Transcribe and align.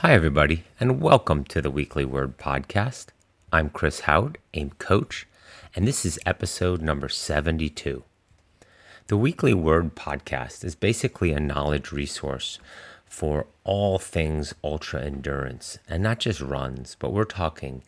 Hi, 0.00 0.14
everybody, 0.14 0.64
and 0.80 1.02
welcome 1.02 1.44
to 1.44 1.60
the 1.60 1.70
Weekly 1.70 2.06
Word 2.06 2.38
Podcast. 2.38 3.08
I'm 3.52 3.68
Chris 3.68 4.00
Howard, 4.00 4.38
AIM 4.54 4.70
Coach, 4.78 5.26
and 5.76 5.86
this 5.86 6.06
is 6.06 6.18
episode 6.24 6.80
number 6.80 7.10
72. 7.10 8.02
The 9.08 9.16
Weekly 9.18 9.52
Word 9.52 9.94
Podcast 9.94 10.64
is 10.64 10.74
basically 10.74 11.32
a 11.32 11.38
knowledge 11.38 11.92
resource 11.92 12.58
for 13.04 13.44
all 13.62 13.98
things 13.98 14.54
ultra 14.64 15.02
endurance, 15.02 15.78
and 15.86 16.02
not 16.02 16.18
just 16.18 16.40
runs, 16.40 16.96
but 16.98 17.12
we're 17.12 17.24
talking 17.24 17.82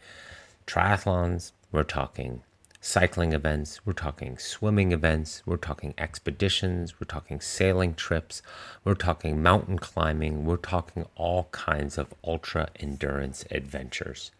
triathlons, 0.66 1.52
we're 1.72 1.82
talking 1.82 2.42
cycling 2.84 3.32
events, 3.32 3.80
we're 3.86 3.92
talking 3.92 4.36
swimming 4.36 4.90
events, 4.90 5.40
we're 5.46 5.56
talking 5.56 5.94
expeditions, 5.96 6.98
we're 6.98 7.06
talking 7.06 7.40
sailing 7.40 7.94
trips, 7.94 8.42
we're 8.84 8.94
talking 8.94 9.40
mountain 9.40 9.78
climbing, 9.78 10.44
we're 10.44 10.56
talking 10.56 11.06
all 11.14 11.44
kinds 11.52 11.96
of 11.96 12.12
ultra 12.24 12.68
endurance 12.80 13.44
adventures. 13.52 14.32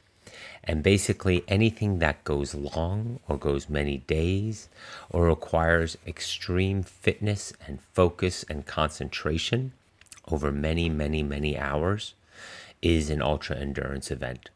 And 0.65 0.83
basically, 0.83 1.45
anything 1.47 2.01
that 2.01 2.25
goes 2.25 2.53
long 2.53 3.21
or 3.29 3.37
goes 3.37 3.69
many 3.69 3.99
days 3.99 4.69
or 5.09 5.27
requires 5.27 5.97
extreme 6.05 6.83
fitness 6.83 7.53
and 7.69 7.81
focus 7.93 8.45
and 8.49 8.67
concentration 8.67 9.73
over 10.27 10.51
many, 10.51 10.89
many, 10.89 11.23
many 11.23 11.57
hours 11.57 12.15
is 12.83 13.09
an 13.09 13.23
ultra 13.23 13.57
endurance 13.57 14.11
event. 14.11 14.51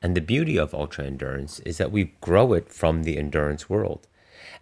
And 0.00 0.16
the 0.16 0.20
beauty 0.20 0.56
of 0.56 0.74
ultra 0.74 1.04
endurance 1.04 1.60
is 1.60 1.78
that 1.78 1.92
we 1.92 2.12
grow 2.20 2.52
it 2.52 2.70
from 2.72 3.02
the 3.02 3.18
endurance 3.18 3.68
world. 3.68 4.06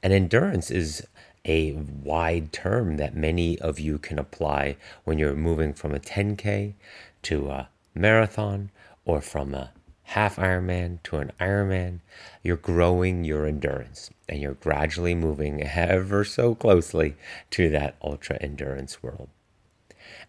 And 0.02 0.12
endurance 0.12 0.70
is 0.70 1.06
a 1.44 1.72
wide 1.72 2.52
term 2.52 2.96
that 2.96 3.16
many 3.16 3.58
of 3.60 3.78
you 3.78 3.98
can 3.98 4.18
apply 4.18 4.76
when 5.04 5.18
you're 5.18 5.34
moving 5.34 5.72
from 5.72 5.94
a 5.94 6.00
10K 6.00 6.74
to 7.22 7.48
a 7.48 7.68
marathon 7.94 8.70
or 9.04 9.20
from 9.20 9.54
a 9.54 9.72
half 10.02 10.36
Ironman 10.36 11.02
to 11.04 11.16
an 11.16 11.32
Ironman. 11.40 12.00
You're 12.42 12.56
growing 12.56 13.24
your 13.24 13.46
endurance 13.46 14.10
and 14.28 14.40
you're 14.40 14.54
gradually 14.54 15.14
moving 15.14 15.62
ever 15.62 16.24
so 16.24 16.54
closely 16.54 17.14
to 17.50 17.68
that 17.70 17.96
ultra 18.02 18.36
endurance 18.40 19.02
world. 19.02 19.28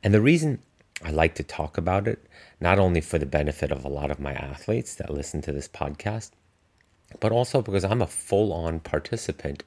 And 0.04 0.14
the 0.14 0.22
reason 0.22 0.62
I 1.04 1.12
like 1.12 1.36
to 1.36 1.44
talk 1.44 1.78
about 1.78 2.08
it, 2.08 2.27
not 2.60 2.80
only 2.80 3.02
for 3.02 3.20
the 3.20 3.26
benefit 3.26 3.72
of 3.72 3.86
a 3.86 3.90
lot 3.90 4.12
of 4.12 4.20
my 4.20 4.34
athletes 4.34 4.96
that 4.96 5.14
listen 5.14 5.42
to 5.42 5.52
this 5.52 5.68
podcast, 5.68 6.32
but 7.20 7.32
also 7.32 7.62
because 7.62 7.86
I'm 7.86 8.02
a 8.02 8.08
full 8.08 8.52
on 8.52 8.80
participant 8.80 9.64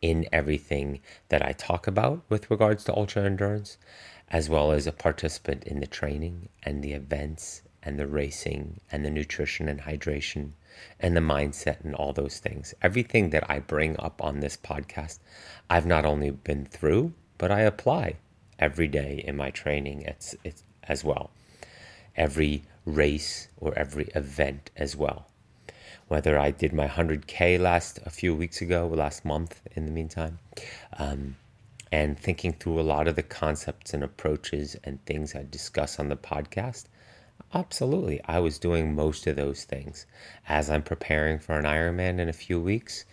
in 0.00 0.26
everything 0.32 1.00
that 1.28 1.42
I 1.44 1.52
talk 1.52 1.86
about 1.86 2.22
with 2.28 2.50
regards 2.50 2.84
to 2.84 2.96
ultra 2.96 3.24
endurance, 3.24 3.78
as 4.28 4.48
well 4.48 4.72
as 4.72 4.86
a 4.86 4.92
participant 4.92 5.64
in 5.64 5.80
the 5.80 5.86
training 5.86 6.48
and 6.62 6.82
the 6.82 6.92
events 6.92 7.62
and 7.82 7.98
the 7.98 8.06
racing 8.06 8.80
and 8.92 9.04
the 9.04 9.10
nutrition 9.10 9.68
and 9.68 9.80
hydration 9.82 10.50
and 11.00 11.16
the 11.16 11.20
mindset 11.20 11.84
and 11.84 11.94
all 11.94 12.12
those 12.12 12.38
things. 12.38 12.74
Everything 12.82 13.30
that 13.30 13.48
I 13.50 13.58
bring 13.60 13.98
up 13.98 14.22
on 14.22 14.40
this 14.40 14.56
podcast, 14.56 15.18
I've 15.70 15.86
not 15.86 16.04
only 16.04 16.30
been 16.30 16.66
through, 16.66 17.12
but 17.38 17.50
I 17.50 17.60
apply 17.60 18.16
every 18.58 18.88
day 18.88 19.22
in 19.26 19.36
my 19.36 19.50
training. 19.50 20.02
It's 20.02 20.34
as 20.84 21.02
well, 21.02 21.30
every 22.16 22.64
race 22.84 23.48
or 23.56 23.76
every 23.78 24.04
event 24.14 24.70
as 24.76 24.96
well. 24.96 25.26
Whether 26.08 26.38
I 26.38 26.50
did 26.50 26.72
my 26.72 26.86
100K 26.86 27.58
last 27.58 27.98
a 28.04 28.10
few 28.10 28.34
weeks 28.34 28.60
ago, 28.60 28.86
last 28.86 29.24
month 29.24 29.60
in 29.74 29.86
the 29.86 29.92
meantime, 29.92 30.38
um, 30.98 31.36
and 31.90 32.18
thinking 32.18 32.52
through 32.52 32.80
a 32.80 32.82
lot 32.82 33.08
of 33.08 33.16
the 33.16 33.22
concepts 33.22 33.94
and 33.94 34.02
approaches 34.02 34.76
and 34.84 35.04
things 35.06 35.34
I 35.34 35.46
discuss 35.48 35.98
on 35.98 36.08
the 36.08 36.16
podcast, 36.16 36.84
absolutely, 37.54 38.20
I 38.24 38.38
was 38.40 38.58
doing 38.58 38.94
most 38.94 39.26
of 39.26 39.36
those 39.36 39.64
things. 39.64 40.06
As 40.48 40.68
I'm 40.68 40.82
preparing 40.82 41.38
for 41.38 41.58
an 41.58 41.64
Ironman 41.64 42.18
in 42.18 42.28
a 42.28 42.34
few 42.34 42.60
weeks, 42.60 43.04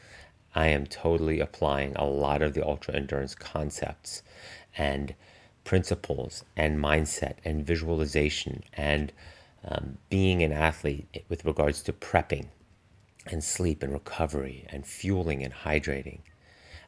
I 0.53 0.67
am 0.67 0.85
totally 0.85 1.39
applying 1.39 1.95
a 1.95 2.05
lot 2.05 2.41
of 2.41 2.53
the 2.53 2.65
ultra 2.65 2.95
endurance 2.95 3.35
concepts 3.35 4.21
and 4.77 5.15
principles 5.71 6.43
and 6.57 6.77
mindset 6.77 7.35
and 7.45 7.65
visualization 7.65 8.61
and 8.73 9.13
um, 9.63 9.97
being 10.09 10.43
an 10.43 10.51
athlete 10.51 11.23
with 11.29 11.45
regards 11.45 11.81
to 11.81 11.93
prepping 11.93 12.47
and 13.27 13.41
sleep 13.41 13.81
and 13.81 13.93
recovery 13.93 14.65
and 14.67 14.85
fueling 14.85 15.41
and 15.41 15.53
hydrating, 15.53 16.19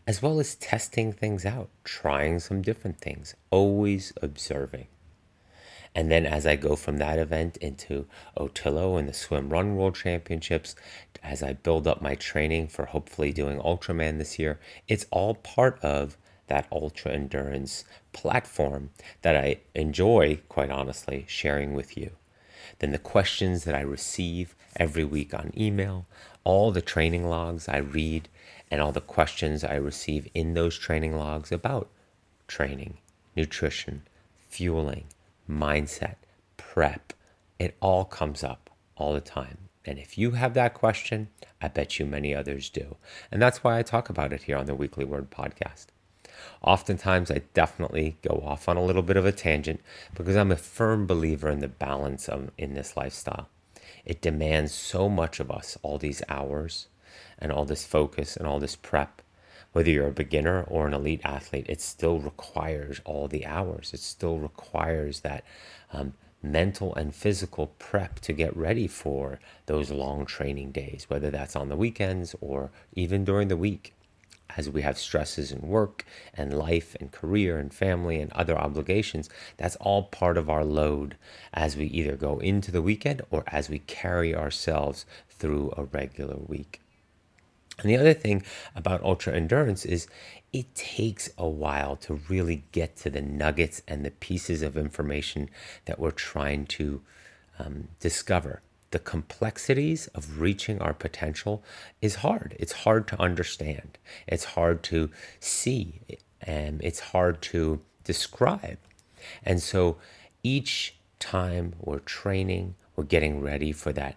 as 0.05 0.21
well 0.21 0.37
as 0.37 0.55
testing 0.55 1.13
things 1.13 1.45
out, 1.45 1.69
trying 1.85 2.39
some 2.39 2.61
different 2.61 2.99
things, 2.99 3.35
always 3.51 4.11
observing. 4.21 4.87
And 5.95 6.11
then 6.11 6.25
as 6.25 6.45
I 6.45 6.57
go 6.57 6.75
from 6.75 6.97
that 6.97 7.19
event 7.19 7.55
into 7.61 8.05
Otillo 8.35 8.99
and 8.99 9.07
the 9.07 9.13
Swim 9.13 9.47
Run 9.47 9.77
World 9.77 9.95
Championships, 9.95 10.75
as 11.23 11.41
I 11.41 11.53
build 11.53 11.87
up 11.87 12.01
my 12.01 12.15
training 12.15 12.67
for 12.67 12.87
hopefully 12.87 13.31
doing 13.31 13.59
Ultraman 13.59 14.17
this 14.17 14.37
year, 14.37 14.59
it's 14.89 15.05
all 15.09 15.35
part 15.35 15.79
of 15.81 16.17
that 16.47 16.67
ultra 16.71 17.11
endurance 17.11 17.85
platform 18.11 18.89
that 19.21 19.35
I 19.35 19.57
enjoy, 19.75 20.41
quite 20.49 20.69
honestly, 20.69 21.25
sharing 21.27 21.73
with 21.73 21.97
you. 21.97 22.11
Then 22.79 22.91
the 22.91 22.97
questions 22.97 23.63
that 23.63 23.75
I 23.75 23.81
receive 23.81 24.55
every 24.75 25.03
week 25.03 25.33
on 25.33 25.51
email, 25.57 26.05
all 26.43 26.71
the 26.71 26.81
training 26.81 27.29
logs 27.29 27.69
I 27.69 27.77
read, 27.77 28.29
and 28.69 28.81
all 28.81 28.91
the 28.91 29.01
questions 29.01 29.63
I 29.63 29.75
receive 29.75 30.27
in 30.33 30.53
those 30.53 30.77
training 30.77 31.15
logs 31.15 31.51
about 31.51 31.89
training, 32.47 32.97
nutrition, 33.35 34.03
fueling, 34.49 35.05
mindset, 35.49 36.15
prep. 36.57 37.13
It 37.59 37.75
all 37.79 38.05
comes 38.05 38.43
up 38.43 38.69
all 38.95 39.13
the 39.13 39.21
time. 39.21 39.69
And 39.85 39.99
if 39.99 40.17
you 40.17 40.31
have 40.31 40.53
that 40.53 40.73
question, 40.73 41.29
I 41.61 41.67
bet 41.67 41.99
you 41.99 42.05
many 42.05 42.33
others 42.33 42.69
do. 42.69 42.95
And 43.31 43.41
that's 43.41 43.63
why 43.63 43.77
I 43.77 43.83
talk 43.83 44.09
about 44.09 44.33
it 44.33 44.43
here 44.43 44.57
on 44.57 44.65
the 44.65 44.75
Weekly 44.75 45.05
Word 45.05 45.29
podcast. 45.29 45.87
Oftentimes, 46.61 47.29
I 47.29 47.41
definitely 47.53 48.17
go 48.21 48.43
off 48.45 48.69
on 48.69 48.77
a 48.77 48.83
little 48.83 49.01
bit 49.01 49.17
of 49.17 49.25
a 49.25 49.31
tangent 49.31 49.81
because 50.15 50.35
I'm 50.35 50.51
a 50.51 50.57
firm 50.57 51.05
believer 51.05 51.49
in 51.49 51.59
the 51.59 51.67
balance 51.67 52.29
of, 52.29 52.51
in 52.57 52.73
this 52.73 52.95
lifestyle. 52.95 53.49
It 54.05 54.21
demands 54.21 54.73
so 54.73 55.09
much 55.09 55.39
of 55.39 55.51
us, 55.51 55.77
all 55.81 55.97
these 55.97 56.21
hours 56.29 56.87
and 57.39 57.51
all 57.51 57.65
this 57.65 57.85
focus 57.85 58.35
and 58.35 58.47
all 58.47 58.59
this 58.59 58.75
prep. 58.75 59.21
Whether 59.71 59.89
you're 59.89 60.07
a 60.07 60.11
beginner 60.11 60.63
or 60.63 60.87
an 60.87 60.93
elite 60.93 61.21
athlete, 61.23 61.65
it 61.67 61.81
still 61.81 62.19
requires 62.19 63.01
all 63.05 63.27
the 63.27 63.45
hours. 63.45 63.93
It 63.93 64.01
still 64.01 64.37
requires 64.37 65.21
that 65.21 65.43
um, 65.91 66.13
mental 66.43 66.93
and 66.95 67.15
physical 67.15 67.67
prep 67.79 68.19
to 68.19 68.33
get 68.33 68.55
ready 68.55 68.87
for 68.87 69.39
those 69.65 69.89
long 69.89 70.25
training 70.25 70.71
days, 70.71 71.05
whether 71.07 71.31
that's 71.31 71.55
on 71.55 71.69
the 71.69 71.75
weekends 71.75 72.35
or 72.41 72.69
even 72.93 73.23
during 73.23 73.47
the 73.47 73.57
week 73.57 73.93
as 74.57 74.69
we 74.69 74.81
have 74.81 74.97
stresses 74.97 75.51
in 75.51 75.61
work 75.61 76.05
and 76.33 76.57
life 76.57 76.95
and 76.99 77.11
career 77.11 77.57
and 77.57 77.73
family 77.73 78.19
and 78.19 78.31
other 78.33 78.57
obligations, 78.57 79.29
that's 79.57 79.75
all 79.77 80.03
part 80.03 80.37
of 80.37 80.49
our 80.49 80.63
load 80.63 81.15
as 81.53 81.75
we 81.75 81.85
either 81.85 82.15
go 82.15 82.39
into 82.39 82.71
the 82.71 82.81
weekend 82.81 83.21
or 83.31 83.43
as 83.47 83.69
we 83.69 83.79
carry 83.79 84.35
ourselves 84.35 85.05
through 85.29 85.73
a 85.75 85.85
regular 85.85 86.37
week. 86.37 86.79
And 87.79 87.89
the 87.89 87.97
other 87.97 88.13
thing 88.13 88.43
about 88.75 89.01
ultra 89.01 89.33
endurance 89.33 89.83
is 89.83 90.07
it 90.51 90.75
takes 90.75 91.31
a 91.37 91.47
while 91.47 91.95
to 91.97 92.19
really 92.29 92.63
get 92.71 92.95
to 92.97 93.09
the 93.09 93.21
nuggets 93.21 93.81
and 93.87 94.05
the 94.05 94.11
pieces 94.11 94.61
of 94.61 94.77
information 94.77 95.49
that 95.85 95.99
we're 95.99 96.11
trying 96.11 96.67
to 96.67 97.01
um, 97.57 97.87
discover 97.99 98.61
the 98.93 98.99
complexities 98.99 100.05
of 100.13 100.39
reaching 100.39 100.79
our 100.79 100.93
potential 100.93 101.63
is 101.99 102.15
hard. 102.17 102.55
It's 102.59 102.83
hard 102.85 103.07
to 103.07 103.19
understand. 103.19 103.97
It's 104.27 104.43
hard 104.43 104.83
to 104.83 105.09
see 105.39 105.99
and 106.41 106.79
it's 106.83 106.99
hard 106.99 107.41
to 107.53 107.81
describe. 108.03 108.77
And 109.43 109.63
so 109.63 109.97
each 110.43 110.95
time 111.19 111.73
we're 111.79 111.99
training, 111.99 112.75
we're 112.95 113.05
getting 113.05 113.41
ready 113.41 113.71
for 113.71 113.91
that 113.93 114.15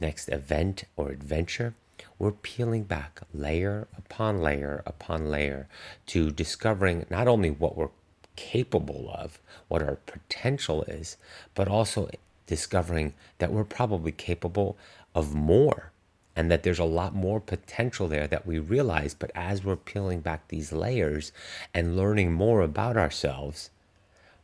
next 0.00 0.28
event 0.30 0.82
or 0.96 1.10
adventure, 1.10 1.74
we're 2.18 2.32
peeling 2.32 2.82
back 2.82 3.20
layer 3.32 3.86
upon 3.96 4.40
layer 4.40 4.82
upon 4.84 5.30
layer 5.30 5.68
to 6.06 6.32
discovering 6.32 7.06
not 7.08 7.28
only 7.28 7.50
what 7.50 7.76
we're 7.76 7.90
capable 8.34 9.12
of, 9.14 9.38
what 9.68 9.82
our 9.82 9.96
potential 10.06 10.82
is, 10.84 11.16
but 11.54 11.68
also 11.68 12.08
discovering 12.48 13.14
that 13.38 13.52
we're 13.52 13.62
probably 13.62 14.10
capable 14.10 14.76
of 15.14 15.32
more 15.34 15.92
and 16.34 16.50
that 16.50 16.64
there's 16.64 16.78
a 16.78 16.84
lot 16.84 17.14
more 17.14 17.40
potential 17.40 18.08
there 18.08 18.26
that 18.26 18.46
we 18.46 18.58
realize. 18.58 19.14
But 19.14 19.30
as 19.34 19.64
we're 19.64 19.76
peeling 19.76 20.20
back 20.20 20.48
these 20.48 20.72
layers 20.72 21.30
and 21.72 21.96
learning 21.96 22.32
more 22.32 22.62
about 22.62 22.96
ourselves, 22.96 23.70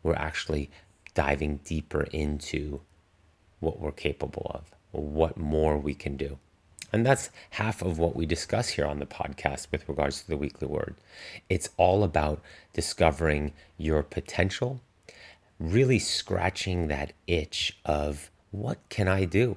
we're 0.02 0.14
actually 0.14 0.70
diving 1.14 1.60
deeper 1.64 2.02
into 2.12 2.80
what 3.60 3.80
we're 3.80 3.92
capable 3.92 4.50
of, 4.54 4.74
what 4.92 5.36
more 5.36 5.78
we 5.78 5.94
can 5.94 6.16
do. 6.16 6.38
And 6.92 7.04
that's 7.04 7.30
half 7.50 7.82
of 7.82 7.98
what 7.98 8.14
we 8.14 8.26
discuss 8.26 8.68
here 8.70 8.86
on 8.86 8.98
the 8.98 9.06
podcast 9.06 9.68
with 9.72 9.88
regards 9.88 10.22
to 10.22 10.28
the 10.28 10.36
weekly 10.36 10.68
word. 10.68 10.94
It's 11.48 11.70
all 11.76 12.04
about 12.04 12.40
discovering 12.72 13.52
your 13.78 14.02
potential 14.02 14.80
really 15.58 15.98
scratching 15.98 16.88
that 16.88 17.12
itch 17.26 17.78
of 17.84 18.30
what 18.50 18.78
can 18.88 19.08
I 19.08 19.24
do? 19.24 19.56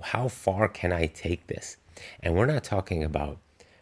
How 0.00 0.28
far 0.28 0.68
can 0.68 0.92
I 0.92 1.06
take 1.06 1.46
this? 1.46 1.76
And 2.20 2.34
we're 2.34 2.46
not 2.46 2.64
talking 2.64 3.02
about 3.02 3.38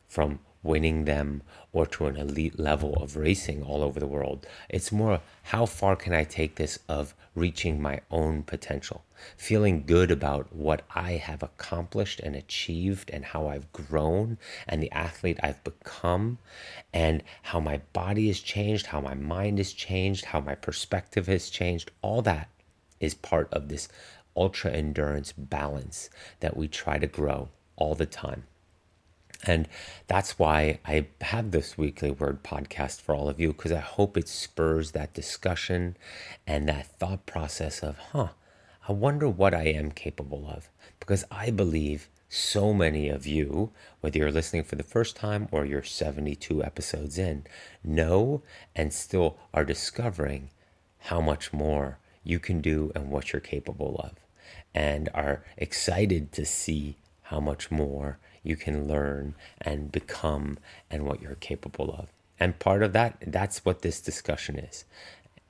from 0.07 0.41
winning 0.63 1.05
them 1.05 1.43
or 1.73 1.87
to 1.87 2.07
an 2.07 2.17
elite 2.17 2.59
level 2.59 2.95
of 3.03 3.17
racing 3.17 3.63
all 3.63 3.83
over 3.83 3.99
the 3.99 4.07
world. 4.07 4.47
It's 4.69 4.93
more 4.93 5.21
how 5.45 5.67
far 5.67 5.97
can 5.97 6.13
I 6.13 6.25
take 6.25 6.57
this 6.57 6.79
of 6.89 7.15
reaching 7.35 7.81
my 7.81 8.01
own 8.11 8.43
potential, 8.43 9.05
feeling 9.39 9.85
good 9.87 10.11
about 10.11 10.55
what 10.55 10.83
I 10.95 11.13
have 11.13 11.43
accomplished 11.43 12.21
and 12.21 12.37
achieved 12.37 13.11
and 13.11 13.25
how 13.25 13.49
I've 13.49 13.73
grown 13.73 14.37
and 14.69 14.83
the 14.83 14.93
athlete 14.93 15.41
I've 15.43 15.65
become 15.65 16.39
and 16.93 17.23
how 17.43 17.59
my 17.59 17.81
body 17.95 18.27
has 18.27 18.41
changed, 18.41 18.87
how 18.87 19.01
my 19.01 19.15
mind 19.15 19.57
has 19.57 19.73
changed, 19.73 20.27
how 20.27 20.41
my 20.41 20.55
perspective 20.55 21.27
has 21.27 21.49
changed. 21.49 21.91
All 22.03 22.21
that 22.23 22.51
is 23.01 23.15
part 23.15 23.51
of 23.53 23.69
this 23.69 23.89
ultra 24.37 24.71
endurance 24.71 25.33
balance 25.33 26.11
that 26.41 26.57
we 26.57 26.69
try 26.69 26.99
to 26.99 27.07
grow 27.07 27.49
all 27.77 27.95
the 27.95 28.07
time. 28.07 28.45
And 29.45 29.69
that's 30.07 30.39
why 30.39 30.79
I 30.85 31.07
have 31.21 31.51
this 31.51 31.77
weekly 31.77 32.11
word 32.11 32.45
podcast 32.45 33.01
for 33.01 33.15
all 33.15 33.29
of 33.29 33.41
you, 33.41 33.53
because 33.53 33.73
I 33.73 33.81
hope 33.81 34.17
it 34.17 34.29
spurs 34.29 34.93
that 34.93 35.15
discussion 35.15 35.97
and 36.47 36.69
that 36.69 36.99
thought 36.99 37.27
process 37.27 37.83
of, 37.83 37.99
huh, 38.13 38.29
I 38.89 38.93
wonder 38.93 39.29
what 39.29 39.55
I 39.55 39.65
am 39.65 39.91
capable 39.91 40.49
of. 40.49 40.69
Because 41.01 41.25
I 41.31 41.51
believe 41.51 42.09
so 42.29 42.73
many 42.73 43.09
of 43.09 43.27
you, 43.27 43.73
whether 44.01 44.19
you're 44.19 44.33
listening 44.33 44.63
for 44.63 44.77
the 44.77 44.83
first 44.83 45.17
time 45.17 45.49
or 45.51 45.67
you're 45.67 45.83
72 45.83 46.63
episodes 46.65 47.19
in, 47.19 47.45
know 47.85 48.43
and 48.75 48.93
still 48.93 49.37
are 49.53 49.65
discovering 49.65 50.51
how 50.99 51.21
much 51.21 51.53
more 51.53 51.99
you 52.25 52.39
can 52.39 52.61
do 52.61 52.93
and 52.95 53.11
what 53.11 53.33
you're 53.33 53.41
capable 53.41 53.97
of, 53.97 54.13
and 54.75 55.09
are 55.13 55.45
excited 55.57 56.33
to 56.33 56.47
see 56.47 56.97
how 57.23 57.41
much 57.41 57.71
more 57.71 58.19
you 58.43 58.57
can 58.57 58.89
learn 58.89 59.35
and 59.61 59.93
become 59.93 60.59
and 60.91 61.05
what 61.05 61.21
you're 61.21 61.37
capable 61.37 61.91
of. 61.93 62.09
And 62.41 62.59
part 62.59 62.83
of 62.83 62.93
that, 62.93 63.19
that's 63.27 63.65
what 63.65 63.83
this 63.83 64.01
discussion 64.01 64.59
is. 64.59 64.85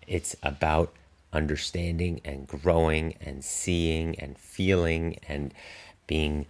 It's 0.07 0.37
about 0.43 0.93
understanding 1.33 2.21
and 2.25 2.47
growing 2.47 3.15
and 3.21 3.45
seeing 3.45 4.19
and 4.19 4.37
feeling 4.37 5.19
and 5.27 5.55
being 6.07 6.47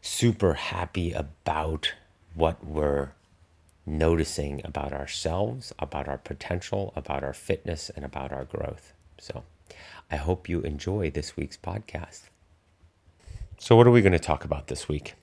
super 0.00 0.54
happy 0.54 1.12
about 1.12 1.94
what 2.34 2.64
we're 2.64 3.10
noticing 3.84 4.60
about 4.64 4.92
ourselves, 4.92 5.72
about 5.78 6.06
our 6.06 6.18
potential, 6.18 6.92
about 6.94 7.24
our 7.24 7.32
fitness, 7.32 7.90
and 7.90 8.04
about 8.04 8.32
our 8.32 8.44
growth. 8.44 8.92
So 9.18 9.42
I 10.10 10.16
hope 10.16 10.48
you 10.48 10.60
enjoy 10.60 11.10
this 11.10 11.36
week's 11.36 11.56
podcast. 11.56 12.22
So, 13.58 13.76
what 13.76 13.86
are 13.86 13.90
we 13.90 14.00
going 14.00 14.12
to 14.12 14.18
talk 14.18 14.44
about 14.44 14.68
this 14.68 14.88
week? 14.88 15.14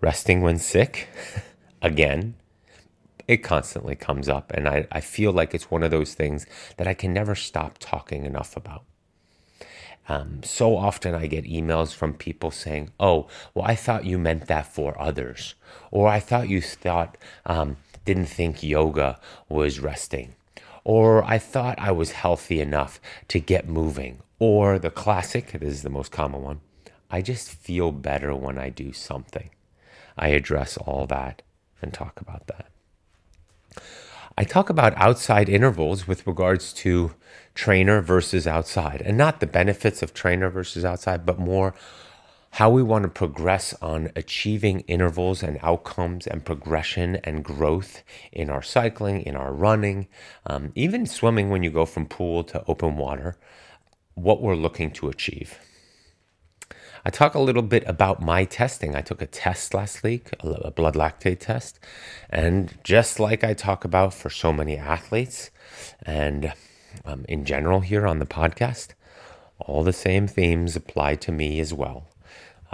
Resting 0.00 0.42
when 0.42 0.58
sick, 0.58 1.08
again. 1.82 2.34
It 3.26 3.38
constantly 3.38 3.94
comes 3.94 4.28
up, 4.28 4.52
and 4.52 4.66
I, 4.66 4.86
I 4.90 5.00
feel 5.00 5.32
like 5.32 5.54
it's 5.54 5.70
one 5.70 5.82
of 5.82 5.90
those 5.90 6.14
things 6.14 6.46
that 6.78 6.88
I 6.88 6.94
can 6.94 7.12
never 7.12 7.34
stop 7.34 7.76
talking 7.78 8.24
enough 8.24 8.56
about. 8.56 8.84
Um, 10.08 10.40
so 10.42 10.76
often 10.76 11.14
I 11.14 11.26
get 11.26 11.44
emails 11.44 11.94
from 11.94 12.14
people 12.14 12.50
saying, 12.50 12.90
Oh, 12.98 13.26
well, 13.52 13.66
I 13.66 13.74
thought 13.74 14.06
you 14.06 14.18
meant 14.18 14.46
that 14.46 14.72
for 14.72 14.98
others. 15.00 15.54
Or 15.90 16.08
I 16.08 16.20
thought 16.20 16.48
you 16.48 16.62
thought, 16.62 17.18
um, 17.44 17.76
didn't 18.06 18.26
think 18.26 18.62
yoga 18.62 19.20
was 19.50 19.80
resting. 19.80 20.34
Or 20.82 21.22
I 21.24 21.36
thought 21.38 21.78
I 21.78 21.92
was 21.92 22.12
healthy 22.12 22.60
enough 22.60 23.00
to 23.28 23.38
get 23.38 23.68
moving. 23.68 24.20
Or 24.38 24.78
the 24.78 24.90
classic, 24.90 25.52
this 25.52 25.74
is 25.74 25.82
the 25.82 25.90
most 25.90 26.10
common 26.10 26.42
one, 26.42 26.60
I 27.10 27.20
just 27.20 27.50
feel 27.50 27.92
better 27.92 28.34
when 28.34 28.56
I 28.56 28.70
do 28.70 28.94
something. 28.94 29.50
I 30.18 30.28
address 30.28 30.76
all 30.76 31.06
that 31.06 31.42
and 31.80 31.92
talk 31.92 32.20
about 32.20 32.46
that. 32.48 32.66
I 34.36 34.44
talk 34.44 34.70
about 34.70 34.96
outside 34.96 35.48
intervals 35.48 36.06
with 36.06 36.26
regards 36.26 36.72
to 36.74 37.14
trainer 37.54 38.00
versus 38.00 38.46
outside, 38.46 39.02
and 39.04 39.18
not 39.18 39.40
the 39.40 39.46
benefits 39.46 40.00
of 40.02 40.14
trainer 40.14 40.48
versus 40.48 40.84
outside, 40.84 41.26
but 41.26 41.40
more 41.40 41.74
how 42.52 42.70
we 42.70 42.82
want 42.82 43.02
to 43.02 43.08
progress 43.08 43.74
on 43.82 44.10
achieving 44.16 44.80
intervals 44.80 45.42
and 45.42 45.58
outcomes 45.62 46.26
and 46.26 46.44
progression 46.44 47.16
and 47.24 47.44
growth 47.44 48.02
in 48.32 48.48
our 48.48 48.62
cycling, 48.62 49.22
in 49.22 49.36
our 49.36 49.52
running, 49.52 50.08
um, 50.46 50.72
even 50.74 51.04
swimming 51.04 51.50
when 51.50 51.62
you 51.62 51.70
go 51.70 51.84
from 51.84 52.06
pool 52.06 52.42
to 52.44 52.64
open 52.66 52.96
water, 52.96 53.36
what 54.14 54.40
we're 54.40 54.54
looking 54.54 54.90
to 54.90 55.08
achieve. 55.08 55.58
I 57.08 57.10
talk 57.10 57.34
a 57.34 57.40
little 57.40 57.62
bit 57.62 57.84
about 57.86 58.20
my 58.20 58.44
testing. 58.44 58.94
I 58.94 59.00
took 59.00 59.22
a 59.22 59.26
test 59.26 59.72
last 59.72 60.02
week, 60.02 60.28
a 60.40 60.70
blood 60.70 60.92
lactate 60.92 61.40
test. 61.40 61.80
And 62.28 62.76
just 62.84 63.18
like 63.18 63.42
I 63.42 63.54
talk 63.54 63.86
about 63.86 64.12
for 64.12 64.28
so 64.28 64.52
many 64.52 64.76
athletes 64.76 65.48
and 66.02 66.52
um, 67.06 67.24
in 67.26 67.46
general 67.46 67.80
here 67.80 68.06
on 68.06 68.18
the 68.18 68.26
podcast, 68.26 68.88
all 69.58 69.82
the 69.82 69.92
same 69.94 70.28
themes 70.28 70.76
apply 70.76 71.14
to 71.14 71.32
me 71.32 71.60
as 71.60 71.72
well. 71.72 72.08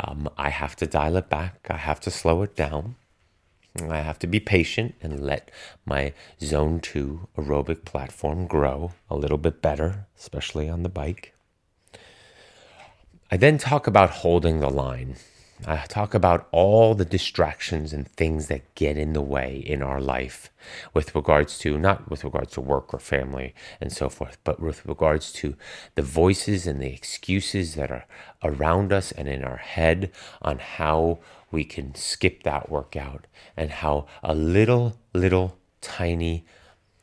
Um, 0.03 0.29
I 0.37 0.51
have 0.51 0.75
to 0.77 0.87
dial 0.89 1.17
it 1.17 1.29
back, 1.29 1.69
I 1.71 1.77
have 1.77 2.01
to 2.01 2.11
slow 2.11 2.43
it 2.43 2.57
down. 2.57 2.97
I 3.89 3.99
have 3.99 4.19
to 4.19 4.27
be 4.27 4.41
patient 4.41 4.97
and 5.01 5.21
let 5.21 5.53
my 5.87 6.13
zone 6.41 6.81
two 6.81 7.29
aerobic 7.39 7.85
platform 7.85 8.49
grow 8.49 8.95
a 9.09 9.15
little 9.15 9.39
bit 9.39 9.63
better, 9.63 10.07
especially 10.19 10.69
on 10.69 10.83
the 10.83 10.89
bike. 10.89 11.35
I 13.35 13.37
then 13.37 13.59
talk 13.59 13.89
about 13.89 14.11
holding 14.11 14.61
the 14.61 14.71
line. 14.71 15.17
I 15.67 15.79
talk 15.89 16.15
about 16.15 16.47
all 16.53 16.95
the 16.95 17.05
distractions 17.05 17.93
and 17.93 18.07
things 18.07 18.47
that 18.47 18.77
get 18.77 18.97
in 18.97 19.13
the 19.13 19.21
way 19.21 19.57
in 19.57 19.83
our 19.83 20.01
life 20.01 20.51
with 20.93 21.17
regards 21.17 21.59
to, 21.59 21.77
not 21.77 22.09
with 22.09 22.23
regards 22.23 22.53
to 22.53 22.61
work 22.61 22.95
or 22.95 23.01
family 23.01 23.53
and 23.81 23.93
so 23.93 24.09
forth, 24.09 24.39
but 24.45 24.61
with 24.61 24.87
regards 24.87 25.33
to 25.33 25.57
the 25.97 26.03
voices 26.03 26.69
and 26.69 26.81
the 26.81 26.95
excuses 26.95 27.75
that 27.75 27.91
are 27.91 28.07
around 28.45 28.93
us 28.93 29.11
and 29.11 29.27
in 29.27 29.43
our 29.43 29.57
head 29.57 30.13
on 30.41 30.61
how 30.61 31.19
we 31.51 31.65
can 31.65 31.93
skip 31.97 32.45
that 32.45 32.71
workout 32.71 33.27
and 33.57 33.73
how 33.73 34.07
a 34.23 34.33
little, 34.33 34.97
little 35.13 35.59
tiny 35.81 36.45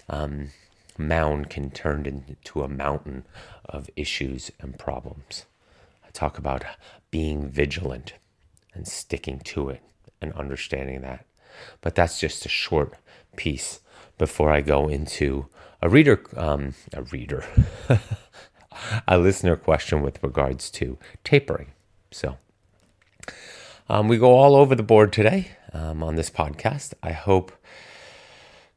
um, 0.07 0.51
mound 0.98 1.50
can 1.50 1.69
turn 1.69 2.06
into 2.06 2.63
a 2.63 2.69
mountain 2.69 3.25
of 3.66 3.89
issues 3.98 4.50
and 4.62 4.80
problems. 4.80 5.44
Talk 6.13 6.37
about 6.37 6.63
being 7.09 7.49
vigilant 7.49 8.13
and 8.73 8.87
sticking 8.87 9.39
to 9.39 9.69
it 9.69 9.81
and 10.21 10.33
understanding 10.33 11.01
that. 11.01 11.25
But 11.81 11.95
that's 11.95 12.19
just 12.19 12.45
a 12.45 12.49
short 12.49 12.94
piece 13.35 13.80
before 14.18 14.51
I 14.51 14.61
go 14.61 14.87
into 14.87 15.47
a 15.81 15.89
reader, 15.89 16.23
um, 16.37 16.75
a 16.94 17.03
reader, 17.03 17.45
a 19.07 19.18
listener 19.18 19.56
question 19.56 20.01
with 20.01 20.21
regards 20.23 20.69
to 20.71 20.97
tapering. 21.23 21.71
So 22.11 22.37
um, 23.89 24.07
we 24.07 24.18
go 24.18 24.33
all 24.33 24.56
over 24.56 24.75
the 24.75 24.83
board 24.83 25.11
today 25.11 25.51
um, 25.73 26.03
on 26.03 26.15
this 26.15 26.30
podcast. 26.30 26.94
I 27.01 27.11
hope 27.11 27.51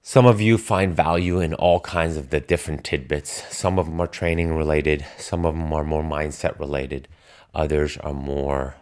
some 0.03 0.27
of 0.27 0.41
you 0.41 0.59
find 0.59 0.95
value 0.95 1.41
in 1.41 1.55
all 1.55 1.81
kinds 1.81 2.17
of 2.17 2.31
the 2.31 2.41
different 2.41 2.85
tidbits. 2.85 3.43
Some 3.55 3.79
of 3.79 3.87
them 3.87 4.01
are 4.01 4.07
training 4.07 4.55
related, 4.55 5.05
some 5.19 5.47
of 5.47 5.55
them 5.55 5.73
are 5.73 5.85
more 5.85 6.03
mindset 6.03 6.59
related. 6.59 7.09
Others 7.55 7.97
are 7.99 8.13
more 8.13 8.77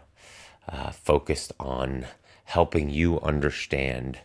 uh, 0.67 0.91
focused 0.91 1.51
on 1.59 2.05
helping 2.45 2.89
you 2.89 3.19
understand 3.21 4.19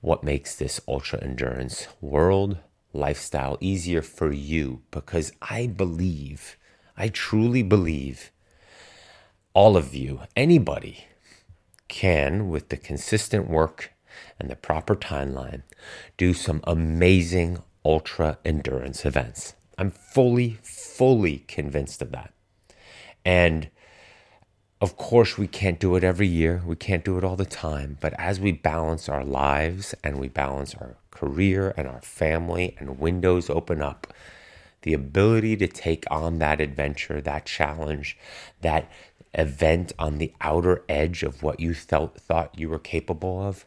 what 0.00 0.24
makes 0.24 0.56
this 0.56 0.80
ultra 0.88 1.22
endurance 1.22 1.86
world 2.00 2.58
lifestyle 2.92 3.56
easier 3.60 4.02
for 4.02 4.32
you 4.32 4.82
because 4.90 5.32
I 5.42 5.66
believe, 5.66 6.56
I 6.96 7.08
truly 7.08 7.62
believe, 7.62 8.30
all 9.52 9.76
of 9.76 9.94
you, 9.94 10.22
anybody, 10.36 11.06
can, 11.88 12.48
with 12.48 12.68
the 12.68 12.76
consistent 12.76 13.48
work 13.48 13.92
and 14.38 14.48
the 14.48 14.56
proper 14.56 14.96
timeline, 14.96 15.62
do 16.16 16.32
some 16.34 16.60
amazing 16.64 17.62
ultra 17.84 18.38
endurance 18.44 19.04
events. 19.04 19.54
I'm 19.78 19.90
fully, 19.90 20.58
fully 20.62 21.44
convinced 21.48 22.02
of 22.02 22.12
that. 22.12 22.32
And 23.24 23.70
of 24.80 24.96
course, 24.96 25.36
we 25.36 25.46
can't 25.46 25.78
do 25.78 25.94
it 25.96 26.04
every 26.04 26.26
year. 26.26 26.62
We 26.64 26.76
can't 26.76 27.04
do 27.04 27.18
it 27.18 27.24
all 27.24 27.36
the 27.36 27.44
time. 27.44 27.98
But 28.00 28.14
as 28.18 28.40
we 28.40 28.52
balance 28.52 29.08
our 29.08 29.24
lives 29.24 29.94
and 30.02 30.18
we 30.18 30.28
balance 30.28 30.74
our 30.74 30.96
career 31.10 31.74
and 31.76 31.86
our 31.86 32.00
family 32.00 32.76
and 32.78 32.98
windows 32.98 33.50
open 33.50 33.82
up, 33.82 34.06
the 34.82 34.94
ability 34.94 35.58
to 35.58 35.66
take 35.66 36.04
on 36.10 36.38
that 36.38 36.62
adventure, 36.62 37.20
that 37.20 37.44
challenge, 37.44 38.16
that 38.62 38.90
event 39.34 39.92
on 39.98 40.16
the 40.16 40.32
outer 40.40 40.82
edge 40.88 41.22
of 41.22 41.42
what 41.42 41.60
you 41.60 41.74
felt, 41.74 42.18
thought 42.18 42.58
you 42.58 42.70
were 42.70 42.78
capable 42.78 43.42
of, 43.42 43.66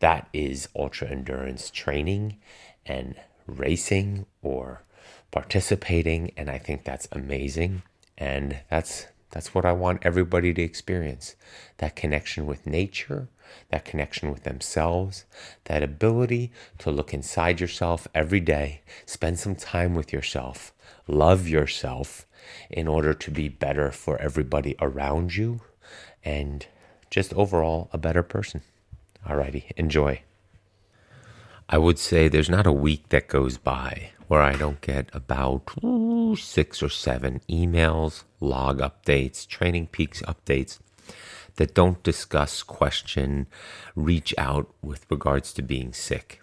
that 0.00 0.28
is 0.32 0.68
ultra 0.74 1.08
endurance 1.08 1.70
training 1.70 2.36
and 2.84 3.14
racing 3.46 4.26
or 4.42 4.82
participating. 5.30 6.32
And 6.36 6.50
I 6.50 6.58
think 6.58 6.82
that's 6.82 7.06
amazing 7.12 7.82
And 8.16 8.58
that's 8.70 9.06
that's 9.34 9.52
what 9.52 9.64
I 9.64 9.72
want 9.72 10.06
everybody 10.06 10.54
to 10.54 10.62
experience. 10.62 11.34
That 11.78 11.96
connection 11.96 12.46
with 12.46 12.68
nature, 12.68 13.26
that 13.70 13.84
connection 13.84 14.30
with 14.30 14.44
themselves, 14.44 15.24
that 15.64 15.82
ability 15.82 16.52
to 16.78 16.92
look 16.92 17.12
inside 17.12 17.60
yourself 17.60 18.06
every 18.14 18.38
day, 18.38 18.82
spend 19.06 19.40
some 19.40 19.56
time 19.56 19.96
with 19.96 20.12
yourself, 20.12 20.72
love 21.08 21.48
yourself 21.48 22.26
in 22.70 22.86
order 22.86 23.12
to 23.12 23.30
be 23.32 23.48
better 23.48 23.90
for 23.90 24.20
everybody 24.20 24.76
around 24.80 25.34
you 25.34 25.62
and 26.24 26.66
just 27.10 27.34
overall 27.34 27.88
a 27.92 27.98
better 27.98 28.22
person. 28.22 28.62
Alrighty, 29.26 29.64
enjoy. 29.76 30.22
I 31.68 31.78
would 31.78 31.98
say 31.98 32.28
there's 32.28 32.50
not 32.50 32.66
a 32.66 32.72
week 32.72 33.08
that 33.08 33.26
goes 33.26 33.58
by 33.58 34.10
where 34.28 34.42
I 34.42 34.54
don't 34.54 34.80
get 34.80 35.10
about 35.12 35.70
ooh, 35.84 36.36
six 36.36 36.82
or 36.82 36.88
seven 36.88 37.40
emails, 37.48 38.24
log 38.40 38.78
updates, 38.78 39.46
training 39.46 39.88
peaks 39.88 40.22
updates 40.22 40.78
that 41.56 41.74
don't 41.74 42.02
discuss, 42.02 42.62
question, 42.62 43.46
reach 43.94 44.34
out 44.38 44.72
with 44.82 45.06
regards 45.10 45.52
to 45.54 45.62
being 45.62 45.92
sick. 45.92 46.42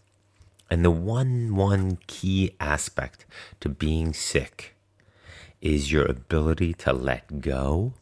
And 0.69 0.85
the 0.85 0.91
one 0.91 1.55
one 1.55 1.97
key 2.07 2.55
aspect 2.59 3.25
to 3.59 3.67
being 3.67 4.13
sick 4.13 4.75
is 5.59 5.91
your 5.91 6.05
ability 6.05 6.73
to 6.73 6.93
let 6.93 7.41
go 7.41 7.93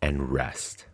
and 0.00 0.30
rest. 0.30 0.86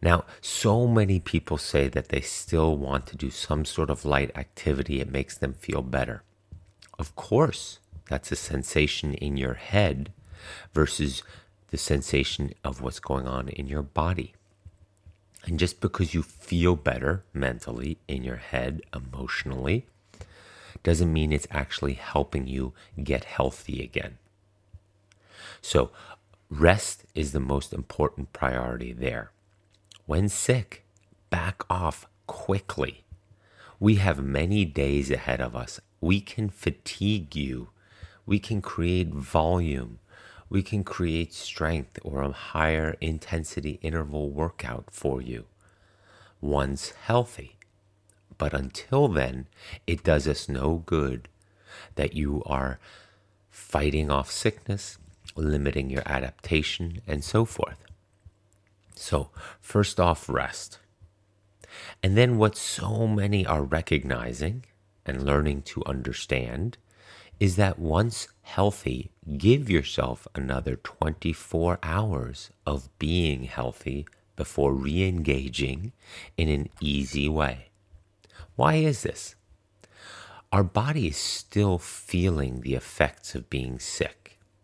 Now, 0.00 0.24
so 0.40 0.88
many 0.88 1.20
people 1.20 1.58
say 1.58 1.86
that 1.88 2.08
they 2.08 2.22
still 2.22 2.76
want 2.76 3.06
to 3.08 3.16
do 3.16 3.30
some 3.30 3.64
sort 3.64 3.88
of 3.88 4.04
light 4.04 4.36
activity. 4.36 5.00
It 5.00 5.10
makes 5.10 5.36
them 5.36 5.52
feel 5.52 5.82
better. 5.82 6.24
Of 6.98 7.14
course, 7.16 7.78
that's 8.08 8.32
a 8.32 8.36
sensation 8.36 9.14
in 9.14 9.36
your 9.36 9.54
head 9.54 10.12
versus 10.74 11.22
the 11.70 11.78
sensation 11.78 12.52
of 12.62 12.80
what's 12.80 13.00
going 13.00 13.26
on 13.26 13.48
in 13.48 13.66
your 13.66 13.82
body. 13.82 14.34
And 15.44 15.58
just 15.58 15.80
because 15.80 16.14
you 16.14 16.22
feel 16.22 16.76
better 16.76 17.24
mentally, 17.32 17.98
in 18.06 18.22
your 18.22 18.36
head, 18.36 18.82
emotionally, 18.94 19.86
doesn't 20.82 21.12
mean 21.12 21.32
it's 21.32 21.48
actually 21.50 21.94
helping 21.94 22.46
you 22.46 22.72
get 23.02 23.24
healthy 23.24 23.82
again. 23.82 24.18
So, 25.60 25.90
rest 26.50 27.04
is 27.14 27.32
the 27.32 27.40
most 27.40 27.72
important 27.72 28.32
priority 28.32 28.92
there. 28.92 29.30
When 30.06 30.28
sick, 30.28 30.84
back 31.30 31.62
off 31.70 32.06
quickly. 32.26 33.04
We 33.80 33.96
have 33.96 34.22
many 34.22 34.64
days 34.64 35.10
ahead 35.10 35.40
of 35.40 35.56
us. 35.56 35.80
We 36.02 36.20
can 36.20 36.50
fatigue 36.50 37.36
you. 37.36 37.68
We 38.26 38.40
can 38.40 38.60
create 38.60 39.14
volume. 39.14 40.00
We 40.50 40.64
can 40.64 40.82
create 40.82 41.32
strength 41.32 42.00
or 42.02 42.22
a 42.22 42.32
higher 42.32 42.96
intensity 43.00 43.78
interval 43.82 44.28
workout 44.30 44.86
for 44.90 45.22
you 45.22 45.44
once 46.40 46.90
healthy. 46.90 47.56
But 48.36 48.52
until 48.52 49.06
then, 49.06 49.46
it 49.86 50.02
does 50.02 50.26
us 50.26 50.48
no 50.48 50.82
good 50.84 51.28
that 51.94 52.14
you 52.14 52.42
are 52.46 52.80
fighting 53.48 54.10
off 54.10 54.28
sickness, 54.28 54.98
limiting 55.36 55.88
your 55.88 56.02
adaptation, 56.04 57.00
and 57.06 57.22
so 57.22 57.44
forth. 57.44 57.84
So, 58.96 59.30
first 59.60 60.00
off, 60.00 60.28
rest. 60.28 60.80
And 62.02 62.16
then, 62.16 62.38
what 62.38 62.56
so 62.56 63.06
many 63.06 63.46
are 63.46 63.62
recognizing 63.62 64.64
and 65.04 65.24
learning 65.24 65.62
to 65.62 65.84
understand 65.84 66.78
is 67.40 67.56
that 67.56 67.78
once 67.78 68.28
healthy, 68.42 69.10
give 69.36 69.68
yourself 69.68 70.28
another 70.34 70.76
24 70.76 71.78
hours 71.82 72.50
of 72.64 72.88
being 72.98 73.44
healthy 73.44 74.06
before 74.36 74.72
re 74.72 75.06
engaging 75.06 75.92
in 76.36 76.48
an 76.48 76.68
easy 76.80 77.28
way. 77.28 77.68
Why 78.54 78.74
is 78.74 79.02
this? 79.02 79.34
Our 80.52 80.62
body 80.62 81.08
is 81.08 81.16
still 81.16 81.78
feeling 81.78 82.60
the 82.60 82.74
effects 82.74 83.34
of 83.34 83.50
being 83.50 83.78
sick. 83.78 84.21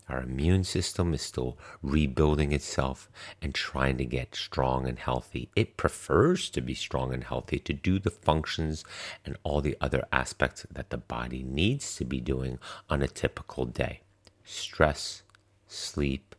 Our 0.09 0.23
immune 0.23 0.65
system 0.65 1.13
is 1.13 1.23
still 1.23 1.59
rebuilding 1.83 2.53
itself 2.53 3.11
and 3.43 3.55
trying 3.55 3.99
to 3.99 4.05
get 4.07 4.35
strong 4.35 4.89
and 4.89 4.99
healthy. 4.99 5.51
It 5.55 5.77
prefers 5.77 6.49
to 6.51 6.61
be 6.61 6.75
strong 6.75 7.13
and 7.13 7.25
healthy 7.25 7.59
to 7.59 7.73
do 7.75 7.99
the 7.99 8.11
functions 8.11 8.85
and 9.25 9.37
all 9.43 9.61
the 9.61 9.77
other 9.81 10.07
aspects 10.11 10.67
that 10.71 10.91
the 10.91 10.97
body 10.97 11.43
needs 11.43 11.95
to 11.97 12.05
be 12.05 12.21
doing 12.21 12.59
on 12.89 13.03
a 13.03 13.09
typical 13.09 13.67
day 13.67 14.01
stress, 14.45 15.23
sleep, 15.67 16.35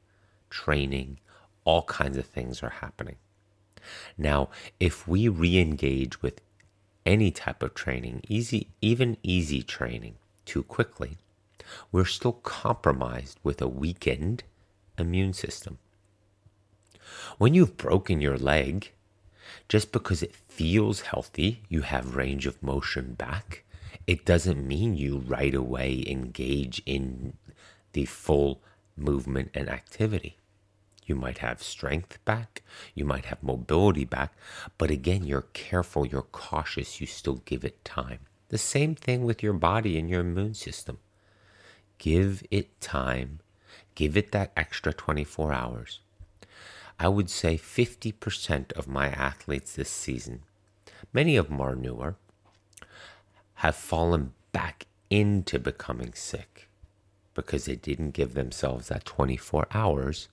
training, 0.50 1.20
all 1.64 1.84
kinds 1.84 2.18
of 2.18 2.26
things 2.26 2.64
are 2.64 2.70
happening. 2.82 3.18
Now, 4.18 4.50
if 4.80 5.08
we 5.08 5.28
re 5.28 5.60
engage 5.60 6.22
with 6.22 6.42
any 7.06 7.30
type 7.32 7.62
of 7.62 7.76
training, 7.76 8.22
easy, 8.28 8.70
even 8.82 9.18
easy 9.22 9.62
training, 9.62 10.16
too 10.46 10.64
quickly, 10.64 11.18
we're 11.92 12.06
still 12.06 12.34
compromised 12.34 13.40
with 13.44 13.62
a 13.62 13.68
weakened 13.68 14.44
immune 14.98 15.34
system. 15.34 15.78
When 17.38 17.54
you've 17.54 17.78
broken 17.78 18.22
your 18.22 18.38
leg, 18.38 18.92
just 19.68 19.92
because 19.92 20.22
it 20.22 20.36
feels 20.36 21.02
healthy, 21.02 21.64
you 21.70 21.82
have 21.82 22.16
range 22.16 22.46
of 22.46 22.62
motion 22.62 23.14
back, 23.14 23.64
it 24.06 24.26
doesn't 24.26 24.68
mean 24.68 24.96
you 24.96 25.18
right 25.20 25.54
away 25.54 26.04
engage 26.08 26.82
in 26.86 27.38
the 27.94 28.06
full 28.06 28.62
movement 28.96 29.52
and 29.54 29.70
activity. 29.70 30.38
You 31.06 31.16
might 31.16 31.40
have 31.40 31.64
strength 31.64 32.24
back, 32.26 32.62
you 32.94 33.04
might 33.04 33.26
have 33.26 33.42
mobility 33.42 34.06
back, 34.06 34.34
but 34.78 34.92
again, 34.92 35.24
you're 35.24 35.48
careful, 35.54 36.06
you're 36.06 36.22
cautious, 36.22 37.02
you 37.02 37.08
still 37.08 37.42
give 37.46 37.66
it 37.66 37.84
time. 37.84 38.20
The 38.50 38.60
same 38.60 38.94
thing 38.94 39.24
with 39.24 39.42
your 39.42 39.54
body 39.54 39.98
and 39.98 40.10
your 40.10 40.22
immune 40.22 40.54
system. 40.54 41.00
Give 42.00 42.44
it 42.50 42.82
time. 42.82 43.40
Give 43.94 44.18
it 44.18 44.32
that 44.32 44.52
extra 44.58 44.94
24 44.94 45.54
hours. 45.54 46.00
I 46.98 47.08
would 47.08 47.30
say 47.30 47.58
50% 47.58 48.72
of 48.74 48.88
my 48.88 49.08
athletes 49.10 49.76
this 49.76 49.90
season, 49.90 50.42
many 51.14 51.36
of 51.38 51.50
them 51.50 51.62
are 51.62 51.76
newer, 51.76 52.16
have 53.56 53.76
fallen 53.76 54.34
back 54.52 54.88
into 55.10 55.60
becoming 55.60 56.14
sick 56.14 56.68
because 57.34 57.66
they 57.66 57.76
didn't 57.76 58.12
give 58.12 58.34
themselves 58.34 58.88
that 58.88 59.06
24 59.06 59.68
hours 59.72 60.28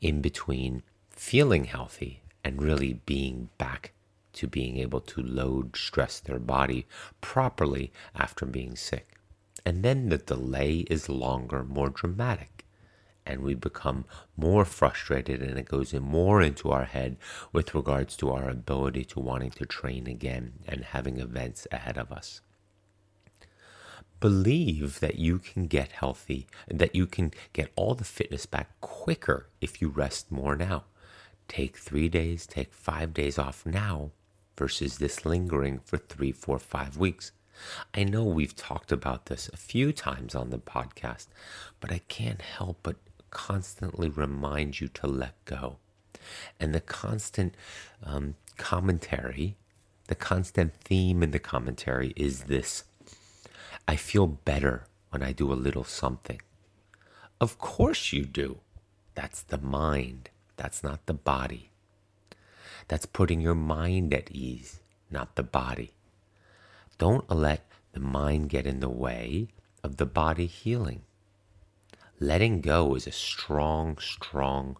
in 0.00 0.20
between 0.20 0.82
feeling 1.10 1.64
healthy 1.64 2.20
and 2.42 2.62
really 2.62 2.94
being 3.06 3.48
back 3.58 3.92
to 4.32 4.46
being 4.46 4.76
able 4.76 5.00
to 5.00 5.22
load 5.22 5.76
stress 5.76 6.20
their 6.20 6.38
body 6.38 6.86
properly 7.20 7.92
after 8.14 8.46
being 8.46 8.76
sick. 8.76 9.17
And 9.68 9.82
then 9.82 10.08
the 10.08 10.16
delay 10.16 10.86
is 10.88 11.10
longer, 11.10 11.62
more 11.62 11.90
dramatic. 11.90 12.64
And 13.26 13.42
we 13.42 13.52
become 13.52 14.06
more 14.34 14.64
frustrated, 14.64 15.42
and 15.42 15.58
it 15.58 15.68
goes 15.68 15.92
in 15.92 16.02
more 16.02 16.40
into 16.40 16.70
our 16.70 16.86
head 16.86 17.18
with 17.52 17.74
regards 17.74 18.16
to 18.16 18.30
our 18.30 18.48
ability 18.48 19.04
to 19.04 19.20
wanting 19.20 19.50
to 19.50 19.66
train 19.66 20.06
again 20.06 20.54
and 20.66 20.84
having 20.84 21.18
events 21.18 21.66
ahead 21.70 21.98
of 21.98 22.10
us. 22.10 22.40
Believe 24.20 25.00
that 25.00 25.16
you 25.18 25.38
can 25.38 25.66
get 25.66 25.92
healthy, 25.92 26.46
that 26.68 26.94
you 26.94 27.06
can 27.06 27.30
get 27.52 27.70
all 27.76 27.94
the 27.94 28.04
fitness 28.04 28.46
back 28.46 28.70
quicker 28.80 29.50
if 29.60 29.82
you 29.82 29.90
rest 29.90 30.32
more 30.32 30.56
now. 30.56 30.84
Take 31.46 31.76
three 31.76 32.08
days, 32.08 32.46
take 32.46 32.72
five 32.72 33.12
days 33.12 33.38
off 33.38 33.66
now 33.66 34.12
versus 34.56 34.96
this 34.96 35.26
lingering 35.26 35.80
for 35.84 35.98
three, 35.98 36.32
four, 36.32 36.58
five 36.58 36.96
weeks. 36.96 37.32
I 37.94 38.04
know 38.04 38.24
we've 38.24 38.56
talked 38.56 38.92
about 38.92 39.26
this 39.26 39.48
a 39.52 39.56
few 39.56 39.92
times 39.92 40.34
on 40.34 40.50
the 40.50 40.58
podcast, 40.58 41.26
but 41.80 41.92
I 41.92 42.00
can't 42.08 42.42
help 42.42 42.78
but 42.82 42.96
constantly 43.30 44.08
remind 44.08 44.80
you 44.80 44.88
to 44.88 45.06
let 45.06 45.44
go. 45.44 45.76
And 46.58 46.74
the 46.74 46.80
constant 46.80 47.54
um, 48.02 48.34
commentary, 48.56 49.56
the 50.08 50.14
constant 50.14 50.74
theme 50.74 51.22
in 51.22 51.30
the 51.30 51.38
commentary 51.38 52.12
is 52.16 52.44
this 52.44 52.84
I 53.86 53.96
feel 53.96 54.26
better 54.26 54.84
when 55.10 55.22
I 55.22 55.32
do 55.32 55.52
a 55.52 55.54
little 55.54 55.84
something. 55.84 56.40
Of 57.40 57.58
course 57.58 58.12
you 58.12 58.24
do. 58.24 58.58
That's 59.14 59.42
the 59.42 59.58
mind, 59.58 60.30
that's 60.56 60.82
not 60.82 61.06
the 61.06 61.14
body. 61.14 61.70
That's 62.88 63.06
putting 63.06 63.40
your 63.40 63.54
mind 63.54 64.14
at 64.14 64.30
ease, 64.30 64.80
not 65.10 65.36
the 65.36 65.42
body. 65.42 65.92
Don't 66.98 67.30
let 67.30 67.64
the 67.92 68.00
mind 68.00 68.50
get 68.50 68.66
in 68.66 68.80
the 68.80 68.88
way 68.88 69.48
of 69.82 69.96
the 69.96 70.06
body 70.06 70.46
healing. 70.46 71.02
Letting 72.20 72.60
go 72.60 72.94
is 72.96 73.06
a 73.06 73.12
strong, 73.12 73.96
strong 73.98 74.76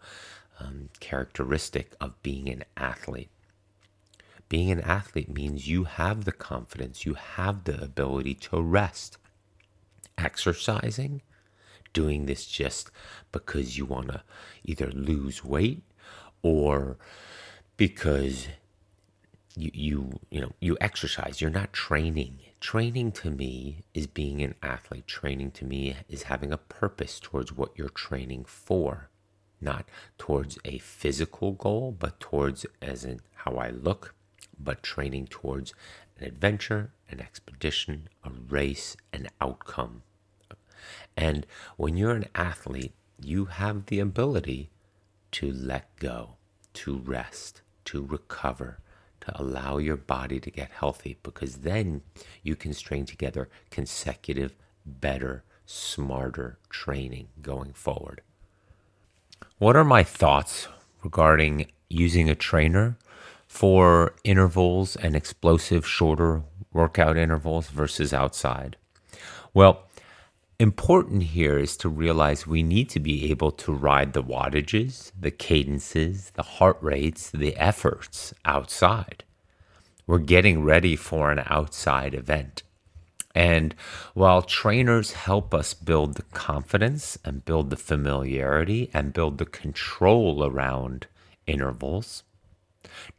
um, 0.59 0.89
characteristic 0.99 1.95
of 2.01 2.21
being 2.23 2.49
an 2.49 2.65
athlete. 2.77 3.31
Being 4.49 4.71
an 4.71 4.81
athlete 4.81 5.29
means 5.33 5.69
you 5.69 5.85
have 5.85 6.25
the 6.25 6.33
confidence, 6.33 7.07
you 7.07 7.15
have 7.15 7.65
the 7.65 7.81
ability 7.81 8.35
to 8.35 8.61
rest. 8.61 9.19
Exercising, 10.17 11.23
doing 11.93 12.27
this 12.27 12.47
just 12.47 12.91
because 13.31 13.79
you 13.79 13.85
want 13.85 14.09
to 14.09 14.23
either 14.65 14.91
lose 14.91 15.45
weight 15.45 15.83
or 16.43 16.97
because 17.77 18.49
you, 19.59 19.71
you 19.75 20.21
you 20.31 20.41
know 20.41 20.53
you 20.61 20.77
exercise. 20.81 21.41
You're 21.41 21.51
not 21.51 21.73
training. 21.73 22.41
Training 22.61 23.13
to 23.13 23.31
me 23.31 23.85
is 23.95 24.07
being 24.07 24.43
an 24.43 24.55
athlete. 24.63 25.07
Training 25.07 25.51
to 25.53 25.65
me 25.65 25.97
is 26.09 26.25
having 26.25 26.53
a 26.53 26.59
purpose 26.59 27.21
towards 27.21 27.53
what 27.53 27.73
you're 27.77 27.89
training 27.89 28.45
for 28.45 29.11
not 29.61 29.89
towards 30.19 30.59
a 30.65 30.79
physical 30.79 31.53
goal 31.53 31.95
but 31.99 32.21
towards 32.21 32.65
as 32.81 33.05
in 33.05 33.21
how 33.35 33.57
i 33.57 33.71
look 33.71 34.15
but 34.59 34.83
training 34.83 35.27
towards 35.27 35.73
an 36.19 36.25
adventure 36.25 36.93
an 37.11 37.21
expedition 37.21 38.09
a 38.25 38.31
race 38.49 38.97
an 39.13 39.29
outcome. 39.41 40.03
And 41.17 41.47
when 41.77 41.97
you're 41.97 42.15
an 42.15 42.27
athlete 42.35 42.95
you 43.21 43.47
have 43.47 43.87
the 43.87 43.99
ability 43.99 44.71
to 45.33 45.53
let 45.53 45.95
go 45.97 46.37
to 46.75 46.99
rest 46.99 47.63
to 47.87 48.05
recover 48.05 48.79
allow 49.35 49.79
your 49.79 49.97
body 49.97 50.41
to 50.41 50.51
get 50.51 50.71
healthy 50.71 51.19
because 51.23 51.59
then 51.59 52.03
you 52.43 52.57
can 52.57 52.73
string 52.73 53.05
together 53.05 53.49
consecutive, 53.71 54.55
better, 54.85 55.45
smarter 55.67 56.59
training 56.71 57.29
going 57.43 57.73
forward. 57.73 58.23
What 59.59 59.77
are 59.77 59.85
my 59.85 60.03
thoughts 60.03 60.69
regarding 61.03 61.67
using 61.89 62.29
a 62.29 62.35
trainer 62.35 62.97
for 63.47 64.15
intervals 64.25 64.97
and 64.97 65.17
explosive 65.17 65.87
shorter 65.87 66.43
workout 66.73 67.17
intervals 67.17 67.69
versus 67.69 68.13
outside? 68.13 68.77
Well, 69.55 69.83
important 70.61 71.23
here 71.23 71.57
is 71.57 71.77
to 71.77 71.89
realize 71.89 72.47
we 72.47 72.63
need 72.63 72.89
to 72.91 73.01
be 73.01 73.31
able 73.31 73.53
to 73.53 73.73
ride 73.73 74.13
the 74.13 74.23
wattages, 74.23 75.13
the 75.19 75.31
cadences, 75.31 76.31
the 76.35 76.43
heart 76.43 76.79
rates, 76.81 77.31
the 77.31 77.57
efforts 77.57 78.35
outside. 78.45 79.23
We're 80.07 80.19
getting 80.19 80.65
ready 80.65 80.97
for 80.97 81.31
an 81.31 81.43
outside 81.47 82.15
event. 82.15 82.65
And 83.35 83.75
while 84.15 84.43
trainers 84.43 85.13
help 85.13 85.55
us 85.55 85.75
build 85.75 86.15
the 86.15 86.23
confidence 86.23 87.19
and 87.25 87.45
build 87.45 87.71
the 87.71 87.77
familiarity 87.77 88.91
and 88.93 89.13
build 89.13 89.39
the 89.39 89.47
control 89.47 90.45
around 90.45 91.07
intervals, 91.47 92.25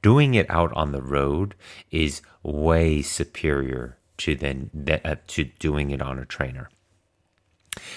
doing 0.01 0.33
it 0.33 0.49
out 0.49 0.73
on 0.73 0.91
the 0.91 1.01
road 1.01 1.55
is 1.89 2.21
way 2.43 3.01
superior 3.01 3.97
to 4.17 4.35
than 4.35 4.69
uh, 5.05 5.15
to 5.27 5.45
doing 5.45 5.91
it 5.91 6.01
on 6.01 6.19
a 6.19 6.25
trainer. 6.25 6.69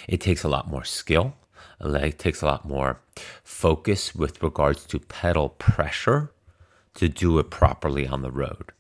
It 0.08 0.20
takes 0.20 0.44
a 0.44 0.48
lot 0.48 0.68
more 0.68 0.84
skill. 0.84 1.34
It 1.80 2.18
takes 2.18 2.42
a 2.42 2.46
lot 2.46 2.66
more 2.66 3.00
focus 3.42 4.14
with 4.14 4.42
regards 4.42 4.84
to 4.86 4.98
pedal 4.98 5.48
pressure 5.48 6.32
to 6.94 7.08
do 7.08 7.38
it 7.38 7.50
properly 7.50 8.06
on 8.06 8.22
the 8.22 8.30
road. 8.30 8.72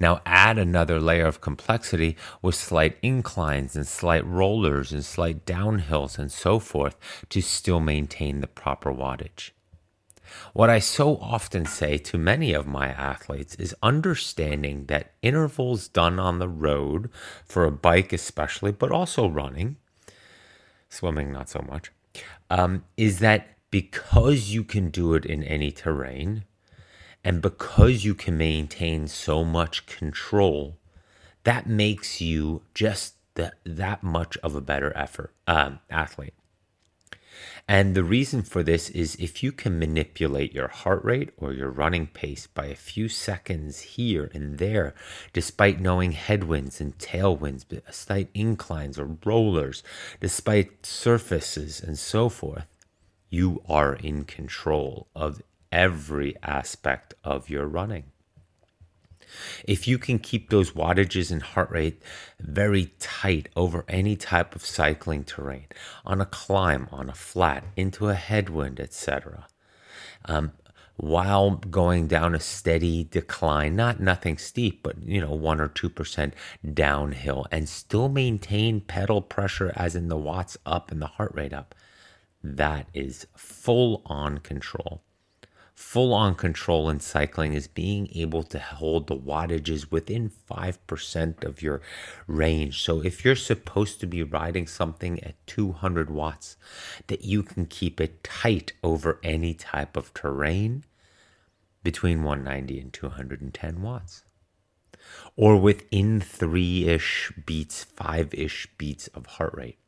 Now 0.00 0.20
add 0.24 0.58
another 0.58 1.00
layer 1.00 1.26
of 1.26 1.40
complexity 1.40 2.16
with 2.42 2.54
slight 2.54 2.96
inclines 3.02 3.76
and 3.76 3.86
slight 3.86 4.24
rollers 4.26 4.92
and 4.92 5.04
slight 5.04 5.44
downhills 5.44 6.18
and 6.18 6.32
so 6.32 6.58
forth 6.58 6.96
to 7.28 7.40
still 7.40 7.80
maintain 7.80 8.40
the 8.40 8.46
proper 8.46 8.92
wattage. 8.92 9.50
What 10.52 10.68
I 10.68 10.78
so 10.78 11.16
often 11.16 11.64
say 11.64 11.96
to 11.98 12.18
many 12.18 12.52
of 12.52 12.66
my 12.66 12.88
athletes 12.88 13.54
is 13.54 13.74
understanding 13.82 14.86
that 14.86 15.12
intervals 15.22 15.88
done 15.88 16.18
on 16.18 16.38
the 16.38 16.48
road, 16.48 17.10
for 17.44 17.64
a 17.64 17.70
bike 17.70 18.12
especially, 18.12 18.72
but 18.72 18.92
also 18.92 19.26
running, 19.28 19.76
swimming 20.88 21.32
not 21.32 21.48
so 21.48 21.64
much, 21.68 21.90
um, 22.50 22.84
is 22.96 23.18
that 23.18 23.48
because 23.70 24.50
you 24.50 24.64
can 24.64 24.90
do 24.90 25.14
it 25.14 25.26
in 25.26 25.42
any 25.42 25.70
terrain, 25.70 26.44
and 27.24 27.42
because 27.42 28.04
you 28.04 28.14
can 28.14 28.38
maintain 28.38 29.08
so 29.08 29.44
much 29.44 29.86
control, 29.86 30.78
that 31.44 31.66
makes 31.66 32.20
you 32.20 32.62
just 32.74 33.14
that, 33.34 33.54
that 33.64 34.02
much 34.02 34.36
of 34.38 34.54
a 34.54 34.60
better 34.60 34.96
effort 34.96 35.32
um, 35.46 35.80
athlete. 35.90 36.34
And 37.66 37.94
the 37.94 38.04
reason 38.04 38.42
for 38.42 38.62
this 38.62 38.90
is 38.90 39.14
if 39.16 39.42
you 39.42 39.52
can 39.52 39.78
manipulate 39.78 40.54
your 40.54 40.68
heart 40.68 41.04
rate 41.04 41.30
or 41.36 41.52
your 41.52 41.70
running 41.70 42.06
pace 42.06 42.46
by 42.46 42.66
a 42.66 42.74
few 42.74 43.08
seconds 43.08 43.80
here 43.80 44.30
and 44.32 44.58
there, 44.58 44.94
despite 45.32 45.80
knowing 45.80 46.12
headwinds 46.12 46.80
and 46.80 46.96
tailwinds, 46.98 47.64
despite 47.68 48.30
inclines 48.34 48.98
or 48.98 49.18
rollers, 49.24 49.82
despite 50.20 50.86
surfaces 50.86 51.80
and 51.80 51.98
so 51.98 52.28
forth, 52.28 52.66
you 53.30 53.62
are 53.68 53.94
in 53.94 54.24
control 54.24 55.08
of 55.14 55.42
every 55.70 56.34
aspect 56.42 57.14
of 57.22 57.50
your 57.50 57.66
running. 57.66 58.04
If 59.64 59.86
you 59.88 59.98
can 59.98 60.18
keep 60.18 60.50
those 60.50 60.72
wattages 60.72 61.30
and 61.30 61.42
heart 61.42 61.70
rate 61.70 62.02
very 62.40 62.92
tight 62.98 63.48
over 63.56 63.84
any 63.88 64.16
type 64.16 64.54
of 64.54 64.64
cycling 64.64 65.24
terrain, 65.24 65.66
on 66.04 66.20
a 66.20 66.26
climb, 66.26 66.88
on 66.90 67.08
a 67.08 67.14
flat, 67.14 67.64
into 67.76 68.08
a 68.08 68.14
headwind, 68.14 68.80
etc., 68.80 69.46
um, 70.24 70.52
while 70.96 71.52
going 71.52 72.08
down 72.08 72.34
a 72.34 72.40
steady 72.40 73.04
decline, 73.04 73.76
not 73.76 74.00
nothing 74.00 74.36
steep, 74.36 74.82
but 74.82 75.00
you 75.00 75.20
know, 75.20 75.32
one 75.32 75.60
or 75.60 75.68
two 75.68 75.88
percent 75.88 76.34
downhill, 76.74 77.46
and 77.52 77.68
still 77.68 78.08
maintain 78.08 78.80
pedal 78.80 79.22
pressure 79.22 79.72
as 79.76 79.94
in 79.94 80.08
the 80.08 80.16
watts 80.16 80.56
up 80.66 80.90
and 80.90 81.00
the 81.00 81.06
heart 81.06 81.32
rate 81.34 81.52
up, 81.52 81.72
that 82.42 82.88
is 82.92 83.28
full 83.36 84.02
on 84.06 84.38
control 84.38 85.02
full 85.78 86.12
on 86.12 86.34
control 86.34 86.90
in 86.90 86.98
cycling 86.98 87.52
is 87.52 87.68
being 87.68 88.08
able 88.12 88.42
to 88.42 88.58
hold 88.58 89.06
the 89.06 89.16
wattages 89.16 89.92
within 89.92 90.28
5% 90.28 91.44
of 91.44 91.62
your 91.62 91.80
range. 92.26 92.82
So 92.82 93.00
if 93.00 93.24
you're 93.24 93.36
supposed 93.36 94.00
to 94.00 94.06
be 94.08 94.24
riding 94.24 94.66
something 94.66 95.22
at 95.22 95.46
200 95.46 96.10
watts, 96.10 96.56
that 97.06 97.24
you 97.24 97.44
can 97.44 97.64
keep 97.64 98.00
it 98.00 98.24
tight 98.24 98.72
over 98.82 99.20
any 99.22 99.54
type 99.54 99.96
of 99.96 100.12
terrain 100.12 100.82
between 101.84 102.24
190 102.24 102.80
and 102.80 102.92
210 102.92 103.80
watts. 103.80 104.24
Or 105.36 105.56
within 105.56 106.20
three 106.20 106.88
ish 106.88 107.32
beats, 107.46 107.84
five 107.84 108.34
ish 108.34 108.66
beats 108.78 109.06
of 109.08 109.26
heart 109.26 109.54
rate. 109.54 109.78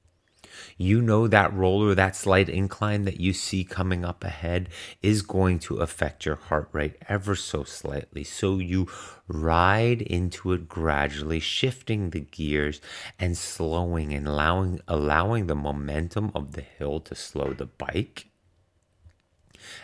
You 0.77 1.01
know 1.01 1.29
that 1.29 1.53
roller, 1.53 1.95
that 1.95 2.17
slight 2.17 2.49
incline 2.49 3.05
that 3.05 3.21
you 3.21 3.33
see 3.33 3.65
coming 3.65 4.05
up 4.05 4.25
ahead 4.25 4.69
is 5.03 5.23
going 5.23 5.59
to 5.61 5.79
affect 5.79 6.25
your 6.25 6.37
heart 6.37 6.69
rate 6.73 6.97
ever 7.09 7.35
so 7.35 7.65
slightly. 7.65 8.25
So 8.25 8.59
you 8.59 8.89
ride 9.29 10.03
into 10.03 10.53
it 10.53 10.69
gradually, 10.69 11.41
shifting 11.41 12.11
the 12.11 12.21
gears 12.21 12.81
and 13.19 13.37
slowing 13.37 14.13
and 14.13 14.27
allowing 14.27 14.81
allowing 14.89 15.47
the 15.47 15.55
momentum 15.55 16.33
of 16.35 16.53
the 16.53 16.63
hill 16.63 17.01
to 17.01 17.15
slow 17.15 17.53
the 17.53 17.67
bike 17.67 18.27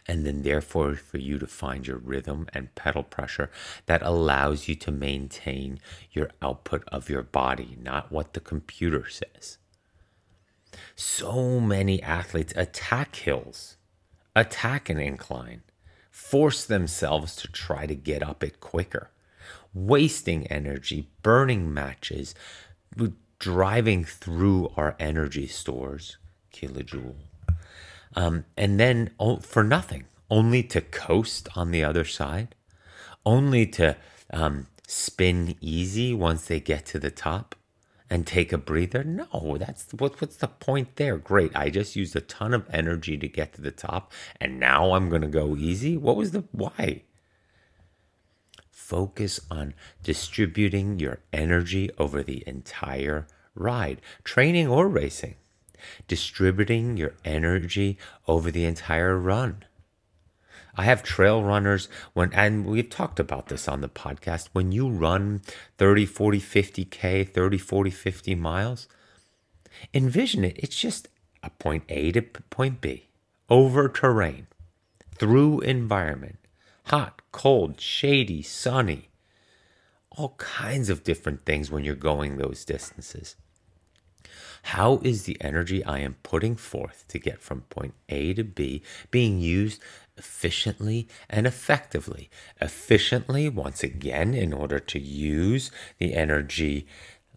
and 0.06 0.24
then 0.24 0.42
therefore 0.42 0.94
for 0.94 1.18
you 1.18 1.38
to 1.38 1.46
find 1.46 1.86
your 1.86 1.98
rhythm 1.98 2.46
and 2.52 2.74
pedal 2.74 3.02
pressure 3.02 3.50
that 3.86 4.02
allows 4.02 4.68
you 4.68 4.74
to 4.74 4.90
maintain 4.90 5.78
your 6.12 6.30
output 6.42 6.84
of 6.88 7.10
your 7.10 7.22
body, 7.22 7.76
not 7.80 8.10
what 8.10 8.32
the 8.32 8.40
computer 8.40 9.08
says. 9.08 9.58
So 10.94 11.60
many 11.60 12.02
athletes 12.02 12.52
attack 12.56 13.16
hills, 13.16 13.76
attack 14.34 14.88
an 14.88 14.98
incline, 14.98 15.62
force 16.10 16.64
themselves 16.64 17.36
to 17.36 17.48
try 17.48 17.86
to 17.86 17.94
get 17.94 18.22
up 18.22 18.42
it 18.42 18.60
quicker, 18.60 19.10
wasting 19.74 20.46
energy, 20.46 21.08
burning 21.22 21.72
matches, 21.72 22.34
driving 23.38 24.04
through 24.04 24.72
our 24.76 24.96
energy 24.98 25.46
stores, 25.46 26.16
kilojoule, 26.52 27.16
um, 28.14 28.44
and 28.56 28.80
then 28.80 29.10
oh, 29.20 29.36
for 29.36 29.62
nothing, 29.62 30.04
only 30.30 30.62
to 30.62 30.80
coast 30.80 31.48
on 31.54 31.70
the 31.70 31.84
other 31.84 32.04
side, 32.04 32.54
only 33.24 33.66
to 33.66 33.96
um, 34.30 34.66
spin 34.86 35.54
easy 35.60 36.14
once 36.14 36.46
they 36.46 36.60
get 36.60 36.86
to 36.86 36.98
the 36.98 37.10
top 37.10 37.54
and 38.08 38.26
take 38.26 38.52
a 38.52 38.58
breather? 38.58 39.04
No, 39.04 39.56
that's 39.58 39.92
what, 39.92 40.20
what's 40.20 40.36
the 40.36 40.48
point 40.48 40.96
there? 40.96 41.18
Great, 41.18 41.54
I 41.56 41.70
just 41.70 41.96
used 41.96 42.16
a 42.16 42.20
ton 42.20 42.54
of 42.54 42.68
energy 42.72 43.16
to 43.18 43.28
get 43.28 43.52
to 43.54 43.62
the 43.62 43.70
top, 43.70 44.12
and 44.40 44.60
now 44.60 44.92
I'm 44.92 45.10
to 45.10 45.28
go 45.28 45.56
easy. 45.56 45.96
What 45.96 46.16
was 46.16 46.30
the 46.30 46.44
why? 46.52 47.02
Focus 48.70 49.40
on 49.50 49.74
distributing 50.02 51.00
your 51.00 51.18
energy 51.32 51.90
over 51.98 52.22
the 52.22 52.44
entire 52.46 53.26
ride, 53.54 54.00
training 54.22 54.68
or 54.68 54.88
racing. 54.88 55.34
Distributing 56.08 56.96
your 56.96 57.14
energy 57.24 57.98
over 58.28 58.50
the 58.50 58.64
entire 58.64 59.18
run. 59.18 59.64
I 60.76 60.84
have 60.84 61.02
trail 61.02 61.42
runners 61.42 61.88
when, 62.12 62.32
and 62.34 62.66
we've 62.66 62.90
talked 62.90 63.18
about 63.18 63.48
this 63.48 63.66
on 63.66 63.80
the 63.80 63.88
podcast. 63.88 64.48
When 64.52 64.72
you 64.72 64.88
run 64.88 65.40
30, 65.78 66.04
40, 66.04 66.40
50K, 66.40 67.28
30, 67.28 67.58
40, 67.58 67.90
50 67.90 68.34
miles, 68.34 68.88
envision 69.94 70.44
it. 70.44 70.56
It's 70.58 70.78
just 70.78 71.08
a 71.42 71.50
point 71.50 71.84
A 71.88 72.12
to 72.12 72.22
point 72.22 72.80
B, 72.80 73.08
over 73.48 73.88
terrain, 73.88 74.46
through 75.14 75.60
environment, 75.60 76.38
hot, 76.86 77.22
cold, 77.32 77.80
shady, 77.80 78.42
sunny, 78.42 79.08
all 80.10 80.34
kinds 80.38 80.90
of 80.90 81.04
different 81.04 81.44
things 81.44 81.70
when 81.70 81.84
you're 81.84 81.94
going 81.94 82.36
those 82.36 82.64
distances. 82.64 83.36
How 84.70 85.00
is 85.04 85.24
the 85.24 85.36
energy 85.40 85.84
I 85.84 86.00
am 86.00 86.16
putting 86.24 86.56
forth 86.56 87.04
to 87.08 87.20
get 87.20 87.40
from 87.40 87.60
point 87.62 87.94
A 88.08 88.34
to 88.34 88.42
B 88.42 88.82
being 89.12 89.38
used 89.38 89.80
efficiently 90.16 91.08
and 91.28 91.46
effectively? 91.46 92.30
Efficiently, 92.60 93.48
once 93.48 93.82
again, 93.82 94.34
in 94.34 94.52
order 94.52 94.78
to 94.78 94.98
use 94.98 95.70
the 95.98 96.14
energy 96.14 96.86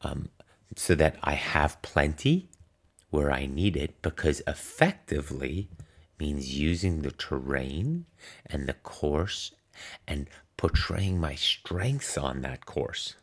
um, 0.02 0.30
so 0.76 0.96
that 0.96 1.18
I 1.24 1.34
have 1.34 1.82
plenty 1.82 2.50
where 3.10 3.32
I 3.32 3.46
need 3.46 3.76
it, 3.76 4.02
because 4.02 4.42
effectively 4.46 5.70
means 6.20 6.60
using 6.60 7.02
the 7.02 7.12
terrain 7.12 8.06
and 8.46 8.68
the 8.68 8.74
course 8.74 9.52
and 10.08 10.30
portraying 10.58 11.20
my 11.20 11.36
strengths 11.36 12.18
on 12.18 12.42
that 12.42 12.66
course, 12.66 13.16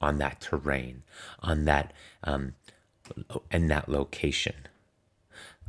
on 0.00 0.18
that 0.18 0.40
terrain, 0.40 1.02
on 1.40 1.66
that 1.66 1.92
um, 2.24 2.54
and 3.50 3.70
that 3.70 3.88
location. 3.88 4.54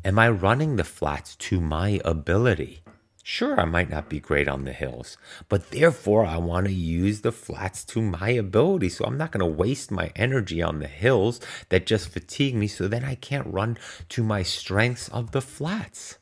Am 0.05 0.19
I 0.19 0.29
running 0.29 0.75
the 0.75 0.83
flats 0.83 1.35
to 1.35 1.61
my 1.61 1.99
ability? 2.03 2.82
Sure, 3.25 3.57
I 3.57 3.63
might 3.63 3.89
not 3.89 4.09
be 4.09 4.19
great 4.19 4.49
on 4.49 4.65
the 4.65 4.73
hills, 4.73 5.17
but 5.47 5.71
therefore 5.71 6.25
I 6.25 6.35
want 6.35 6.67
to 6.67 6.73
use 6.73 7.21
the 7.21 7.31
flats 7.31 7.85
to 7.85 8.01
my 8.01 8.29
ability. 8.31 8.89
So 8.89 9.05
I'm 9.05 9.17
not 9.17 9.31
going 9.31 9.39
to 9.39 9.57
waste 9.57 9.91
my 9.91 10.11
energy 10.13 10.61
on 10.61 10.79
the 10.79 10.87
hills 10.87 11.39
that 11.69 11.85
just 11.85 12.09
fatigue 12.09 12.53
me 12.53 12.67
so 12.67 12.89
then 12.89 13.05
I 13.05 13.15
can't 13.15 13.47
run 13.47 13.77
to 14.09 14.23
my 14.23 14.43
strengths 14.43 15.07
of 15.07 15.31
the 15.31 15.39
flats. 15.39 16.17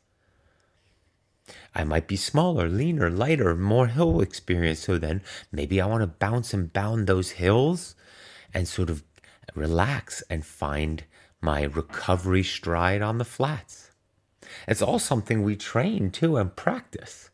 I 1.74 1.82
might 1.82 2.06
be 2.06 2.16
smaller, 2.16 2.68
leaner, 2.68 3.10
lighter, 3.10 3.56
more 3.56 3.88
hill 3.88 4.20
experience. 4.20 4.78
So 4.78 4.96
then 4.96 5.22
maybe 5.50 5.80
I 5.80 5.86
want 5.86 6.02
to 6.02 6.06
bounce 6.06 6.54
and 6.54 6.72
bound 6.72 7.08
those 7.08 7.32
hills 7.32 7.96
and 8.54 8.68
sort 8.68 8.90
of 8.90 9.02
relax 9.56 10.22
and 10.30 10.46
find 10.46 11.02
my 11.40 11.64
recovery 11.64 12.44
stride 12.44 13.02
on 13.02 13.18
the 13.18 13.24
flats. 13.24 13.91
It's 14.66 14.82
all 14.82 14.98
something 14.98 15.42
we 15.42 15.56
train 15.56 16.10
too 16.10 16.36
and 16.36 16.54
practice. 16.54 17.30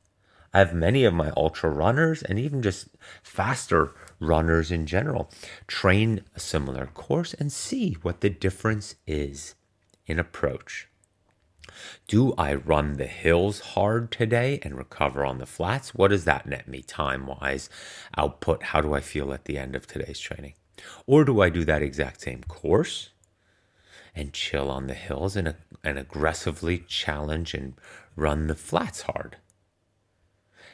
I 0.53 0.61
have 0.61 0.75
many 0.75 1.05
of 1.05 1.13
my 1.15 1.31
ultra 1.37 1.71
runners 1.71 2.23
and 2.23 2.39
even 2.39 2.63
just 2.63 2.89
faster 3.23 3.93
runners 4.19 4.71
in 4.71 4.87
general 4.87 5.31
train 5.67 6.25
a 6.35 6.41
similar 6.41 6.87
course 6.87 7.35
and 7.35 7.53
see 7.53 7.99
what 8.03 8.21
the 8.21 8.31
difference 8.31 8.95
is 9.07 9.55
in 10.07 10.19
approach. 10.19 10.89
Do 12.07 12.35
I 12.39 12.55
run 12.55 12.95
the 12.95 13.07
hills 13.07 13.61
hard 13.61 14.11
today 14.11 14.59
and 14.63 14.77
recover 14.77 15.25
on 15.25 15.39
the 15.39 15.47
flats? 15.47 15.95
What 15.95 16.09
does 16.09 16.25
that 16.25 16.47
net 16.47 16.67
me 16.67 16.83
time 16.83 17.27
wise? 17.27 17.69
Output, 18.17 18.63
how 18.65 18.81
do 18.81 18.95
I 18.95 19.01
feel 19.01 19.33
at 19.33 19.45
the 19.45 19.59
end 19.59 19.77
of 19.77 19.87
today's 19.87 20.19
training? 20.19 20.55
Or 21.07 21.25
do 21.25 21.41
I 21.41 21.51
do 21.51 21.65
that 21.67 21.83
exact 21.83 22.23
same 22.23 22.43
course 22.49 23.11
and 24.15 24.33
chill 24.33 24.71
on 24.71 24.87
the 24.87 24.95
hills 24.95 25.37
and, 25.37 25.55
and 25.89 25.99
aggressively 25.99 26.79
challenge 26.87 27.55
and 27.55 27.75
run 28.15 28.47
the 28.47 28.55
flats 28.55 29.03
hard? 29.03 29.37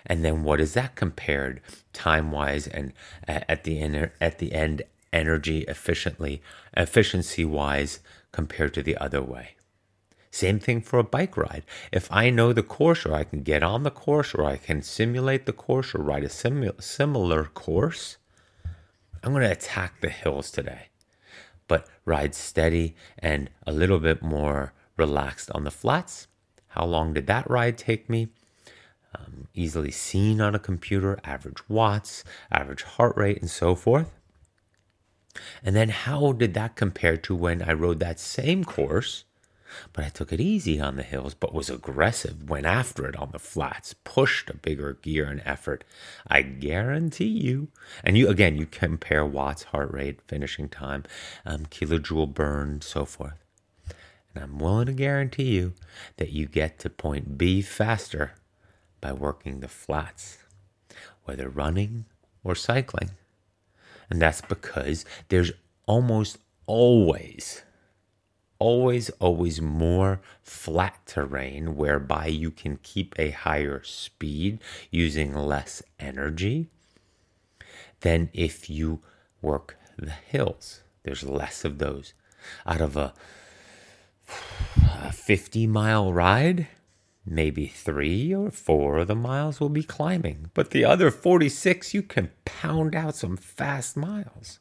And 0.06 0.24
then 0.24 0.44
what 0.44 0.60
is 0.60 0.74
that 0.74 0.96
compared 0.96 1.60
time 1.92 2.30
wise 2.30 2.66
and 2.66 2.92
at 3.26 3.64
the 3.64 3.80
end, 3.80 4.10
at 4.20 4.38
the 4.38 4.52
end 4.52 4.82
energy 5.12 5.60
efficiently 5.62 6.42
efficiency 6.76 7.44
wise 7.44 8.00
compared 8.32 8.74
to 8.74 8.82
the 8.82 8.96
other 8.98 9.22
way? 9.22 9.54
Same 10.30 10.58
thing 10.58 10.80
for 10.80 10.98
a 10.98 11.04
bike 11.04 11.36
ride. 11.36 11.62
If 11.92 12.08
I 12.10 12.28
know 12.28 12.52
the 12.52 12.64
course, 12.64 13.06
or 13.06 13.14
I 13.14 13.22
can 13.22 13.44
get 13.44 13.62
on 13.62 13.84
the 13.84 13.90
course, 13.92 14.34
or 14.34 14.44
I 14.44 14.56
can 14.56 14.82
simulate 14.82 15.46
the 15.46 15.52
course, 15.52 15.94
or 15.94 16.02
ride 16.02 16.24
a 16.24 16.28
simu- 16.28 16.82
similar 16.82 17.44
course, 17.44 18.16
I'm 19.22 19.32
going 19.32 19.44
to 19.44 19.52
attack 19.52 20.00
the 20.00 20.10
hills 20.10 20.50
today, 20.50 20.88
but 21.68 21.86
ride 22.04 22.34
steady 22.34 22.94
and 23.16 23.48
a 23.66 23.72
little 23.72 24.00
bit 24.00 24.22
more 24.22 24.73
relaxed 24.96 25.50
on 25.52 25.64
the 25.64 25.70
flats. 25.70 26.28
How 26.68 26.84
long 26.84 27.14
did 27.14 27.26
that 27.26 27.48
ride 27.48 27.78
take 27.78 28.08
me? 28.08 28.28
Um, 29.14 29.48
easily 29.54 29.90
seen 29.90 30.40
on 30.40 30.54
a 30.54 30.58
computer, 30.58 31.18
average 31.24 31.68
watts, 31.68 32.24
average 32.50 32.82
heart 32.82 33.16
rate, 33.16 33.40
and 33.40 33.50
so 33.50 33.74
forth. 33.74 34.10
And 35.62 35.74
then 35.74 35.88
how 35.88 36.32
did 36.32 36.54
that 36.54 36.76
compare 36.76 37.16
to 37.18 37.34
when 37.34 37.62
I 37.62 37.72
rode 37.72 38.00
that 38.00 38.18
same 38.20 38.64
course 38.64 39.24
but 39.92 40.04
I 40.04 40.08
took 40.08 40.32
it 40.32 40.40
easy 40.40 40.80
on 40.80 40.96
the 40.96 41.02
hills, 41.02 41.34
but 41.34 41.54
was 41.54 41.70
aggressive, 41.70 42.48
went 42.48 42.66
after 42.66 43.06
it 43.06 43.16
on 43.16 43.30
the 43.32 43.38
flats, 43.38 43.94
pushed 44.04 44.50
a 44.50 44.56
bigger 44.56 44.94
gear 44.94 45.26
and 45.26 45.42
effort. 45.44 45.84
I 46.26 46.42
guarantee 46.42 47.24
you, 47.24 47.68
and 48.02 48.16
you 48.16 48.28
again, 48.28 48.56
you 48.56 48.66
compare 48.66 49.24
watts, 49.24 49.64
heart 49.64 49.92
rate, 49.92 50.20
finishing 50.26 50.68
time, 50.68 51.04
um, 51.44 51.66
kilojoule 51.66 52.32
burn, 52.32 52.80
so 52.82 53.04
forth. 53.04 53.43
And 54.34 54.44
I'm 54.44 54.58
willing 54.58 54.86
to 54.86 54.92
guarantee 54.92 55.54
you 55.54 55.74
that 56.16 56.30
you 56.30 56.46
get 56.46 56.78
to 56.80 56.90
point 56.90 57.38
B 57.38 57.62
faster 57.62 58.34
by 59.00 59.12
working 59.12 59.60
the 59.60 59.68
flats, 59.68 60.38
whether 61.24 61.48
running 61.48 62.06
or 62.42 62.54
cycling. 62.54 63.10
And 64.10 64.20
that's 64.20 64.40
because 64.40 65.04
there's 65.28 65.52
almost 65.86 66.38
always 66.66 67.62
always, 68.58 69.10
always 69.20 69.60
more 69.60 70.20
flat 70.42 70.98
terrain 71.06 71.76
whereby 71.76 72.26
you 72.26 72.50
can 72.50 72.78
keep 72.82 73.14
a 73.18 73.30
higher 73.30 73.82
speed 73.82 74.58
using 74.90 75.34
less 75.34 75.82
energy 75.98 76.68
than 78.00 78.30
if 78.32 78.70
you 78.70 79.00
work 79.42 79.76
the 79.98 80.10
hills. 80.10 80.80
There's 81.02 81.22
less 81.22 81.64
of 81.64 81.78
those. 81.78 82.14
Out 82.66 82.80
of 82.80 82.96
a, 82.96 83.12
a 84.76 85.12
50 85.12 85.66
mile 85.66 86.12
ride, 86.12 86.68
maybe 87.24 87.66
three 87.66 88.34
or 88.34 88.50
four 88.50 88.98
of 88.98 89.08
the 89.08 89.14
miles 89.14 89.60
will 89.60 89.68
be 89.68 89.82
climbing, 89.82 90.50
but 90.54 90.70
the 90.70 90.84
other 90.84 91.10
46, 91.10 91.94
you 91.94 92.02
can 92.02 92.30
pound 92.44 92.94
out 92.94 93.16
some 93.16 93.36
fast 93.36 93.96
miles. 93.96 94.58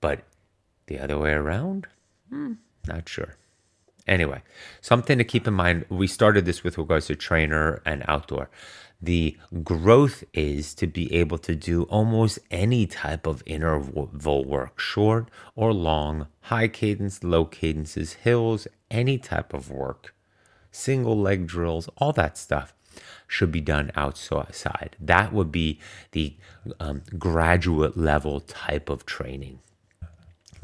But 0.00 0.24
the 0.86 0.98
other 0.98 1.18
way 1.18 1.32
around, 1.32 1.86
Hmm, 2.32 2.54
not 2.88 3.08
sure. 3.08 3.36
Anyway, 4.08 4.42
something 4.80 5.18
to 5.18 5.24
keep 5.24 5.46
in 5.46 5.52
mind. 5.54 5.84
We 5.90 6.06
started 6.06 6.46
this 6.46 6.64
with 6.64 6.78
regards 6.78 7.06
to 7.06 7.14
trainer 7.14 7.82
and 7.84 8.02
outdoor. 8.08 8.48
The 9.02 9.36
growth 9.64 10.22
is 10.32 10.74
to 10.76 10.86
be 10.86 11.12
able 11.12 11.38
to 11.38 11.56
do 11.56 11.82
almost 11.84 12.38
any 12.52 12.86
type 12.86 13.26
of 13.26 13.42
interval 13.46 14.44
work, 14.44 14.78
short 14.78 15.28
or 15.56 15.72
long, 15.72 16.28
high 16.42 16.68
cadence, 16.68 17.24
low 17.24 17.44
cadences, 17.44 18.12
hills, 18.12 18.68
any 18.92 19.18
type 19.18 19.52
of 19.52 19.70
work, 19.72 20.14
single 20.70 21.18
leg 21.18 21.48
drills, 21.48 21.88
all 21.96 22.12
that 22.12 22.38
stuff 22.38 22.74
should 23.26 23.50
be 23.50 23.60
done 23.60 23.90
outside. 23.96 24.96
That 25.00 25.32
would 25.32 25.50
be 25.50 25.80
the 26.12 26.36
um, 26.78 27.02
graduate 27.18 27.96
level 27.96 28.38
type 28.38 28.88
of 28.88 29.04
training. 29.04 29.58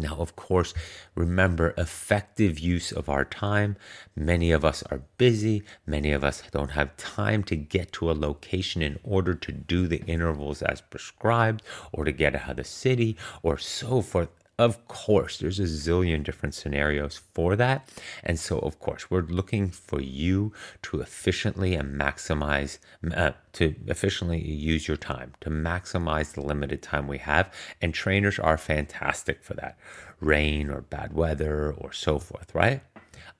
Now, 0.01 0.17
of 0.21 0.37
course, 0.37 0.75
remember 1.17 1.75
effective 1.77 2.59
use 2.59 2.93
of 2.93 3.09
our 3.09 3.25
time. 3.25 3.77
Many 4.15 4.53
of 4.53 4.65
us 4.65 4.85
are 4.85 5.03
busy. 5.19 5.65
Many 5.87 6.13
of 6.13 6.23
us 6.23 6.43
don't 6.53 6.71
have 6.71 6.97
time 6.97 7.43
to 7.45 7.57
get 7.57 7.91
to 7.95 8.11
a 8.11 8.13
location 8.13 8.81
in 8.81 9.01
order 9.03 9.35
to 9.35 9.51
do 9.51 9.89
the 9.89 10.05
intervals 10.07 10.63
as 10.63 10.81
prescribed 10.81 11.63
or 11.93 12.05
to 12.05 12.13
get 12.13 12.37
out 12.37 12.51
of 12.51 12.57
the 12.59 12.65
city 12.65 13.17
or 13.43 13.59
so 13.59 14.01
forth. 14.01 14.29
Of 14.59 14.88
course, 14.88 15.38
there's 15.38 15.61
a 15.61 15.64
zillion 15.64 16.25
different 16.25 16.53
scenarios 16.53 17.21
for 17.33 17.55
that. 17.55 17.88
And 18.25 18.40
so, 18.40 18.59
of 18.59 18.81
course, 18.81 19.09
we're 19.09 19.23
looking 19.23 19.71
for 19.71 20.01
you 20.01 20.53
to 20.83 21.01
efficiently 21.01 21.75
and 21.77 21.99
maximize, 21.99 22.79
uh, 23.14 23.33
to 23.53 23.77
efficiently 23.87 24.44
use 24.44 24.88
your 24.88 24.97
time, 24.97 25.35
to 25.42 25.51
maximize 25.51 26.33
the 26.33 26.40
limited 26.40 26.83
time 26.83 27.07
we 27.07 27.18
have. 27.18 27.55
And 27.81 27.94
trainers 27.94 28.40
are 28.40 28.59
fantastic 28.59 29.44
for 29.44 29.55
that 29.55 29.79
rain 30.18 30.71
or 30.71 30.81
bad 30.81 31.12
weather 31.12 31.73
or 31.73 31.92
so 31.92 32.18
forth, 32.18 32.53
right? 32.53 32.81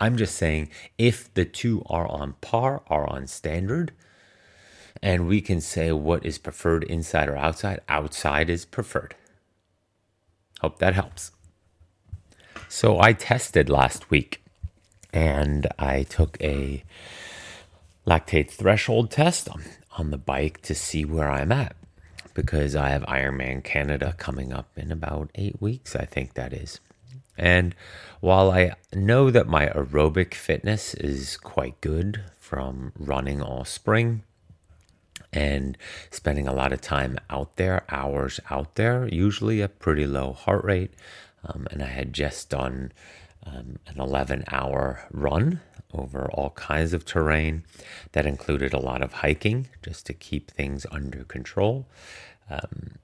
I'm 0.01 0.17
just 0.17 0.37
saying 0.37 0.71
if 0.99 1.35
the 1.35 1.45
two 1.45 1.83
are 1.87 2.07
on 2.07 2.35
par, 2.41 2.83
are 2.87 3.11
on 3.11 3.27
standard, 3.27 3.93
and 5.03 5.27
we 5.27 5.41
can 5.41 5.61
say 5.61 5.91
what 5.91 6.25
is 6.25 6.39
preferred 6.39 6.85
inside 6.85 7.29
or 7.29 7.37
outside, 7.37 7.81
outside 7.89 8.49
is 8.49 8.65
preferred. 8.65 9.17
Hope 10.61 10.79
that 10.79 10.95
helps. 10.95 11.33
So 12.69 13.01
I 13.01 13.13
tested 13.13 13.69
last 13.71 14.11
week 14.11 14.43
and 15.13 15.67
I 15.79 16.03
took 16.03 16.37
a 16.41 16.85
lactate 18.07 18.51
threshold 18.51 19.11
test 19.11 19.49
on, 19.49 19.63
on 19.97 20.11
the 20.11 20.19
bike 20.19 20.61
to 20.63 20.75
see 20.75 21.05
where 21.05 21.31
I'm 21.31 21.53
at 21.53 21.77
because 22.35 22.77
I 22.77 22.91
have 22.91 23.03
Ironman 23.03 23.65
Canada 23.65 24.15
coming 24.19 24.53
up 24.53 24.69
in 24.77 24.93
about 24.93 25.31
eight 25.35 25.61
weeks, 25.61 25.97
I 25.97 26.05
think 26.05 26.35
that 26.35 26.53
is. 26.53 26.81
And 27.37 27.75
while 28.21 28.51
I 28.51 28.75
know 28.95 29.31
that 29.31 29.47
my 29.47 29.69
aerobic 29.69 30.35
fitness 30.35 30.95
is 30.95 31.37
quite 31.37 31.81
good 31.81 32.23
from 32.39 32.93
running 32.99 33.41
all 33.43 33.65
spring 33.65 34.23
and 35.33 35.77
spending 36.11 36.49
a 36.49 36.55
lot 36.55 36.73
of 36.73 36.81
time 36.81 37.19
out 37.29 37.57
there, 37.57 37.85
hours 37.91 38.41
out 38.51 38.75
there, 38.77 39.09
usually 39.09 39.61
a 39.61 39.69
pretty 39.69 40.07
low 40.07 40.33
heart 40.33 40.65
rate, 40.65 40.95
um, 41.45 41.67
and 41.71 41.83
I 41.83 41.87
had 41.87 42.13
just 42.13 42.51
done 42.51 42.93
um, 43.47 43.79
an 43.87 44.01
11 44.01 44.45
hour 44.51 45.07
run 45.11 45.61
over 45.93 46.31
all 46.33 46.51
kinds 46.51 46.93
of 46.93 47.05
terrain 47.05 47.65
that 48.13 48.27
included 48.27 48.73
a 48.75 48.81
lot 48.81 49.03
of 49.03 49.15
hiking 49.15 49.69
just 49.83 50.07
to 50.07 50.13
keep 50.13 50.51
things 50.51 50.87
under 50.91 51.25
control. 51.25 51.87
Um, 52.51 52.97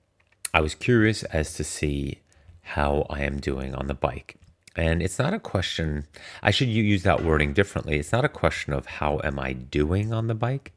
I 0.52 0.60
was 0.60 0.74
curious 0.74 1.22
as 1.24 1.54
to 1.54 1.64
see 1.64 2.20
how 2.62 3.06
I 3.10 3.22
am 3.22 3.38
doing 3.38 3.74
on 3.74 3.86
the 3.86 3.94
bike. 3.94 4.36
And 4.76 5.02
it's 5.02 5.18
not 5.18 5.32
a 5.32 5.38
question, 5.38 6.06
I 6.42 6.50
should 6.50 6.68
use 6.68 7.04
that 7.04 7.22
wording 7.22 7.52
differently. 7.52 7.98
It's 7.98 8.12
not 8.12 8.24
a 8.24 8.28
question 8.28 8.72
of 8.72 8.86
how 8.86 9.20
am 9.22 9.38
I 9.38 9.52
doing 9.52 10.12
on 10.12 10.26
the 10.26 10.34
bike. 10.34 10.72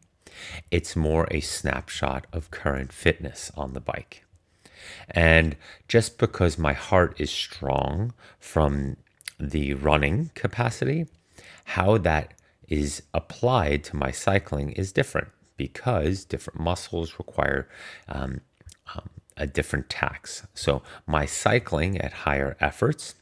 It's 0.72 0.96
more 0.96 1.28
a 1.32 1.42
snapshot 1.42 2.28
of 2.34 2.52
current 2.52 2.92
fitness 2.94 3.52
on 3.56 3.74
the 3.74 3.80
bike. 3.80 4.24
And 5.10 5.56
just 5.88 6.18
because 6.18 6.58
my 6.58 6.74
heart 6.74 7.16
is 7.20 7.32
strong 7.32 8.14
from 8.40 8.98
the 9.40 9.74
running 9.74 10.32
capacity, 10.36 11.08
how 11.66 11.98
that 12.00 12.34
is 12.68 13.04
applied 13.14 13.84
to 13.86 13.96
my 13.96 14.12
cycling 14.12 14.72
is 14.72 14.92
different 14.92 15.30
because 15.56 16.26
different 16.26 16.60
muscles 16.60 17.18
require 17.18 17.68
um, 18.08 18.42
um, 18.94 19.10
a 19.36 19.48
different 19.48 19.90
tax. 19.90 20.46
So 20.54 20.82
my 21.06 21.26
cycling 21.26 22.00
at 22.00 22.14
higher 22.14 22.56
efforts 22.60 23.16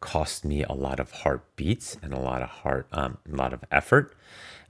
cost 0.00 0.44
me 0.44 0.62
a 0.62 0.72
lot 0.72 1.00
of 1.00 1.10
heartbeats 1.10 1.96
and 2.02 2.12
a 2.12 2.20
lot 2.20 2.42
of 2.42 2.48
heart, 2.48 2.86
um, 2.92 3.18
a 3.30 3.34
lot 3.34 3.52
of 3.52 3.64
effort. 3.70 4.13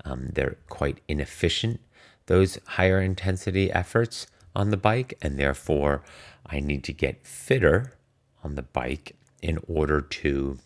Um, 0.05 0.31
they're 0.33 0.57
quite 0.69 1.01
inefficient. 1.09 1.81
Those 2.27 2.59
higher 2.67 3.01
intensity 3.01 3.71
efforts 3.71 4.27
on 4.55 4.71
the 4.71 4.77
bike, 4.77 5.19
and 5.21 5.39
therefore 5.39 6.03
I 6.47 6.61
need 6.61 6.85
to 6.85 6.93
get 6.93 7.27
fitter 7.27 7.95
on 8.43 8.55
the 8.55 8.63
bike 8.63 9.17
in 9.43 9.59
order 9.67 10.01
to 10.01 10.59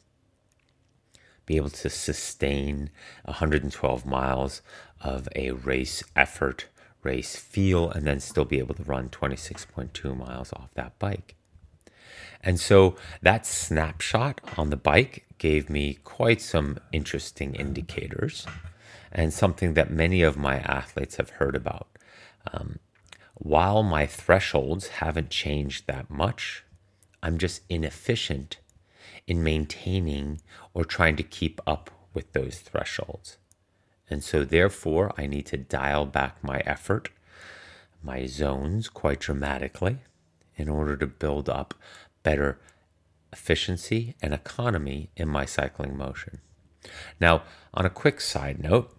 be 1.47 1.57
able 1.57 1.71
to 1.71 1.89
sustain 1.89 2.91
112 3.25 4.05
miles 4.05 4.61
of 5.01 5.29
a 5.35 5.53
race 5.53 6.03
effort, 6.15 6.67
race 7.03 7.37
feel, 7.37 7.91
and 7.91 8.07
then 8.07 8.21
still 8.21 8.45
be 8.45 8.59
able 8.59 8.75
to 8.75 8.83
run 8.83 9.09
26.2 9.09 10.17
miles 10.17 10.53
off 10.53 10.69
that 10.75 10.99
bike. 10.99 11.37
And 12.43 12.61
so 12.61 12.97
that 13.23 13.47
snapshot 13.47 14.41
on 14.57 14.71
the 14.71 14.77
bike 14.77 15.25
gave 15.39 15.71
me 15.71 15.95
quite 16.05 16.41
some 16.41 16.79
interesting 16.93 17.55
indicators 17.55 18.47
and 19.13 19.33
something 19.33 19.75
that 19.75 19.91
many 19.91 20.23
of 20.23 20.37
my 20.37 20.57
athletes 20.57 21.17
have 21.17 21.31
heard 21.31 21.57
about. 21.57 21.89
Um, 22.53 22.79
while 23.35 23.83
my 23.83 24.07
thresholds 24.07 24.89
haven't 24.89 25.31
changed 25.31 25.87
that 25.87 26.11
much, 26.11 26.65
I'm 27.23 27.39
just 27.39 27.63
inefficient 27.69 28.59
in 29.27 29.43
maintaining 29.43 30.41
or 30.75 30.85
trying 30.85 31.17
to 31.17 31.23
keep 31.23 31.61
up 31.67 31.91
with 32.15 32.33
those 32.33 32.59
thresholds. 32.59 33.37
And 34.11 34.25
so, 34.25 34.45
therefore, 34.45 35.13
I 35.19 35.27
need 35.27 35.47
to 35.47 35.57
dial 35.57 36.07
back 36.07 36.43
my 36.43 36.61
effort, 36.61 37.11
my 38.03 38.27
zones 38.27 38.89
quite 38.89 39.21
dramatically 39.21 39.99
in 40.57 40.69
order 40.69 40.97
to 40.97 41.07
build 41.07 41.49
up 41.49 41.75
better 42.23 42.59
efficiency 43.33 44.17
and 44.23 44.33
economy 44.33 45.11
in 45.17 45.29
my 45.29 45.45
cycling 45.45 45.97
motion. 45.97 46.41
Now, 47.21 47.43
on 47.75 47.85
a 47.85 47.91
quick 47.91 48.21
side 48.21 48.63
note, 48.63 48.98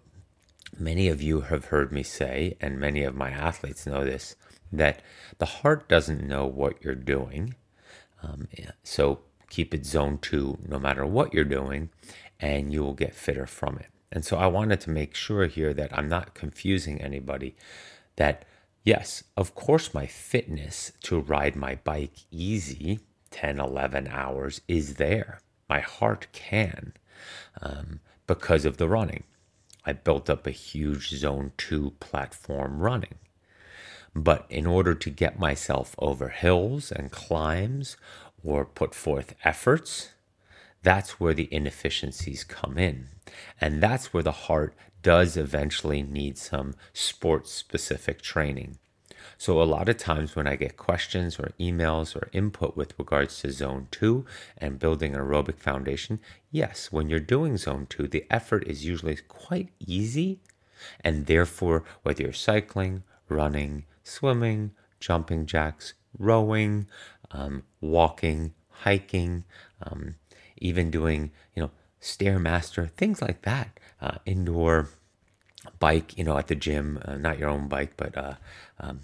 many 0.78 1.08
of 1.08 1.22
you 1.22 1.42
have 1.42 1.66
heard 1.66 1.92
me 1.92 2.02
say, 2.02 2.56
and 2.60 2.78
many 2.78 3.02
of 3.04 3.14
my 3.14 3.30
athletes 3.30 3.86
know 3.86 4.04
this, 4.04 4.36
that 4.72 5.02
the 5.38 5.46
heart 5.46 5.88
doesn't 5.88 6.26
know 6.26 6.46
what 6.46 6.82
you're 6.82 6.94
doing. 6.94 7.54
Um, 8.22 8.48
so 8.82 9.20
keep 9.48 9.74
it 9.74 9.84
zone 9.86 10.18
two 10.18 10.58
no 10.66 10.78
matter 10.78 11.04
what 11.04 11.34
you're 11.34 11.44
doing, 11.44 11.90
and 12.38 12.72
you 12.72 12.82
will 12.82 12.94
get 12.94 13.14
fitter 13.14 13.46
from 13.46 13.78
it. 13.78 13.88
And 14.12 14.24
so 14.24 14.36
I 14.36 14.46
wanted 14.46 14.80
to 14.82 14.90
make 14.90 15.14
sure 15.14 15.46
here 15.46 15.72
that 15.74 15.96
I'm 15.96 16.08
not 16.08 16.34
confusing 16.34 17.00
anybody 17.00 17.54
that, 18.16 18.44
yes, 18.84 19.24
of 19.36 19.54
course, 19.54 19.94
my 19.94 20.06
fitness 20.06 20.92
to 21.02 21.20
ride 21.20 21.54
my 21.54 21.76
bike 21.76 22.14
easy 22.30 23.00
10, 23.30 23.60
11 23.60 24.08
hours 24.08 24.60
is 24.66 24.94
there. 24.94 25.40
My 25.68 25.80
heart 25.80 26.26
can 26.32 26.92
um, 27.62 28.00
because 28.26 28.64
of 28.64 28.76
the 28.76 28.88
running. 28.88 29.24
I 29.86 29.92
built 29.92 30.28
up 30.28 30.46
a 30.46 30.50
huge 30.50 31.10
zone 31.10 31.52
two 31.56 31.92
platform 32.00 32.80
running. 32.80 33.14
But 34.14 34.46
in 34.48 34.66
order 34.66 34.94
to 34.94 35.10
get 35.10 35.38
myself 35.38 35.94
over 35.98 36.28
hills 36.28 36.90
and 36.90 37.10
climbs 37.12 37.96
or 38.42 38.64
put 38.64 38.94
forth 38.94 39.34
efforts, 39.44 40.10
that's 40.82 41.20
where 41.20 41.34
the 41.34 41.52
inefficiencies 41.52 42.44
come 42.44 42.76
in. 42.78 43.08
And 43.60 43.82
that's 43.82 44.12
where 44.12 44.22
the 44.22 44.32
heart 44.32 44.74
does 45.02 45.36
eventually 45.36 46.02
need 46.02 46.36
some 46.38 46.74
sports 46.92 47.52
specific 47.52 48.20
training. 48.20 48.78
So, 49.40 49.62
a 49.62 49.64
lot 49.64 49.88
of 49.88 49.96
times 49.96 50.36
when 50.36 50.46
I 50.46 50.54
get 50.56 50.76
questions 50.76 51.38
or 51.38 51.54
emails 51.58 52.14
or 52.14 52.28
input 52.30 52.76
with 52.76 52.92
regards 52.98 53.40
to 53.40 53.50
zone 53.50 53.88
two 53.90 54.26
and 54.58 54.78
building 54.78 55.14
an 55.14 55.20
aerobic 55.22 55.58
foundation, 55.58 56.20
yes, 56.50 56.92
when 56.92 57.08
you're 57.08 57.20
doing 57.20 57.56
zone 57.56 57.86
two, 57.88 58.06
the 58.06 58.26
effort 58.28 58.68
is 58.68 58.84
usually 58.84 59.16
quite 59.28 59.70
easy. 59.78 60.40
And 61.02 61.24
therefore, 61.24 61.84
whether 62.02 62.22
you're 62.22 62.34
cycling, 62.34 63.02
running, 63.30 63.86
swimming, 64.02 64.72
jumping 65.00 65.46
jacks, 65.46 65.94
rowing, 66.18 66.86
um, 67.30 67.62
walking, 67.80 68.52
hiking, 68.68 69.44
um, 69.82 70.16
even 70.58 70.90
doing, 70.90 71.30
you 71.54 71.62
know, 71.62 71.70
stairmaster, 72.02 72.90
things 72.90 73.22
like 73.22 73.40
that, 73.40 73.80
uh, 74.02 74.18
indoor 74.26 74.90
bike, 75.78 76.16
you 76.16 76.24
know, 76.24 76.38
at 76.38 76.48
the 76.48 76.54
gym, 76.54 77.00
uh, 77.04 77.16
not 77.16 77.38
your 77.38 77.48
own 77.48 77.68
bike, 77.68 77.92
but 77.96 78.16
uh, 78.16 78.34
um, 78.78 79.00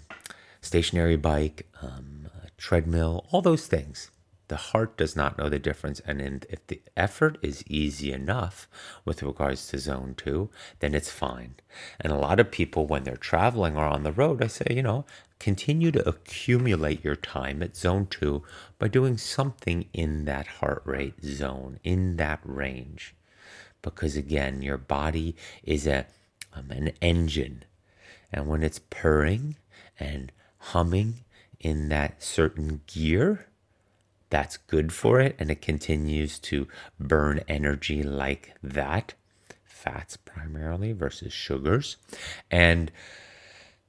stationary 0.61 1.17
bike, 1.17 1.67
um, 1.81 2.29
treadmill, 2.57 3.25
all 3.31 3.41
those 3.41 3.67
things. 3.67 4.09
The 4.49 4.55
heart 4.55 4.95
does 4.95 5.13
not 5.13 5.37
know 5.37 5.49
the 5.49 5.59
difference. 5.59 5.99
And 6.05 6.21
in, 6.21 6.43
if 6.49 6.65
the 6.67 6.81
effort 6.95 7.37
is 7.41 7.65
easy 7.67 8.13
enough 8.13 8.67
with 9.03 9.21
regards 9.21 9.67
to 9.67 9.77
zone 9.77 10.15
two, 10.15 10.49
then 10.79 10.95
it's 10.95 11.11
fine. 11.11 11.55
And 11.99 12.13
a 12.13 12.17
lot 12.17 12.39
of 12.39 12.49
people, 12.49 12.87
when 12.87 13.03
they're 13.03 13.17
traveling 13.17 13.75
or 13.75 13.85
on 13.85 14.03
the 14.03 14.11
road, 14.13 14.41
I 14.41 14.47
say, 14.47 14.67
you 14.69 14.81
know, 14.81 15.05
continue 15.39 15.91
to 15.91 16.07
accumulate 16.07 17.03
your 17.03 17.17
time 17.17 17.61
at 17.61 17.75
zone 17.75 18.07
two 18.09 18.41
by 18.79 18.87
doing 18.87 19.17
something 19.17 19.85
in 19.93 20.23
that 20.25 20.47
heart 20.47 20.81
rate 20.85 21.23
zone, 21.25 21.79
in 21.83 22.15
that 22.15 22.39
range. 22.43 23.15
Because 23.81 24.15
again, 24.15 24.61
your 24.61 24.77
body 24.77 25.35
is 25.63 25.85
a, 25.85 26.05
um, 26.53 26.71
an 26.71 26.91
engine. 27.01 27.63
And 28.31 28.47
when 28.47 28.63
it's 28.63 28.79
purring 28.89 29.55
and 29.99 30.31
humming 30.57 31.23
in 31.59 31.89
that 31.89 32.21
certain 32.21 32.81
gear, 32.87 33.47
that's 34.29 34.57
good 34.57 34.91
for 34.91 35.19
it 35.19 35.35
and 35.39 35.49
it 35.49 35.61
continues 35.61 36.37
to 36.39 36.67
burn 36.99 37.41
energy 37.47 38.03
like 38.03 38.53
that 38.61 39.13
fats 39.63 40.17
primarily 40.17 40.91
versus 40.91 41.31
sugars. 41.31 41.97
And 42.51 42.91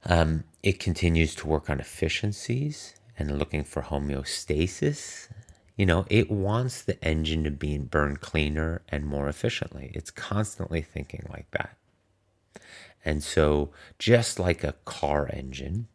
um, 0.05 0.45
it 0.63 0.79
continues 0.79 1.35
to 1.35 1.47
work 1.47 1.69
on 1.69 1.79
efficiencies 1.79 2.95
and 3.17 3.37
looking 3.37 3.63
for 3.65 3.81
homeostasis. 3.81 5.27
You 5.75 5.85
know 5.85 6.05
it 6.09 6.29
wants 6.29 6.81
the 6.81 7.01
engine 7.03 7.43
to 7.43 7.51
be 7.51 7.77
burned 7.77 8.21
cleaner 8.21 8.81
and 8.89 9.05
more 9.05 9.27
efficiently. 9.27 9.91
It's 9.93 10.11
constantly 10.11 10.81
thinking 10.81 11.25
like 11.29 11.49
that 11.51 11.75
and 13.05 13.23
so 13.23 13.71
just 13.97 14.39
like 14.39 14.63
a 14.63 14.75
car 14.85 15.29
engine 15.31 15.87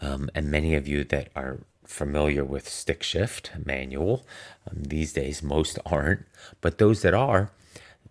um, 0.00 0.30
and 0.34 0.50
many 0.50 0.74
of 0.74 0.88
you 0.88 1.04
that 1.04 1.28
are 1.34 1.60
familiar 1.84 2.44
with 2.44 2.68
stick 2.68 3.02
shift 3.02 3.52
manual. 3.64 4.26
Um, 4.70 4.84
these 4.84 5.12
days, 5.12 5.42
most 5.42 5.78
aren't, 5.86 6.24
but 6.60 6.78
those 6.78 7.02
that 7.02 7.14
are, 7.14 7.50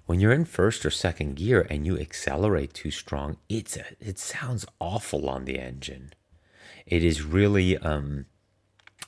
when 0.06 0.20
you're 0.20 0.32
in 0.32 0.46
first 0.46 0.86
or 0.86 0.90
second 0.90 1.36
gear 1.36 1.66
and 1.70 1.86
you 1.86 1.98
accelerate 1.98 2.74
too 2.74 2.92
strong, 2.92 3.38
it's 3.50 3.78
a, 3.78 3.86
it 4.00 4.20
sounds 4.20 4.66
awful 4.80 5.30
on 5.30 5.46
the 5.46 5.60
engine. 5.60 6.14
It 6.86 7.04
is 7.04 7.24
really 7.24 7.78
um, 7.78 8.26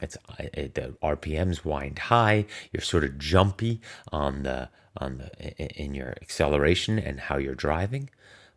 it's 0.02 0.18
it, 0.40 0.76
the 0.76 0.96
RPMs 1.04 1.66
wind 1.66 2.00
high. 2.00 2.46
You're 2.72 2.82
sort 2.82 3.04
of 3.04 3.18
jumpy 3.18 3.82
on 4.12 4.44
the 4.44 4.70
Um, 4.98 5.06
on 5.06 5.18
the 5.18 5.82
in 5.84 5.94
your 5.94 6.16
acceleration 6.22 7.00
and 7.00 7.20
how 7.20 7.38
you're 7.38 7.56
driving. 7.56 8.10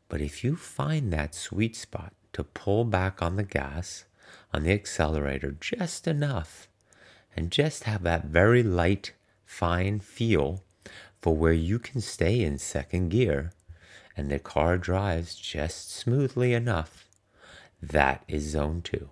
But 0.09 0.21
if 0.21 0.45
you 0.45 0.57
find 0.57 1.13
that 1.13 1.35
sweet 1.35 1.77
spot 1.77 2.13
to 2.33 2.45
pull 2.45 2.85
back 2.85 3.23
on 3.23 3.37
the 3.37 3.43
gas 3.43 4.05
on 4.53 4.63
the 4.63 4.73
accelerator 4.73 5.57
just 5.61 6.07
enough 6.07 6.69
and 7.37 7.51
just 7.51 7.85
have 7.85 8.03
that 8.05 8.27
very 8.27 8.63
light, 8.63 9.13
fine 9.45 10.01
feel 10.01 10.63
for 11.21 11.37
where 11.37 11.53
you 11.53 11.79
can 11.79 12.01
stay 12.01 12.43
in 12.43 12.59
second 12.59 13.11
gear 13.11 13.53
and 14.17 14.31
the 14.31 14.39
car 14.39 14.79
drives 14.79 15.35
just 15.35 15.93
smoothly 15.93 16.55
enough, 16.55 17.09
that 17.81 18.25
is 18.29 18.51
zone 18.51 18.83
two. 18.83 19.11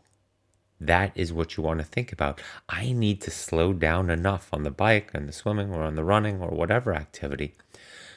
That 0.80 1.12
is 1.14 1.32
what 1.32 1.56
you 1.56 1.62
want 1.62 1.80
to 1.80 1.84
think 1.84 2.12
about. 2.12 2.40
I 2.68 2.92
need 2.92 3.20
to 3.22 3.30
slow 3.30 3.72
down 3.72 4.10
enough 4.10 4.48
on 4.52 4.62
the 4.62 4.70
bike 4.70 5.10
and 5.14 5.28
the 5.28 5.32
swimming 5.32 5.72
or 5.72 5.82
on 5.82 5.94
the 5.94 6.04
running 6.04 6.40
or 6.40 6.50
whatever 6.50 6.94
activity 6.94 7.54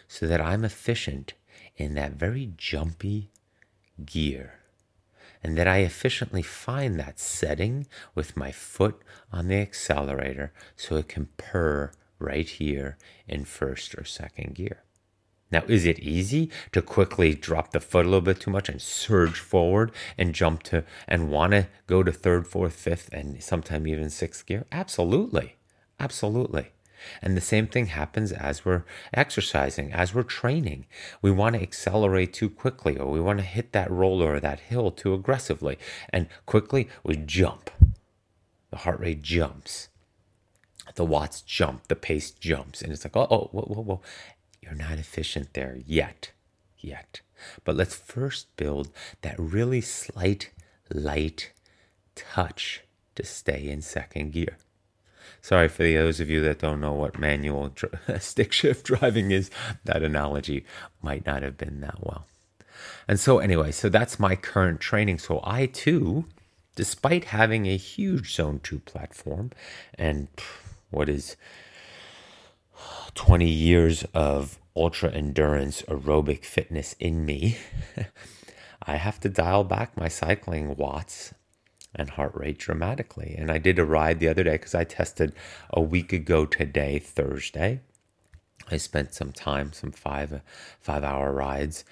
so 0.07 0.27
that 0.27 0.41
I'm 0.41 0.65
efficient 0.65 1.33
in 1.77 1.93
that 1.93 2.13
very 2.13 2.51
jumpy 2.57 3.29
gear 4.05 4.55
and 5.41 5.57
that 5.57 5.67
I 5.67 5.77
efficiently 5.77 6.41
find 6.41 6.99
that 6.99 7.19
setting 7.19 7.87
with 8.13 8.35
my 8.35 8.51
foot 8.51 9.01
on 9.31 9.47
the 9.47 9.55
accelerator 9.55 10.51
so 10.75 10.97
it 10.97 11.07
can 11.07 11.29
purr 11.37 11.91
right 12.17 12.47
here 12.47 12.97
in 13.27 13.45
first 13.45 13.95
or 13.95 14.03
second 14.03 14.55
gear. 14.55 14.83
Now, 15.51 15.63
is 15.67 15.85
it 15.85 15.99
easy 15.99 16.51
to 16.71 16.81
quickly 16.81 17.33
drop 17.33 17.71
the 17.71 17.79
foot 17.79 18.05
a 18.05 18.09
little 18.09 18.21
bit 18.21 18.39
too 18.39 18.51
much 18.51 18.69
and 18.69 18.81
surge 18.81 19.39
forward 19.39 19.91
and 20.17 20.35
jump 20.35 20.63
to 20.63 20.83
and 21.07 21.31
want 21.31 21.53
to 21.53 21.67
go 21.87 22.03
to 22.03 22.11
third, 22.11 22.47
fourth, 22.47 22.73
fifth, 22.73 23.09
and 23.11 23.41
sometime 23.41 23.87
even 23.87 24.09
sixth 24.09 24.45
gear? 24.45 24.65
Absolutely. 24.71 25.55
Absolutely. 25.99 26.71
And 27.21 27.35
the 27.35 27.41
same 27.41 27.67
thing 27.67 27.87
happens 27.87 28.31
as 28.31 28.65
we're 28.65 28.83
exercising, 29.13 29.91
as 29.91 30.13
we're 30.13 30.23
training. 30.23 30.85
We 31.21 31.31
want 31.31 31.55
to 31.55 31.61
accelerate 31.61 32.33
too 32.33 32.49
quickly, 32.49 32.97
or 32.97 33.09
we 33.09 33.21
want 33.21 33.39
to 33.39 33.45
hit 33.45 33.71
that 33.71 33.89
roller 33.89 34.35
or 34.35 34.39
that 34.39 34.59
hill 34.59 34.91
too 34.91 35.13
aggressively. 35.13 35.77
And 36.09 36.27
quickly 36.45 36.89
we 37.03 37.15
jump. 37.15 37.69
The 38.69 38.77
heart 38.77 38.99
rate 38.99 39.21
jumps. 39.21 39.89
The 40.95 41.05
watts 41.05 41.41
jump, 41.41 41.87
the 41.87 41.95
pace 41.95 42.31
jumps. 42.31 42.81
And 42.81 42.91
it's 42.91 43.05
like, 43.05 43.15
oh, 43.15 43.27
oh 43.29 43.49
whoa, 43.51 43.63
whoa, 43.63 43.81
whoa. 43.81 44.01
You're 44.61 44.75
not 44.75 44.99
efficient 44.99 45.53
there 45.53 45.77
yet. 45.85 46.31
Yet. 46.77 47.21
But 47.63 47.75
let's 47.75 47.95
first 47.95 48.55
build 48.55 48.89
that 49.21 49.37
really 49.37 49.81
slight, 49.81 50.51
light 50.89 51.51
touch 52.15 52.83
to 53.15 53.25
stay 53.25 53.69
in 53.69 53.81
second 53.81 54.31
gear. 54.31 54.57
Sorry 55.41 55.67
for 55.69 55.83
those 55.83 56.19
of 56.19 56.29
you 56.29 56.41
that 56.41 56.59
don't 56.59 56.81
know 56.81 56.93
what 56.93 57.19
manual 57.19 57.73
stick 58.19 58.51
shift 58.51 58.85
driving 58.85 59.31
is, 59.31 59.49
that 59.85 60.03
analogy 60.03 60.65
might 61.01 61.25
not 61.25 61.43
have 61.43 61.57
been 61.57 61.81
that 61.81 61.99
well. 62.01 62.25
And 63.07 63.19
so, 63.19 63.39
anyway, 63.39 63.71
so 63.71 63.89
that's 63.89 64.19
my 64.19 64.35
current 64.35 64.79
training. 64.79 65.19
So, 65.19 65.41
I 65.43 65.65
too, 65.65 66.25
despite 66.75 67.25
having 67.25 67.65
a 67.65 67.77
huge 67.77 68.35
Zone 68.35 68.59
2 68.61 68.79
platform 68.79 69.51
and 69.95 70.27
what 70.91 71.09
is 71.09 71.35
20 73.15 73.47
years 73.47 74.05
of 74.13 74.59
ultra 74.75 75.11
endurance 75.11 75.81
aerobic 75.83 76.45
fitness 76.45 76.95
in 76.99 77.25
me, 77.25 77.57
I 78.83 78.95
have 78.95 79.19
to 79.21 79.29
dial 79.29 79.63
back 79.63 79.97
my 79.97 80.07
cycling 80.07 80.75
watts 80.75 81.33
and 81.95 82.11
heart 82.11 82.31
rate 82.35 82.57
dramatically. 82.57 83.35
And 83.37 83.51
I 83.51 83.57
did 83.57 83.79
a 83.79 83.85
ride 83.85 84.19
the 84.19 84.27
other 84.27 84.43
day 84.43 84.53
because 84.53 84.75
I 84.75 84.83
tested 84.83 85.33
a 85.69 85.81
week 85.81 86.13
ago 86.13 86.45
today, 86.45 86.99
Thursday. 86.99 87.81
I 88.71 88.77
spent 88.77 89.13
some 89.13 89.31
time, 89.31 89.73
some 89.73 89.91
five 89.91 90.41
five 90.79 91.03
hour 91.03 91.33
rides 91.33 91.83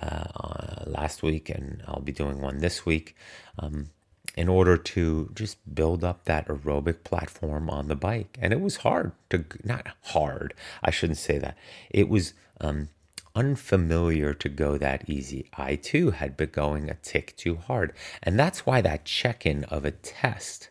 uh, 0.00 0.84
last 0.84 1.22
week, 1.22 1.48
and 1.48 1.82
I'll 1.86 2.00
be 2.00 2.12
doing 2.12 2.40
one 2.40 2.58
this 2.58 2.84
week. 2.84 3.16
Um, 3.58 3.90
in 4.36 4.48
order 4.48 4.76
to 4.76 5.30
just 5.34 5.56
build 5.74 6.04
up 6.04 6.24
that 6.24 6.46
aerobic 6.46 7.02
platform 7.04 7.70
on 7.70 7.88
the 7.88 7.96
bike. 7.96 8.38
And 8.40 8.52
it 8.52 8.60
was 8.60 8.76
hard 8.76 9.12
to, 9.30 9.44
not 9.64 9.88
hard, 10.02 10.52
I 10.82 10.90
shouldn't 10.90 11.18
say 11.18 11.38
that. 11.38 11.56
It 11.90 12.08
was 12.08 12.34
um, 12.60 12.90
unfamiliar 13.34 14.34
to 14.34 14.48
go 14.48 14.78
that 14.78 15.08
easy. 15.08 15.48
I 15.56 15.76
too 15.76 16.10
had 16.10 16.36
been 16.36 16.50
going 16.50 16.90
a 16.90 16.94
tick 16.94 17.34
too 17.36 17.56
hard. 17.56 17.94
And 18.22 18.38
that's 18.38 18.66
why 18.66 18.80
that 18.82 19.04
check 19.04 19.46
in 19.46 19.64
of 19.64 19.84
a 19.84 19.90
test, 19.90 20.70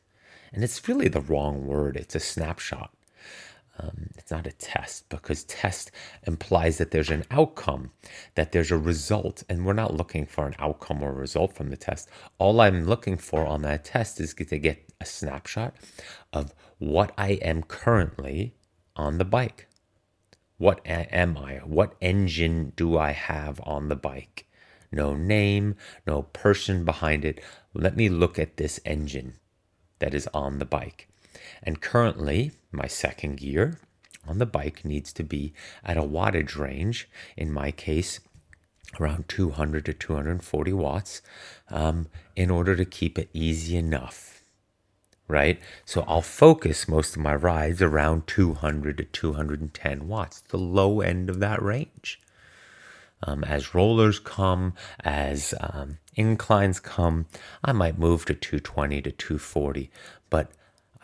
and 0.54 0.64
it's 0.64 0.88
really 0.88 1.08
the 1.08 1.22
wrong 1.22 1.66
word, 1.68 1.98
it's 1.98 2.16
a 2.16 2.20
snapshot. 2.20 2.92
Um, 3.78 4.10
it's 4.18 4.32
not 4.32 4.48
a 4.48 4.52
test 4.52 5.10
because 5.10 5.44
test 5.44 5.92
implies 6.26 6.78
that 6.78 6.92
there's 6.92 7.10
an 7.10 7.26
outcome, 7.30 7.92
that 8.36 8.52
there's 8.52 8.72
a 8.72 8.78
result, 8.78 9.44
and 9.50 9.66
we're 9.66 9.74
not 9.74 9.94
looking 9.94 10.26
for 10.26 10.48
an 10.48 10.56
outcome 10.60 11.04
or 11.04 11.14
result 11.14 11.54
from 11.54 11.70
the 11.70 11.78
test. 11.78 12.10
All 12.38 12.62
I'm 12.62 12.86
looking 12.86 13.18
for 13.18 13.46
on 13.46 13.64
that 13.64 13.84
test 13.84 14.22
is 14.22 14.34
to 14.34 14.58
get 14.58 14.90
a 15.02 15.06
snapshot 15.06 15.76
of 16.32 16.54
what 16.78 17.12
I 17.18 17.32
am 17.34 17.64
currently 17.64 18.56
on 18.96 19.18
the 19.18 19.26
bike. 19.26 19.68
What 20.58 20.80
am 20.86 21.38
I? 21.38 21.56
What 21.66 21.96
engine 22.00 22.72
do 22.78 22.98
I 22.98 23.12
have 23.12 23.60
on 23.64 23.90
the 23.90 23.96
bike? 23.96 24.48
No 24.90 25.14
name, 25.14 25.76
no 26.08 26.22
person 26.22 26.86
behind 26.86 27.26
it. 27.26 27.42
Let 27.74 27.98
me 27.98 28.08
look 28.08 28.40
at 28.40 28.56
this 28.56 28.80
engine 28.86 29.34
that 30.00 30.14
is 30.14 30.30
on 30.34 30.60
the 30.60 30.66
bike. 30.66 31.10
And 31.64 31.82
currently, 31.82 32.52
my 32.72 32.88
second 32.88 33.38
gear 33.38 33.80
on 34.28 34.40
the 34.40 34.46
bike 34.46 34.84
needs 34.84 35.14
to 35.14 35.24
be 35.24 35.54
at 35.84 35.98
a 35.98 36.02
wattage 36.02 36.58
range, 36.58 37.08
in 37.38 37.52
my 37.52 37.72
case, 37.72 38.20
around 39.00 39.28
200 39.28 39.86
to 39.86 39.94
240 39.94 40.74
watts, 40.74 41.22
um, 41.70 42.08
in 42.36 42.50
order 42.50 42.76
to 42.76 42.86
keep 42.86 43.18
it 43.20 43.30
easy 43.34 43.76
enough. 43.76 44.44
Right? 45.28 45.60
So 45.86 46.06
I'll 46.08 46.22
focus 46.22 46.88
most 46.88 47.16
of 47.16 47.22
my 47.22 47.34
rides 47.34 47.82
around 47.82 48.28
200 48.28 48.98
to 48.98 49.04
210 49.06 50.08
watts, 50.08 50.42
the 50.42 50.58
low 50.58 51.02
end 51.02 51.30
of 51.30 51.40
that 51.40 51.62
range. 51.62 52.22
Um, 53.24 53.44
as 53.44 53.74
rollers 53.74 54.20
come, 54.20 54.74
as 55.04 55.56
um, 55.60 55.98
inclines 56.16 56.80
come, 56.80 57.26
I 57.64 57.72
might 57.72 57.98
move 57.98 58.26
to 58.26 58.36
220 58.36 59.02
to 59.02 59.12
240, 59.12 59.90
but 60.30 60.52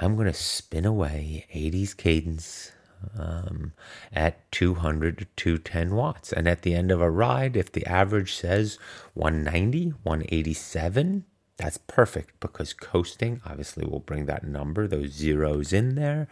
I'm 0.02 0.16
going 0.16 0.28
to 0.28 0.34
spin 0.34 0.86
away 0.86 1.46
80s 1.54 1.96
cadence 1.96 2.72
um, 3.18 3.74
at 4.12 4.52
200 4.52 5.20
to 5.20 5.26
210 5.36 5.96
watts. 5.96 6.34
And 6.34 6.48
at 6.48 6.64
the 6.64 6.74
end 6.74 6.92
of 6.92 7.02
a 7.02 7.10
ride, 7.10 7.56
if 7.56 7.72
the 7.72 7.86
average 7.86 8.34
says 8.34 8.80
190, 9.14 9.90
187, 10.04 11.26
that's 11.58 11.78
perfect 11.78 12.40
because 12.40 12.74
coasting 12.74 13.42
obviously 13.46 13.86
will 13.86 14.00
bring 14.00 14.26
that 14.26 14.44
number, 14.44 14.88
those 14.88 15.12
zeros 15.12 15.72
in 15.72 15.96
there. 15.96 16.28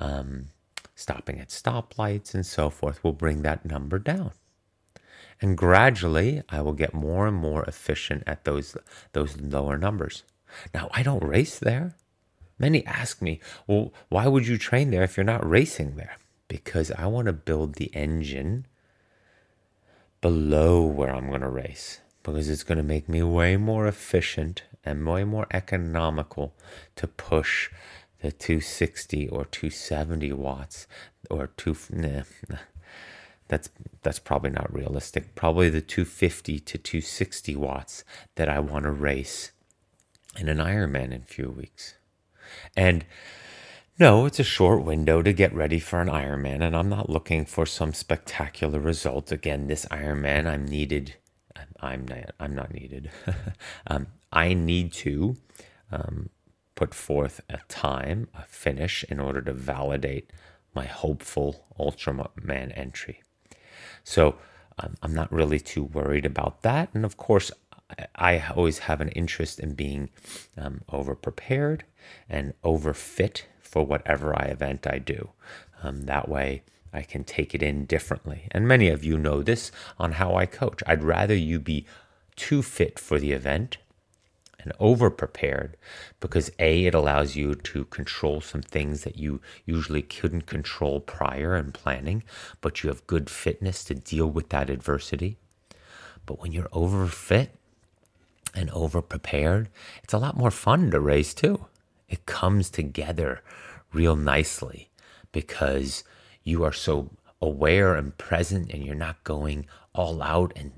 Um, 0.00 0.46
stopping 0.96 1.38
at 1.38 1.50
stoplights 1.50 2.34
and 2.34 2.44
so 2.44 2.70
forth 2.70 3.04
will 3.04 3.12
bring 3.12 3.42
that 3.42 3.64
number 3.64 3.98
down. 3.98 4.32
And 5.40 5.56
gradually, 5.56 6.42
I 6.48 6.62
will 6.62 6.72
get 6.72 6.94
more 6.94 7.26
and 7.26 7.36
more 7.36 7.62
efficient 7.64 8.24
at 8.26 8.44
those, 8.44 8.76
those 9.12 9.38
lower 9.38 9.76
numbers. 9.76 10.24
Now, 10.72 10.88
I 10.92 11.02
don't 11.02 11.22
race 11.22 11.58
there. 11.58 11.94
Many 12.58 12.84
ask 12.86 13.20
me, 13.20 13.40
well, 13.66 13.92
why 14.08 14.26
would 14.26 14.46
you 14.46 14.56
train 14.56 14.90
there 14.90 15.02
if 15.02 15.16
you're 15.16 15.24
not 15.24 15.48
racing 15.48 15.96
there? 15.96 16.16
Because 16.48 16.90
I 16.92 17.06
want 17.06 17.26
to 17.26 17.32
build 17.32 17.74
the 17.74 17.94
engine 17.94 18.66
below 20.20 20.82
where 20.82 21.14
I'm 21.14 21.28
going 21.28 21.42
to 21.42 21.48
race 21.48 22.00
because 22.22 22.48
it's 22.48 22.64
going 22.64 22.78
to 22.78 22.84
make 22.84 23.08
me 23.08 23.22
way 23.22 23.56
more 23.56 23.86
efficient 23.86 24.64
and 24.84 25.06
way 25.06 25.22
more 25.24 25.46
economical 25.52 26.54
to 26.96 27.06
push 27.06 27.70
the 28.20 28.32
260 28.32 29.28
or 29.28 29.44
270 29.44 30.32
watts 30.32 30.86
or 31.30 31.48
two 31.56 31.76
nah, 31.90 32.22
that's 33.48 33.68
that's 34.02 34.18
probably 34.18 34.50
not 34.50 34.72
realistic. 34.72 35.34
Probably 35.34 35.68
the 35.68 35.80
250 35.80 36.58
to 36.60 36.78
260 36.78 37.56
watts 37.56 38.02
that 38.34 38.48
I 38.48 38.58
want 38.58 38.84
to 38.84 38.90
race 38.90 39.52
in 40.36 40.48
an 40.48 40.58
Ironman 40.58 41.12
in 41.12 41.22
a 41.22 41.32
few 41.32 41.50
weeks 41.50 41.94
and 42.76 43.04
no, 43.98 44.26
it's 44.26 44.38
a 44.38 44.44
short 44.44 44.84
window 44.84 45.22
to 45.22 45.32
get 45.32 45.54
ready 45.54 45.78
for 45.78 46.00
an 46.02 46.08
Ironman, 46.08 46.62
and 46.62 46.76
I'm 46.76 46.90
not 46.90 47.08
looking 47.08 47.46
for 47.46 47.64
some 47.64 47.94
spectacular 47.94 48.78
result. 48.78 49.32
Again, 49.32 49.68
this 49.68 49.86
Ironman, 49.86 50.46
I'm 50.46 50.66
needed. 50.66 51.14
I'm 51.80 52.06
not. 52.06 52.34
I'm 52.38 52.54
not 52.54 52.74
needed. 52.74 53.10
um, 53.86 54.08
I 54.32 54.54
need 54.54 54.92
to 54.94 55.36
um, 55.90 56.28
put 56.74 56.94
forth 56.94 57.40
a 57.48 57.58
time, 57.68 58.28
a 58.34 58.42
finish, 58.42 59.04
in 59.04 59.18
order 59.18 59.40
to 59.42 59.52
validate 59.52 60.30
my 60.74 60.84
hopeful 60.84 61.64
Ultraman 61.80 62.76
entry. 62.76 63.22
So 64.04 64.36
um, 64.78 64.94
I'm 65.02 65.14
not 65.14 65.32
really 65.32 65.58
too 65.58 65.84
worried 65.84 66.26
about 66.26 66.62
that. 66.62 66.90
And 66.92 67.04
of 67.04 67.16
course, 67.16 67.50
I 68.16 68.42
always 68.54 68.80
have 68.80 69.00
an 69.00 69.10
interest 69.10 69.60
in 69.60 69.74
being 69.74 70.10
um, 70.56 70.80
over 70.88 71.14
prepared 71.14 71.84
and 72.28 72.54
over 72.64 72.92
fit 72.92 73.46
for 73.60 73.84
whatever 73.86 74.34
I 74.34 74.46
event 74.46 74.86
I 74.86 74.98
do. 74.98 75.30
Um, 75.82 76.02
that 76.02 76.28
way, 76.28 76.62
I 76.92 77.02
can 77.02 77.24
take 77.24 77.54
it 77.54 77.62
in 77.62 77.84
differently. 77.84 78.48
And 78.50 78.66
many 78.66 78.88
of 78.88 79.04
you 79.04 79.18
know 79.18 79.42
this 79.42 79.70
on 79.98 80.12
how 80.12 80.34
I 80.34 80.46
coach. 80.46 80.82
I'd 80.86 81.04
rather 81.04 81.34
you 81.34 81.60
be 81.60 81.86
too 82.34 82.62
fit 82.62 82.98
for 82.98 83.18
the 83.18 83.32
event 83.32 83.76
and 84.58 84.72
over 84.80 85.10
prepared 85.10 85.76
because 86.18 86.50
A, 86.58 86.86
it 86.86 86.94
allows 86.94 87.36
you 87.36 87.54
to 87.54 87.84
control 87.84 88.40
some 88.40 88.62
things 88.62 89.04
that 89.04 89.16
you 89.16 89.40
usually 89.64 90.02
couldn't 90.02 90.46
control 90.46 91.00
prior 91.00 91.54
in 91.54 91.70
planning, 91.70 92.24
but 92.60 92.82
you 92.82 92.88
have 92.88 93.06
good 93.06 93.30
fitness 93.30 93.84
to 93.84 93.94
deal 93.94 94.26
with 94.26 94.48
that 94.48 94.70
adversity. 94.70 95.36
But 96.24 96.40
when 96.40 96.50
you're 96.50 96.68
overfit 96.70 97.50
and 98.56 98.70
over 98.70 99.02
prepared, 99.02 99.68
it's 100.02 100.14
a 100.14 100.18
lot 100.18 100.36
more 100.36 100.50
fun 100.50 100.90
to 100.90 101.00
race 101.00 101.34
too. 101.34 101.66
It 102.08 102.26
comes 102.26 102.70
together 102.70 103.42
real 103.92 104.16
nicely 104.16 104.90
because 105.32 106.04
you 106.42 106.64
are 106.64 106.72
so 106.72 107.10
aware 107.40 107.94
and 107.94 108.16
present 108.16 108.72
and 108.72 108.84
you're 108.84 108.94
not 108.94 109.22
going 109.24 109.66
all 109.94 110.22
out 110.22 110.52
and 110.56 110.72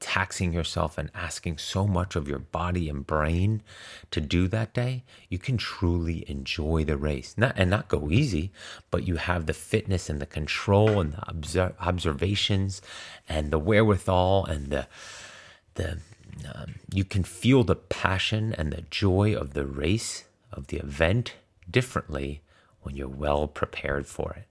taxing 0.00 0.52
yourself 0.52 0.98
and 0.98 1.10
asking 1.14 1.58
so 1.58 1.86
much 1.86 2.16
of 2.16 2.28
your 2.28 2.38
body 2.38 2.88
and 2.88 3.06
brain 3.06 3.62
to 4.10 4.20
do 4.20 4.48
that 4.48 4.72
day, 4.72 5.04
you 5.28 5.38
can 5.38 5.56
truly 5.56 6.28
enjoy 6.28 6.84
the 6.84 6.96
race. 6.96 7.34
Not 7.36 7.54
and 7.56 7.70
not 7.70 7.88
go 7.88 8.10
easy, 8.10 8.52
but 8.90 9.06
you 9.06 9.16
have 9.16 9.46
the 9.46 9.54
fitness 9.54 10.08
and 10.08 10.20
the 10.20 10.26
control 10.26 11.00
and 11.00 11.12
the 11.14 11.28
observ- 11.28 11.74
observations 11.80 12.80
and 13.28 13.50
the 13.50 13.58
wherewithal 13.58 14.44
and 14.46 14.70
the 14.70 14.86
the 15.74 15.98
um, 16.54 16.74
you 16.92 17.04
can 17.04 17.24
feel 17.24 17.64
the 17.64 17.76
passion 17.76 18.54
and 18.56 18.72
the 18.72 18.82
joy 18.90 19.34
of 19.34 19.54
the 19.54 19.66
race 19.66 20.24
of 20.52 20.68
the 20.68 20.78
event 20.78 21.34
differently 21.70 22.42
when 22.82 22.96
you're 22.96 23.08
well 23.08 23.46
prepared 23.46 24.06
for 24.06 24.32
it. 24.32 24.44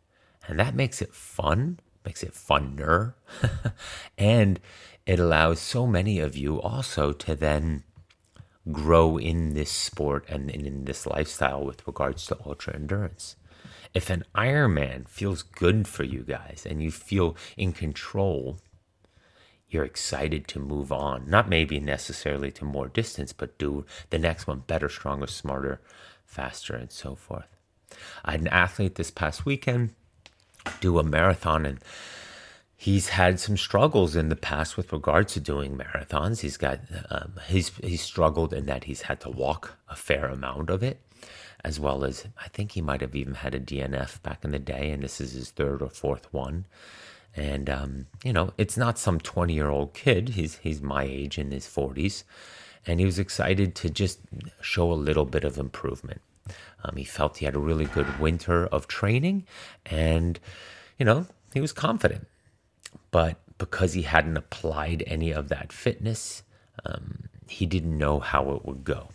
And 0.47 0.59
that 0.59 0.75
makes 0.75 1.01
it 1.01 1.13
fun, 1.13 1.79
makes 2.05 2.23
it 2.23 2.33
funner. 2.33 3.13
and 4.17 4.59
it 5.05 5.19
allows 5.19 5.59
so 5.59 5.87
many 5.87 6.19
of 6.19 6.35
you 6.35 6.61
also 6.61 7.13
to 7.13 7.35
then 7.35 7.83
grow 8.71 9.17
in 9.17 9.53
this 9.53 9.71
sport 9.71 10.25
and 10.27 10.49
in 10.49 10.85
this 10.85 11.05
lifestyle 11.05 11.63
with 11.63 11.85
regards 11.87 12.25
to 12.27 12.37
ultra 12.45 12.75
endurance. 12.75 13.35
If 13.93 14.09
an 14.09 14.23
Ironman 14.35 15.07
feels 15.07 15.41
good 15.41 15.87
for 15.87 16.03
you 16.03 16.23
guys 16.23 16.65
and 16.69 16.83
you 16.83 16.91
feel 16.91 17.35
in 17.55 17.71
control, 17.71 18.59
you're 19.69 19.83
excited 19.83 20.47
to 20.49 20.59
move 20.59 20.91
on. 20.91 21.29
Not 21.29 21.49
maybe 21.49 21.79
necessarily 21.79 22.51
to 22.51 22.65
more 22.65 22.87
distance, 22.87 23.33
but 23.33 23.57
do 23.57 23.85
the 24.09 24.19
next 24.19 24.47
one 24.47 24.63
better, 24.67 24.89
stronger, 24.89 25.27
smarter, 25.27 25.81
faster, 26.25 26.75
and 26.75 26.91
so 26.91 27.15
forth. 27.15 27.47
I 28.23 28.31
had 28.31 28.41
an 28.41 28.47
athlete 28.47 28.95
this 28.95 29.11
past 29.11 29.45
weekend 29.45 29.93
do 30.81 30.99
a 30.99 31.03
marathon 31.03 31.65
and 31.65 31.79
he's 32.75 33.09
had 33.09 33.39
some 33.39 33.57
struggles 33.57 34.15
in 34.15 34.29
the 34.29 34.35
past 34.35 34.77
with 34.77 34.93
regards 34.93 35.33
to 35.33 35.39
doing 35.39 35.77
marathons. 35.77 36.41
He's 36.41 36.57
got 36.57 36.79
um, 37.09 37.33
he's 37.47 37.69
he's 37.83 38.01
struggled 38.01 38.53
in 38.53 38.65
that 38.67 38.85
he's 38.85 39.03
had 39.03 39.19
to 39.21 39.29
walk 39.29 39.77
a 39.89 39.95
fair 39.95 40.27
amount 40.27 40.69
of 40.69 40.83
it, 40.83 41.01
as 41.63 41.79
well 41.79 42.05
as 42.05 42.27
I 42.43 42.47
think 42.49 42.73
he 42.73 42.81
might 42.81 43.01
have 43.01 43.15
even 43.15 43.35
had 43.35 43.55
a 43.55 43.59
DNF 43.59 44.21
back 44.21 44.45
in 44.45 44.51
the 44.51 44.59
day, 44.59 44.91
and 44.91 45.03
this 45.03 45.19
is 45.19 45.33
his 45.33 45.49
third 45.49 45.81
or 45.81 45.89
fourth 45.89 46.31
one. 46.31 46.65
And 47.37 47.69
um, 47.69 48.07
you 48.23 48.33
know, 48.33 48.51
it's 48.57 48.77
not 48.77 48.99
some 48.99 49.19
twenty 49.19 49.53
year 49.53 49.69
old 49.69 49.93
kid. 49.93 50.29
He's 50.29 50.57
he's 50.57 50.81
my 50.81 51.03
age 51.03 51.37
in 51.37 51.51
his 51.51 51.67
forties, 51.67 52.23
and 52.85 52.99
he 52.99 53.05
was 53.05 53.19
excited 53.19 53.75
to 53.75 53.89
just 53.89 54.19
show 54.59 54.91
a 54.91 54.95
little 54.95 55.25
bit 55.25 55.43
of 55.43 55.57
improvement. 55.57 56.21
Um, 56.83 56.95
he 56.97 57.03
felt 57.03 57.37
he 57.37 57.45
had 57.45 57.55
a 57.55 57.59
really 57.59 57.85
good 57.85 58.19
winter 58.19 58.65
of 58.67 58.87
training, 58.87 59.45
and 59.85 60.39
you 60.97 61.05
know, 61.05 61.27
he 61.53 61.61
was 61.61 61.71
confident 61.71 62.27
but 63.11 63.37
because 63.57 63.93
he 63.93 64.03
hadn't 64.03 64.37
applied 64.37 65.03
any 65.07 65.31
of 65.31 65.49
that 65.49 65.71
fitness, 65.71 66.43
um, 66.85 67.29
he 67.47 67.65
didn't 67.65 67.97
know 67.97 68.19
how 68.19 68.51
it 68.51 68.65
would 68.65 68.83
go. 68.83 69.09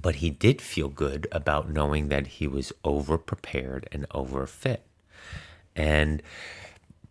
But 0.00 0.16
he 0.16 0.30
did 0.30 0.60
feel 0.60 0.88
good 0.88 1.26
about 1.32 1.70
knowing 1.70 2.08
that 2.08 2.26
he 2.26 2.46
was 2.46 2.72
over 2.84 3.18
prepared 3.18 3.88
and 3.90 4.06
over 4.12 4.46
fit. 4.46 4.84
And 5.74 6.22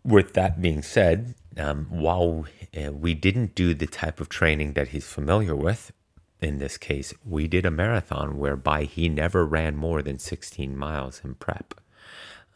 with 0.04 0.34
that 0.34 0.60
being 0.60 0.82
said, 0.82 1.34
um, 1.56 1.86
while 1.90 2.46
uh, 2.76 2.92
we 2.92 3.14
didn't 3.14 3.54
do 3.54 3.74
the 3.74 3.86
type 3.86 4.20
of 4.20 4.28
training 4.28 4.74
that 4.74 4.88
he's 4.88 5.06
familiar 5.06 5.56
with, 5.56 5.92
in 6.40 6.58
this 6.58 6.76
case, 6.76 7.12
we 7.24 7.48
did 7.48 7.66
a 7.66 7.70
marathon 7.70 8.38
whereby 8.38 8.84
he 8.84 9.08
never 9.08 9.44
ran 9.44 9.76
more 9.76 10.02
than 10.02 10.18
16 10.18 10.76
miles 10.76 11.20
in 11.24 11.34
prep. 11.34 11.74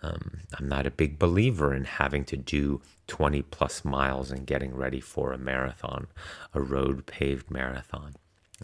Um, 0.02 0.40
I'm 0.58 0.68
not 0.68 0.86
a 0.86 0.90
big 0.90 1.18
believer 1.18 1.74
in 1.74 1.84
having 1.84 2.24
to 2.26 2.36
do 2.36 2.80
20 3.06 3.42
plus 3.42 3.84
miles 3.84 4.30
and 4.30 4.46
getting 4.46 4.74
ready 4.74 5.00
for 5.00 5.32
a 5.32 5.38
marathon, 5.38 6.08
a 6.54 6.60
road 6.60 7.06
paved 7.06 7.50
marathon. 7.50 8.14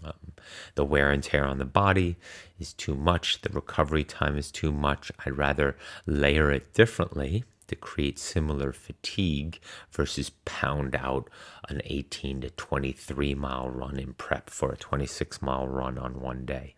Um, 0.03 0.33
the 0.75 0.85
wear 0.85 1.11
and 1.11 1.21
tear 1.21 1.45
on 1.45 1.57
the 1.57 1.65
body 1.65 2.15
is 2.57 2.73
too 2.73 2.95
much. 2.95 3.41
The 3.41 3.49
recovery 3.49 4.05
time 4.05 4.37
is 4.37 4.51
too 4.51 4.71
much. 4.71 5.11
I'd 5.25 5.37
rather 5.37 5.75
layer 6.05 6.51
it 6.51 6.73
differently 6.73 7.43
to 7.69 7.75
create 7.75 8.19
similar 8.19 8.71
fatigue 8.71 9.59
versus 9.91 10.31
pound 10.45 10.95
out 10.95 11.29
an 11.67 11.81
18 11.85 12.41
to 12.41 12.49
23 12.49 13.33
mile 13.35 13.69
run 13.69 13.97
in 13.97 14.13
prep 14.13 14.49
for 14.49 14.71
a 14.71 14.77
26 14.77 15.41
mile 15.41 15.67
run 15.67 15.97
on 15.97 16.21
one 16.21 16.45
day. 16.45 16.75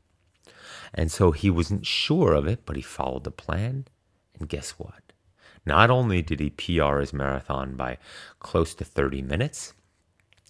And 0.93 1.11
so 1.11 1.31
he 1.31 1.49
wasn't 1.49 1.85
sure 1.85 2.33
of 2.33 2.47
it, 2.47 2.65
but 2.65 2.75
he 2.75 2.81
followed 2.81 3.23
the 3.23 3.31
plan. 3.31 3.85
And 4.39 4.49
guess 4.49 4.71
what? 4.71 5.13
Not 5.65 5.89
only 5.89 6.21
did 6.21 6.39
he 6.39 6.49
PR 6.49 6.99
his 6.99 7.13
marathon 7.13 7.75
by 7.75 7.97
close 8.39 8.73
to 8.75 8.85
30 8.85 9.21
minutes, 9.21 9.73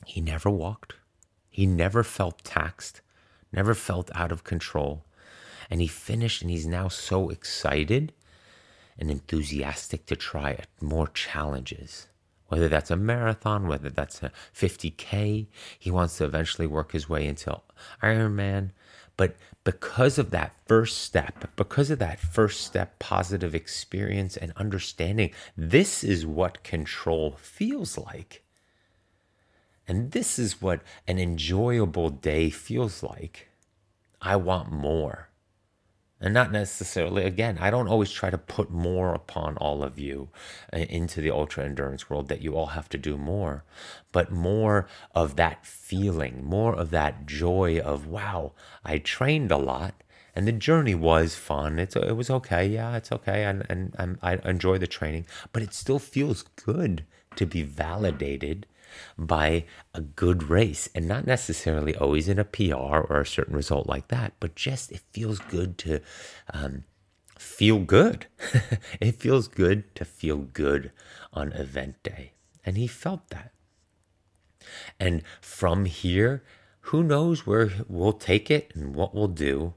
he 0.06 0.22
never 0.22 0.50
walked. 0.50 0.96
He 1.50 1.66
never 1.66 2.04
felt 2.04 2.44
taxed, 2.44 3.02
never 3.52 3.74
felt 3.74 4.10
out 4.16 4.32
of 4.32 4.44
control. 4.44 5.06
And 5.70 5.82
he 5.82 5.88
finished, 5.88 6.42
and 6.42 6.50
he's 6.50 6.66
now 6.66 6.88
so 6.88 7.30
excited 7.30 8.14
and 9.02 9.10
enthusiastic 9.10 10.06
to 10.06 10.16
try 10.16 10.60
more 10.80 11.08
challenges. 11.08 12.08
Whether 12.50 12.70
that's 12.70 12.92
a 12.92 12.96
marathon, 12.96 13.68
whether 13.68 13.90
that's 13.90 14.22
a 14.22 14.32
50K, 14.56 15.48
he 15.80 15.90
wants 15.92 16.18
to 16.18 16.26
eventually 16.26 16.68
work 16.68 16.92
his 16.92 17.10
way 17.10 17.26
into 17.26 17.60
Ironman. 18.04 18.72
But 19.18 19.36
because 19.64 20.20
of 20.20 20.30
that 20.30 20.54
first 20.68 21.00
step, 21.00 21.50
because 21.56 21.90
of 21.90 21.98
that 22.00 22.20
first 22.20 22.62
step 22.62 23.00
positive 23.00 23.56
experience 23.56 24.38
and 24.38 24.54
understanding, 24.56 25.32
this 25.58 26.04
is 26.04 26.26
what 26.26 26.64
control 26.64 27.38
feels 27.40 27.98
like. 27.98 28.44
And 29.88 30.12
this 30.12 30.38
is 30.38 30.62
what 30.62 30.82
an 31.08 31.18
enjoyable 31.18 32.12
day 32.12 32.52
feels 32.52 33.02
like. 33.02 33.48
I 34.22 34.36
want 34.36 34.72
more 34.72 35.31
and 36.22 36.34
not 36.34 36.52
necessarily 36.52 37.24
again 37.24 37.58
i 37.60 37.70
don't 37.70 37.88
always 37.88 38.12
try 38.12 38.30
to 38.30 38.38
put 38.38 38.70
more 38.70 39.14
upon 39.14 39.58
all 39.58 39.84
of 39.84 40.00
you 40.00 40.30
uh, 40.74 40.78
into 40.78 41.20
the 41.20 41.32
ultra 41.32 41.66
endurance 41.66 42.10
world 42.10 42.28
that 42.28 42.42
you 42.42 42.56
all 42.56 42.68
have 42.68 42.88
to 42.88 42.98
do 42.98 43.18
more 43.18 43.64
but 44.12 44.32
more 44.32 44.88
of 45.14 45.36
that 45.36 45.66
feeling 45.66 46.44
more 46.44 46.76
of 46.76 46.92
that 46.92 47.26
joy 47.26 47.80
of 47.80 48.08
wow 48.08 48.54
i 48.86 48.98
trained 48.98 49.52
a 49.52 49.58
lot 49.58 49.96
and 50.34 50.48
the 50.48 50.54
journey 50.54 50.96
was 50.96 51.36
fun. 51.36 51.78
It's, 51.78 51.96
it 51.96 52.16
was 52.16 52.30
okay. 52.30 52.66
Yeah 52.66 52.96
it's 52.96 53.12
okay. 53.12 53.44
And, 53.44 53.66
and, 53.70 53.94
and 53.98 54.18
i 54.22 54.36
enjoy 54.48 54.78
the 54.78 54.88
training. 54.88 55.26
But 55.52 55.62
it 55.62 55.74
still 55.74 56.00
feels 56.00 56.44
good 56.56 57.04
to 57.36 57.46
be 57.46 57.64
validated 57.64 58.66
by 59.18 59.66
a 59.94 60.02
good 60.02 60.44
race 60.44 60.90
and 60.94 61.08
not 61.08 61.26
necessarily 61.26 61.96
always 61.96 62.28
in 62.28 62.40
a 62.40 62.46
PR 62.46 62.74
or 62.76 63.22
a 63.22 63.26
certain 63.26 63.56
result 63.56 63.88
like 63.88 64.08
that, 64.10 64.34
but 64.40 64.56
just 64.56 64.92
it 64.92 65.02
feels 65.12 65.40
good 65.40 65.78
to 65.80 66.02
um, 66.54 66.84
feel 67.38 67.80
good. 67.80 68.28
it 69.00 69.16
feels 69.16 69.48
good 69.48 69.94
to 69.96 70.06
feel 70.06 70.38
good 70.38 70.92
on 71.34 71.52
event 71.54 72.02
day. 72.04 72.34
And 72.66 72.78
he 72.78 72.88
felt 72.88 73.30
that. 73.30 73.52
And 75.00 75.24
from 75.42 75.86
here, 75.86 76.44
who 76.86 77.04
knows 77.04 77.46
where 77.46 77.72
we'll 77.88 78.14
take 78.14 78.52
it 78.52 78.72
and 78.76 78.96
what 78.96 79.14
we'll 79.14 79.28
do. 79.28 79.74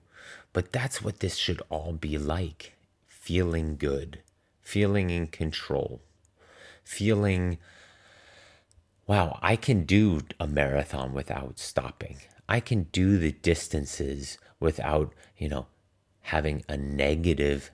But 0.52 0.72
that's 0.72 1.02
what 1.02 1.20
this 1.20 1.36
should 1.36 1.62
all 1.68 1.92
be 1.92 2.16
like 2.18 2.74
feeling 3.06 3.76
good, 3.76 4.20
feeling 4.60 5.10
in 5.10 5.26
control, 5.26 6.02
feeling 6.84 7.58
wow, 9.06 9.38
I 9.42 9.56
can 9.56 9.84
do 9.84 10.20
a 10.40 10.46
marathon 10.46 11.12
without 11.12 11.58
stopping. 11.58 12.18
I 12.48 12.60
can 12.60 12.84
do 12.84 13.18
the 13.18 13.32
distances 13.32 14.38
without, 14.60 15.12
you 15.36 15.48
know, 15.48 15.66
having 16.22 16.64
a 16.68 16.76
negative 16.76 17.70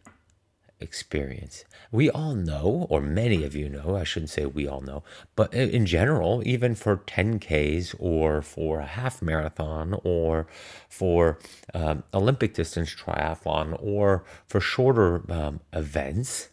experience. 0.81 1.65
We 1.93 2.11
all 2.11 2.35
know, 2.35 2.87
or 2.89 3.01
many 3.01 3.45
of 3.45 3.55
you 3.55 3.69
know, 3.69 3.97
I 3.97 4.05
shouldn't 4.05 4.31
say 4.31 4.47
we 4.47 4.67
all 4.67 4.81
know, 4.81 5.03
but 5.37 5.53
in 5.53 5.87
general, 5.87 6.43
even 6.47 6.75
for 6.75 6.97
10Ks 6.97 7.95
or 7.99 8.43
for 8.43 8.81
a 8.81 8.87
half 8.87 9.21
marathon 9.21 9.99
or 10.03 10.47
for 10.89 11.39
um, 11.75 12.03
Olympic 12.15 12.55
distance 12.55 12.95
triathlon 12.95 13.77
or 13.81 14.25
for 14.47 14.61
shorter 14.61 15.31
um, 15.31 15.61
events, 15.73 16.49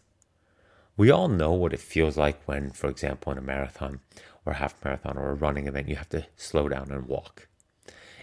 we 0.96 1.10
all 1.10 1.28
know 1.28 1.52
what 1.52 1.72
it 1.72 1.80
feels 1.80 2.16
like 2.16 2.42
when, 2.44 2.70
for 2.70 2.88
example, 2.88 3.32
in 3.32 3.38
a 3.38 3.42
marathon 3.42 4.00
or 4.48 4.52
a 4.52 4.56
half 4.56 4.82
marathon 4.82 5.18
or 5.18 5.30
a 5.30 5.34
running 5.34 5.66
event, 5.66 5.88
you 5.88 5.96
have 5.96 6.08
to 6.08 6.26
slow 6.36 6.68
down 6.68 6.90
and 6.90 7.06
walk. 7.06 7.48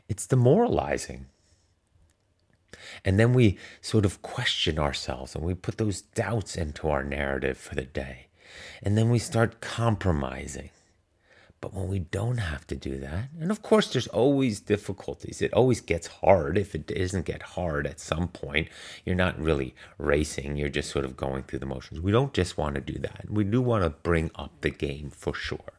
it's 0.07 0.27
demoralizing. 0.27 1.25
And 3.03 3.19
then 3.19 3.33
we 3.33 3.57
sort 3.81 4.05
of 4.05 4.21
question 4.21 4.77
ourselves 4.77 5.35
and 5.35 5.43
we 5.43 5.53
put 5.53 5.77
those 5.77 6.01
doubts 6.01 6.55
into 6.55 6.89
our 6.89 7.03
narrative 7.03 7.57
for 7.57 7.75
the 7.75 7.85
day. 7.85 8.27
And 8.83 8.97
then 8.97 9.09
we 9.09 9.19
start 9.19 9.61
compromising. 9.61 10.69
But 11.61 11.73
when 11.73 11.87
we 11.87 11.99
don't 11.99 12.37
have 12.37 12.67
to 12.67 12.75
do 12.75 12.99
that, 12.99 13.29
and 13.39 13.49
of 13.49 13.63
course, 13.63 13.91
there's 13.91 14.07
always 14.07 14.59
difficulties. 14.59 15.41
It 15.41 15.53
always 15.53 15.81
gets 15.81 16.07
hard. 16.07 16.57
If 16.57 16.75
it 16.75 16.85
doesn't 16.85 17.25
get 17.25 17.41
hard 17.41 17.87
at 17.87 17.99
some 17.99 18.27
point, 18.27 18.67
you're 19.03 19.15
not 19.15 19.39
really 19.39 19.73
racing, 19.97 20.57
you're 20.57 20.69
just 20.69 20.91
sort 20.91 21.05
of 21.05 21.17
going 21.17 21.43
through 21.43 21.59
the 21.59 21.65
motions. 21.65 21.99
We 22.01 22.11
don't 22.11 22.33
just 22.33 22.57
want 22.57 22.75
to 22.75 22.81
do 22.81 22.99
that. 22.99 23.25
We 23.29 23.43
do 23.45 23.61
want 23.61 23.83
to 23.83 23.89
bring 23.89 24.29
up 24.35 24.61
the 24.61 24.69
game 24.69 25.09
for 25.09 25.33
sure. 25.33 25.75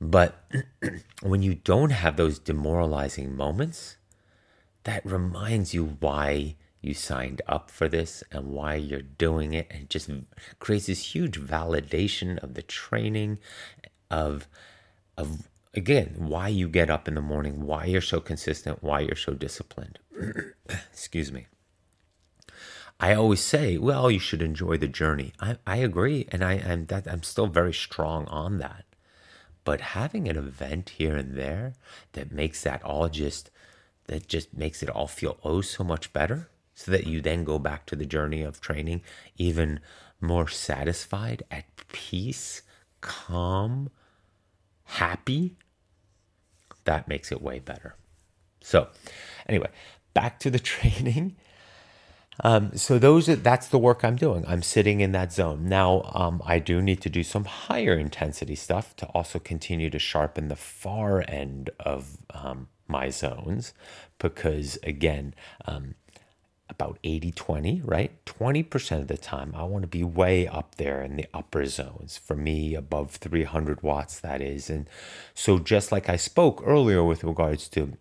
But 0.00 0.44
when 1.22 1.42
you 1.42 1.54
don't 1.54 1.90
have 1.90 2.16
those 2.16 2.38
demoralizing 2.38 3.36
moments, 3.36 3.96
that 4.84 5.04
reminds 5.04 5.74
you 5.74 5.96
why 6.00 6.56
you 6.80 6.94
signed 6.94 7.40
up 7.48 7.70
for 7.70 7.88
this 7.88 8.22
and 8.30 8.48
why 8.48 8.74
you're 8.74 9.00
doing 9.00 9.54
it 9.54 9.66
and 9.70 9.88
just 9.88 10.10
creates 10.58 10.86
this 10.86 11.14
huge 11.14 11.40
validation 11.40 12.38
of 12.42 12.54
the 12.54 12.62
training 12.62 13.38
of 14.10 14.46
of 15.16 15.48
again 15.72 16.14
why 16.18 16.48
you 16.48 16.68
get 16.68 16.90
up 16.90 17.08
in 17.08 17.14
the 17.14 17.22
morning, 17.22 17.64
why 17.66 17.86
you're 17.86 18.02
so 18.02 18.20
consistent, 18.20 18.82
why 18.82 19.00
you're 19.00 19.16
so 19.16 19.32
disciplined. 19.32 19.98
Excuse 20.92 21.32
me. 21.32 21.46
I 23.00 23.14
always 23.14 23.40
say, 23.40 23.76
well, 23.76 24.10
you 24.10 24.20
should 24.20 24.40
enjoy 24.40 24.76
the 24.76 24.86
journey. 24.86 25.32
I, 25.40 25.56
I 25.66 25.78
agree, 25.78 26.28
and 26.30 26.44
I 26.44 26.54
am 26.54 26.86
that 26.86 27.08
I'm 27.08 27.24
still 27.24 27.48
very 27.48 27.72
strong 27.72 28.26
on 28.26 28.58
that. 28.58 28.84
But 29.64 29.80
having 29.80 30.28
an 30.28 30.36
event 30.36 30.90
here 30.90 31.16
and 31.16 31.36
there 31.36 31.74
that 32.12 32.30
makes 32.32 32.62
that 32.62 32.82
all 32.82 33.08
just 33.08 33.50
that 34.06 34.28
just 34.28 34.54
makes 34.54 34.82
it 34.82 34.90
all 34.90 35.06
feel 35.06 35.38
oh 35.42 35.62
so 35.62 35.82
much 35.82 36.12
better, 36.12 36.50
so 36.74 36.90
that 36.90 37.06
you 37.06 37.20
then 37.20 37.44
go 37.44 37.58
back 37.58 37.86
to 37.86 37.96
the 37.96 38.04
journey 38.04 38.42
of 38.42 38.60
training 38.60 39.00
even 39.36 39.80
more 40.20 40.48
satisfied, 40.48 41.42
at 41.50 41.64
peace, 41.88 42.62
calm, 43.00 43.90
happy, 44.84 45.56
that 46.84 47.08
makes 47.08 47.32
it 47.32 47.42
way 47.42 47.58
better. 47.58 47.94
So, 48.62 48.88
anyway, 49.48 49.70
back 50.12 50.38
to 50.40 50.50
the 50.50 50.58
training. 50.74 51.36
Um, 52.40 52.76
so 52.76 52.98
those 52.98 53.28
are, 53.28 53.36
that's 53.36 53.68
the 53.68 53.78
work 53.78 54.04
I'm 54.04 54.16
doing. 54.16 54.44
I'm 54.46 54.62
sitting 54.62 55.00
in 55.00 55.12
that 55.12 55.32
zone 55.32 55.68
now. 55.68 56.10
Um, 56.14 56.42
I 56.44 56.58
do 56.58 56.82
need 56.82 57.00
to 57.02 57.08
do 57.08 57.22
some 57.22 57.44
higher 57.44 57.94
intensity 57.94 58.56
stuff 58.56 58.96
to 58.96 59.06
also 59.06 59.38
continue 59.38 59.90
to 59.90 59.98
sharpen 59.98 60.48
the 60.48 60.56
far 60.56 61.24
end 61.28 61.70
of 61.80 62.18
um, 62.30 62.68
my 62.88 63.08
zones, 63.10 63.72
because 64.18 64.78
again, 64.82 65.34
um, 65.64 65.94
about 66.68 66.98
80 67.04 67.30
20, 67.32 67.82
right? 67.84 68.24
20% 68.24 69.00
of 69.00 69.08
the 69.08 69.18
time, 69.18 69.54
I 69.54 69.64
want 69.64 69.82
to 69.82 69.88
be 69.88 70.02
way 70.02 70.46
up 70.46 70.76
there 70.76 71.02
in 71.02 71.16
the 71.16 71.26
upper 71.32 71.66
zones. 71.66 72.16
For 72.16 72.34
me, 72.34 72.74
above 72.74 73.12
300 73.12 73.82
watts, 73.82 74.18
that 74.20 74.40
is. 74.40 74.70
And 74.70 74.88
so, 75.34 75.58
just 75.58 75.92
like 75.92 76.08
I 76.08 76.16
spoke 76.16 76.62
earlier 76.64 77.04
with 77.04 77.22
regards 77.22 77.68
to 77.70 77.96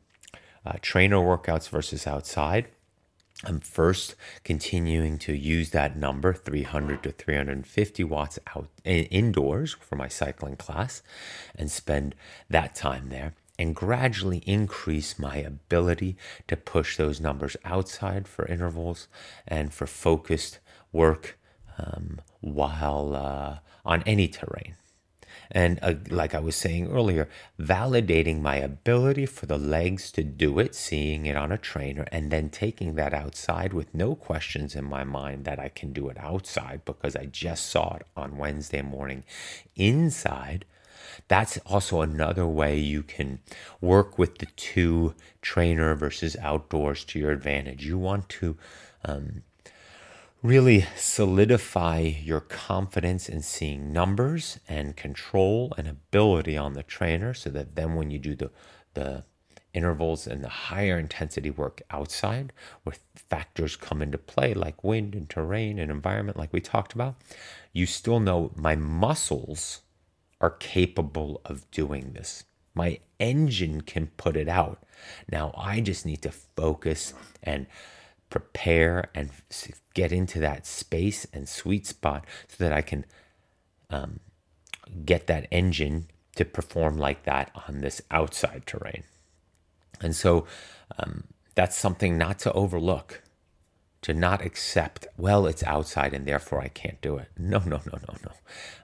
uh, 0.66 0.74
trainer 0.82 1.18
workouts 1.18 1.70
versus 1.70 2.08
outside, 2.08 2.68
I'm 3.44 3.60
first 3.60 4.16
continuing 4.44 5.18
to 5.20 5.34
use 5.34 5.72
that 5.72 5.98
number 5.98 6.34
300 6.34 7.04
to 7.04 7.12
350 7.12 8.04
watts 8.06 8.40
out 8.56 8.70
indoors 8.86 9.76
for 9.82 9.96
my 9.96 10.08
cycling 10.08 10.56
class 10.56 11.02
and 11.56 11.70
spend 11.70 12.16
that 12.50 12.74
time 12.74 13.10
there 13.10 13.34
and 13.60 13.76
gradually 13.76 14.40
increase 14.46 15.20
my 15.20 15.38
ability 15.38 16.18
to 16.48 16.56
push 16.56 16.98
those 16.98 17.20
numbers 17.20 17.58
outside 17.66 18.28
for 18.28 18.46
intervals 18.48 19.08
and 19.48 19.74
for 19.74 19.88
focused 19.88 20.60
work 20.92 21.38
um, 21.78 22.22
while 22.40 23.16
uh, 23.16 23.58
on 23.86 24.04
any 24.04 24.28
terrain. 24.28 24.76
And 25.54 25.80
uh, 25.82 25.94
like 26.10 26.34
I 26.34 26.40
was 26.40 26.56
saying 26.56 26.92
earlier, 26.92 27.30
validating 27.60 28.42
my 28.42 28.56
ability 28.56 29.28
for 29.28 29.46
the 29.46 29.58
legs 29.58 30.12
to 30.14 30.24
do 30.24 30.58
it, 30.60 30.74
seeing 30.74 31.28
it 31.28 31.36
on 31.36 31.52
a 31.52 31.58
trainer, 31.58 32.08
and 32.12 32.32
then 32.32 32.50
taking 32.50 32.96
that 32.96 33.14
outside 33.14 33.72
with 33.72 33.94
no 33.94 34.16
questions 34.16 34.76
in 34.76 34.84
my 34.84 35.04
mind 35.04 35.46
that 35.46 35.60
I 35.60 35.70
can 35.70 35.94
do 35.94 36.10
it 36.10 36.18
outside 36.18 36.84
because 36.86 37.16
I 37.16 37.26
just 37.26 37.68
saw 37.68 37.96
it 37.96 38.08
on 38.18 38.38
Wednesday 38.38 38.82
morning 38.82 39.24
inside 39.76 40.66
that's 41.28 41.58
also 41.66 42.02
another 42.02 42.48
way 42.48 42.78
you 42.78 43.04
can 43.04 43.40
work 43.82 44.18
with 44.18 44.40
the 44.40 44.46
two 44.56 45.14
trainer 45.42 45.96
versus 45.96 46.36
outdoors 46.38 47.04
to 47.06 47.20
your 47.20 47.32
advantage. 47.32 47.86
You 47.86 47.98
want 47.98 48.30
to 48.30 48.58
um, 49.06 49.44
really 50.44 50.86
solidify 50.96 52.00
your 52.00 52.42
confidence 52.42 53.30
in 53.30 53.42
seeing 53.42 53.92
numbers 53.92 54.60
and 54.68 54.96
control 54.96 55.74
and 55.78 55.88
ability 55.88 56.58
on 56.58 56.74
the 56.74 56.84
trainer 56.84 57.34
so 57.34 57.50
that 57.50 57.76
then 57.76 57.96
when 57.96 58.12
you 58.12 58.20
do 58.20 58.36
the, 58.36 58.52
the 58.94 59.24
intervals 59.74 60.28
and 60.28 60.44
the 60.44 60.50
higher 60.50 61.00
intensity 61.00 61.50
work 61.50 61.82
outside 61.90 62.54
where 62.84 62.96
factors 63.16 63.76
come 63.76 64.02
into 64.02 64.18
play 64.18 64.54
like 64.54 64.84
wind 64.84 65.16
and 65.16 65.30
terrain 65.30 65.80
and 65.80 65.90
environment 65.90 66.38
like 66.38 66.54
we 66.54 66.60
talked 66.60 66.94
about 66.94 67.16
you 67.72 67.86
still 67.86 68.20
know 68.20 68.52
my 68.56 68.76
muscles 68.76 69.82
are 70.44 70.52
capable 70.52 71.42
of 71.46 71.72
doing 71.72 72.12
this. 72.12 72.44
My 72.76 73.00
engine 73.18 73.80
can 73.80 74.08
put 74.08 74.36
it 74.36 74.50
out. 74.50 74.84
Now 75.32 75.54
I 75.58 75.80
just 75.80 76.06
need 76.06 76.22
to 76.24 76.32
focus 76.32 77.14
and 77.42 77.66
prepare 78.34 79.12
and 79.14 79.30
get 79.94 80.12
into 80.12 80.40
that 80.40 80.66
space 80.66 81.28
and 81.32 81.48
sweet 81.48 81.86
spot 81.86 82.26
so 82.48 82.64
that 82.64 82.74
I 82.74 82.82
can 82.82 83.06
um, 83.92 84.22
get 85.06 85.28
that 85.28 85.48
engine 85.52 86.08
to 86.36 86.44
perform 86.44 86.98
like 86.98 87.26
that 87.26 87.52
on 87.68 87.82
this 87.82 88.02
outside 88.10 88.64
terrain. 88.66 89.04
And 90.02 90.16
so 90.16 90.48
um, 90.98 91.26
that's 91.54 91.78
something 91.78 92.18
not 92.18 92.40
to 92.40 92.52
overlook, 92.54 93.22
to 94.02 94.16
not 94.16 94.44
accept, 94.44 95.06
well, 95.16 95.46
it's 95.46 95.62
outside 95.62 96.16
and 96.16 96.26
therefore 96.26 96.60
I 96.60 96.70
can't 96.70 97.00
do 97.02 97.18
it. 97.18 97.28
No, 97.38 97.60
no, 97.60 97.82
no, 97.86 98.00
no, 98.08 98.16
no. 98.26 98.32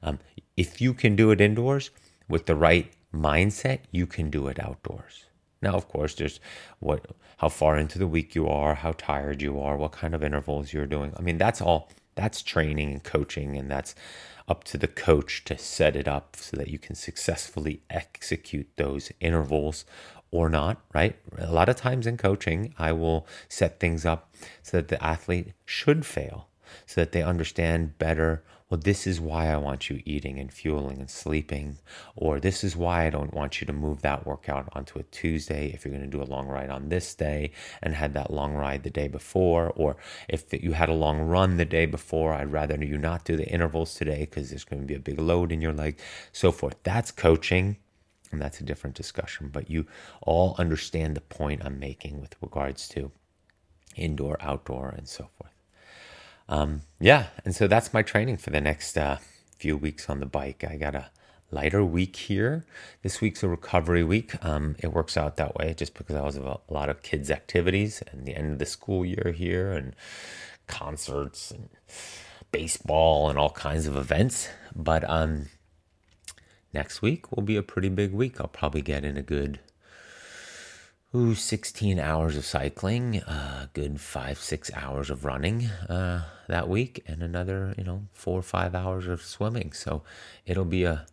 Um, 0.04 0.20
if 0.56 0.80
you 0.80 0.94
can 0.94 1.16
do 1.16 1.32
it 1.32 1.42
indoors 1.42 1.90
with 2.28 2.46
the 2.46 2.56
right 2.56 2.94
mindset, 3.12 3.80
you 3.90 4.06
can 4.06 4.30
do 4.30 4.46
it 4.46 4.60
outdoors. 4.60 5.26
Now, 5.62 5.74
of 5.74 5.88
course, 5.88 6.16
there's 6.16 6.40
what 6.80 7.06
how 7.38 7.50
far 7.50 7.78
into 7.78 8.00
the 8.00 8.08
week 8.08 8.36
you 8.36 8.48
are, 8.48 8.76
how 8.76 8.94
tired 8.94 9.42
you 9.42 9.60
are, 9.60 9.78
what 9.78 9.92
kind 9.92 10.14
of 10.14 10.24
intervals 10.24 10.74
you're 10.74 10.86
doing. 10.86 11.14
I 11.18 11.22
mean, 11.22 11.38
that's 11.38 11.62
all 11.62 11.90
that's 12.16 12.42
training 12.42 12.92
and 12.92 13.04
coaching 13.04 13.56
and 13.56 13.70
that's 13.72 13.96
up 14.48 14.64
to 14.66 14.78
the 14.78 14.88
coach 14.88 15.44
to 15.46 15.58
set 15.58 15.96
it 15.96 16.08
up 16.08 16.36
so 16.36 16.58
that 16.58 16.70
you 16.70 16.80
can 16.80 16.96
successfully 16.96 17.82
execute 17.90 18.68
those 18.78 19.12
intervals 19.20 19.86
or 20.32 20.50
not, 20.50 20.82
right? 20.94 21.16
A 21.38 21.52
lot 21.52 21.70
of 21.70 21.76
times 21.76 22.06
in 22.08 22.18
coaching, 22.18 22.74
I 22.78 22.92
will 22.92 23.28
set 23.48 23.80
things 23.80 24.06
up 24.06 24.34
so 24.62 24.78
that 24.78 24.88
the 24.90 25.04
athlete 25.04 25.54
should 25.66 26.06
fail 26.06 26.50
so 26.86 27.02
that 27.02 27.12
they 27.12 27.24
understand 27.24 27.98
better 27.98 28.44
well, 28.70 28.80
this 28.80 29.08
is 29.08 29.20
why 29.20 29.52
I 29.52 29.58
want 29.58 29.90
you 29.90 30.04
eating 30.06 30.38
and 30.38 30.54
fueling 30.54 31.00
and 31.00 31.10
sleeping, 31.10 31.80
or 32.16 32.40
this 32.40 32.64
is 32.64 32.76
why 32.76 33.08
I 33.08 33.10
don't 33.10 33.34
want 33.34 33.60
you 33.60 33.66
to 33.66 33.74
move 33.74 34.04
that 34.04 34.28
workout 34.28 34.70
onto 34.74 35.00
a 35.00 35.04
Tuesday 35.04 35.72
if 35.74 35.84
you're 35.84 35.94
going 35.94 36.08
to 36.08 36.18
do 36.18 36.22
a 36.22 36.32
long 36.32 36.48
ride 36.48 36.70
on 36.70 36.90
this 36.90 37.16
day 37.16 37.52
and 37.82 37.96
had 37.96 38.14
that 38.14 38.32
long 38.32 38.54
ride 38.54 38.84
the 38.84 38.92
day 38.92 39.08
before, 39.08 39.72
or 39.76 39.98
if 40.28 40.54
you 40.54 40.74
had 40.74 40.88
a 40.88 40.94
long 40.94 41.20
run 41.20 41.58
the 41.58 41.66
day 41.66 41.88
before, 41.88 42.34
I'd 42.34 42.52
rather 42.52 42.84
you 42.84 43.00
not 43.00 43.26
do 43.26 43.36
the 43.36 43.50
intervals 43.50 43.96
today 43.96 44.20
because 44.20 44.52
there's 44.52 44.66
going 44.66 44.82
to 44.84 44.88
be 44.88 44.96
a 44.96 45.00
big 45.00 45.20
load 45.20 45.52
in 45.52 45.62
your 45.62 45.74
leg, 45.74 46.00
so 46.32 46.52
forth. 46.52 46.76
That's 46.84 47.12
coaching. 47.12 47.78
And 48.32 48.40
that's 48.40 48.62
a 48.62 48.64
different 48.64 48.96
discussion, 48.96 49.50
but 49.52 49.72
you 49.72 49.88
all 50.22 50.54
understand 50.60 51.16
the 51.16 51.22
point 51.22 51.66
I'm 51.66 51.80
making 51.80 52.22
with 52.22 52.36
regards 52.44 52.88
to 52.90 53.12
indoor, 53.96 54.38
outdoor, 54.40 54.90
and 54.90 55.08
so 55.10 55.28
forth 55.36 55.49
um, 56.50 56.82
yeah, 57.00 57.28
and 57.46 57.56
so 57.56 57.68
that's 57.68 57.94
my 57.94 58.02
training 58.02 58.38
for 58.38 58.50
the 58.50 58.60
next 58.60 58.98
uh, 58.98 59.20
few 59.58 59.78
weeks 59.78 60.10
on 60.10 60.20
the 60.20 60.26
bike. 60.26 60.66
I 60.68 60.76
got 60.76 60.96
a 60.96 61.12
lighter 61.52 61.84
week 61.86 62.16
here. 62.16 62.66
This 63.04 63.22
week's 63.22 63.44
a 63.44 63.48
recovery 63.48 64.04
week. 64.04 64.44
Um, 64.44 64.76
it 64.80 64.92
works 64.92 65.16
out 65.16 65.38
that 65.38 65.56
way 65.56 65.74
just 65.78 65.94
because 65.94 66.16
I 66.16 66.22
was 66.22 66.38
a 66.38 66.60
lot 66.68 66.90
of 66.90 67.04
kids' 67.04 67.30
activities 67.30 68.02
and 68.12 68.26
the 68.26 68.36
end 68.36 68.54
of 68.54 68.60
the 68.60 68.66
school 68.66 69.06
year 69.06 69.32
here 69.36 69.72
and 69.72 69.96
concerts 70.68 71.52
and 71.52 71.70
baseball 72.52 73.30
and 73.30 73.38
all 73.38 73.52
kinds 73.52 73.86
of 73.86 73.96
events. 73.96 74.50
But 74.76 75.08
um, 75.10 75.50
next 76.74 77.02
week 77.02 77.32
will 77.32 77.44
be 77.44 77.58
a 77.58 77.64
pretty 77.64 77.90
big 77.90 78.12
week. 78.12 78.42
I'll 78.42 78.48
probably 78.48 78.82
get 78.82 79.06
in 79.06 79.18
a 79.18 79.24
good 79.24 79.60
ooh, 81.16 81.36
16 81.36 82.00
hours 82.00 82.38
of 82.38 82.46
cycling, 82.46 83.18
a 83.18 83.32
uh, 83.32 83.66
good 83.74 84.00
five, 84.00 84.38
six 84.40 84.70
hours 84.76 85.10
of 85.10 85.26
running 85.26 85.66
uh, 85.90 86.24
that 86.48 86.70
week, 86.70 87.04
and 87.08 87.24
another, 87.24 87.74
you 87.78 87.84
know, 87.84 88.04
four 88.14 88.40
or 88.40 88.44
five 88.44 88.76
hours 88.76 89.08
of 89.08 89.22
swimming. 89.22 89.74
So 89.74 90.04
it'll 90.46 90.66
be 90.66 90.84
a, 90.84 91.06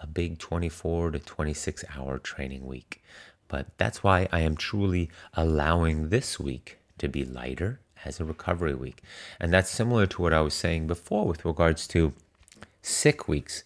a 0.00 0.06
big 0.06 0.38
24 0.38 1.12
to 1.12 1.18
26 1.18 1.84
hour 1.96 2.18
training 2.18 2.66
week 2.66 3.02
But 3.48 3.66
that's 3.78 4.02
why 4.02 4.28
I 4.32 4.40
am 4.40 4.56
truly 4.56 5.10
allowing 5.34 6.08
this 6.08 6.40
week 6.40 6.78
to 6.98 7.08
be 7.08 7.24
lighter 7.24 7.80
as 8.04 8.20
a 8.20 8.24
recovery 8.24 8.74
week. 8.74 9.02
And 9.40 9.52
that's 9.52 9.70
similar 9.70 10.06
to 10.06 10.22
what 10.22 10.32
I 10.32 10.40
was 10.40 10.54
saying 10.54 10.86
before 10.86 11.26
with 11.26 11.44
regards 11.44 11.86
to 11.88 12.12
sick 12.82 13.28
weeks. 13.28 13.64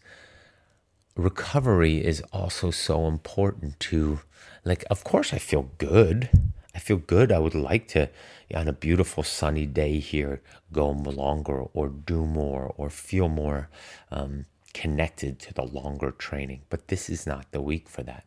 Recovery 1.18 2.04
is 2.04 2.22
also 2.32 2.70
so 2.70 3.08
important 3.08 3.80
to, 3.80 4.20
like, 4.64 4.84
of 4.88 5.02
course, 5.02 5.34
I 5.34 5.38
feel 5.38 5.72
good. 5.76 6.30
I 6.76 6.78
feel 6.78 6.98
good. 6.98 7.32
I 7.32 7.40
would 7.40 7.56
like 7.56 7.88
to, 7.88 8.08
on 8.54 8.68
a 8.68 8.72
beautiful 8.72 9.24
sunny 9.24 9.66
day 9.66 9.98
here, 9.98 10.40
go 10.72 10.88
longer 10.90 11.62
or 11.74 11.88
do 11.88 12.24
more 12.24 12.72
or 12.76 12.88
feel 12.88 13.28
more 13.28 13.68
um, 14.12 14.44
connected 14.74 15.40
to 15.40 15.52
the 15.52 15.64
longer 15.64 16.12
training. 16.12 16.62
But 16.70 16.86
this 16.86 17.10
is 17.10 17.26
not 17.26 17.50
the 17.50 17.60
week 17.60 17.88
for 17.88 18.04
that. 18.04 18.24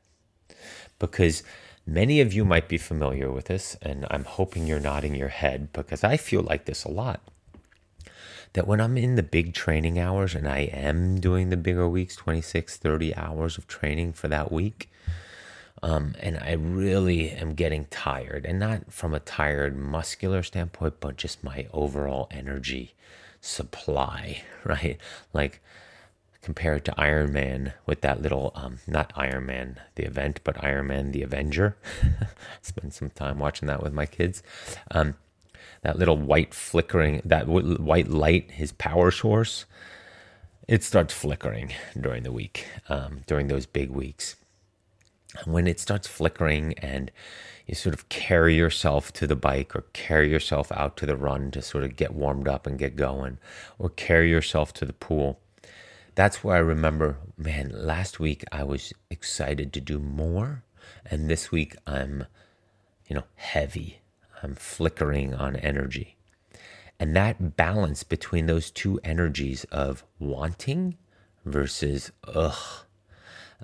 Because 1.00 1.44
many 1.86 2.20
of 2.20 2.34
you 2.34 2.44
might 2.44 2.68
be 2.68 2.78
familiar 2.78 3.32
with 3.32 3.46
this, 3.46 3.78
and 3.82 4.06
I'm 4.12 4.26
hoping 4.26 4.68
you're 4.68 4.82
nodding 4.82 5.16
your 5.16 5.30
head 5.30 5.72
because 5.72 6.04
I 6.04 6.18
feel 6.18 6.42
like 6.42 6.66
this 6.66 6.84
a 6.84 6.92
lot. 6.92 7.22
That 8.54 8.68
when 8.68 8.82
I'm 8.82 8.97
in 8.97 9.16
the 9.16 9.24
big 9.24 9.54
training 9.54 9.97
hours 9.97 10.36
and 10.36 10.47
I 10.47 10.60
am 10.60 11.20
doing 11.20 11.49
the 11.49 11.58
bigger 11.58 11.88
weeks, 11.88 12.16
26, 12.18 12.78
30 12.78 13.16
hours 13.16 13.58
of 13.58 13.68
training 13.68 14.14
for 14.14 14.28
that 14.28 14.52
week, 14.52 14.89
um, 15.84 16.16
and 16.20 16.38
I 16.38 16.54
really 16.54 17.32
am 17.32 17.56
getting 17.56 17.86
tired, 17.86 18.45
and 18.45 18.60
not 18.60 18.91
from 18.91 19.14
a 19.14 19.20
tired 19.20 19.76
muscular 19.76 20.43
standpoint, 20.43 20.95
but 20.99 21.18
just 21.18 21.43
my 21.43 21.68
overall 21.74 22.28
energy 22.30 22.93
supply, 23.39 24.43
right? 24.64 24.97
Like 25.34 25.62
compared 26.41 26.86
to 26.86 26.99
Iron 26.99 27.32
Man 27.34 27.74
with 27.86 28.02
that 28.02 28.22
little, 28.22 28.52
um, 28.56 28.80
not 28.88 29.14
Iron 29.16 29.45
Man 29.45 29.80
the 29.95 30.06
event, 30.06 30.39
but 30.43 30.64
Iron 30.64 30.88
Man 30.88 31.12
the 31.12 31.24
Avenger. 31.24 31.78
Spend 32.62 32.93
some 32.93 33.10
time 33.12 33.39
watching 33.39 33.68
that 33.68 33.84
with 33.84 33.93
my 33.93 34.06
kids. 34.06 34.43
Um, 34.91 35.16
that 35.84 35.97
little 35.97 36.17
white 36.17 36.53
flickering, 36.53 37.21
that 37.25 37.47
w- 37.47 37.77
white 37.77 38.07
light, 38.07 38.51
his 38.51 38.71
power 38.73 39.11
source, 39.11 39.65
it 40.67 40.84
starts 40.84 41.13
flickering 41.13 41.71
during 41.99 42.23
the 42.23 42.32
week, 42.32 42.67
um, 42.89 43.21
during 43.27 43.47
those 43.47 43.65
big 43.65 43.89
weeks. 43.89 44.36
And 45.43 45.53
when 45.53 45.67
it 45.67 45.79
starts 45.79 46.07
flickering 46.07 46.73
and 46.79 47.11
you 47.67 47.75
sort 47.75 47.95
of 47.95 48.09
carry 48.09 48.55
yourself 48.55 49.13
to 49.13 49.27
the 49.27 49.36
bike 49.36 49.75
or 49.75 49.86
carry 49.93 50.29
yourself 50.29 50.71
out 50.73 50.97
to 50.97 51.05
the 51.05 51.15
run 51.15 51.51
to 51.51 51.61
sort 51.61 51.86
of 51.86 51.95
get 51.95 52.13
warmed 52.13 52.47
up 52.47 52.67
and 52.67 52.77
get 52.77 52.97
going 52.97 53.38
or 53.79 53.89
carry 53.89 54.29
yourself 54.29 54.73
to 54.73 54.86
the 54.86 54.93
pool 54.93 55.39
that's 56.15 56.43
where 56.43 56.57
i 56.57 56.59
remember 56.59 57.17
man 57.38 57.71
last 57.73 58.19
week 58.19 58.43
i 58.51 58.63
was 58.63 58.93
excited 59.09 59.71
to 59.71 59.79
do 59.82 59.99
more 59.99 60.63
and 61.05 61.29
this 61.29 61.51
week 61.51 61.75
i'm 61.88 62.25
you 63.07 63.15
know 63.15 63.23
heavy 63.36 64.01
i'm 64.44 64.56
flickering 64.56 65.34
on 65.34 65.56
energy 65.56 66.18
and 67.00 67.16
that 67.16 67.56
balance 67.56 68.04
between 68.04 68.46
those 68.46 68.70
two 68.70 69.00
energies 69.04 69.64
of 69.66 70.04
wanting 70.20 70.98
versus 71.46 72.12
ugh 72.26 72.86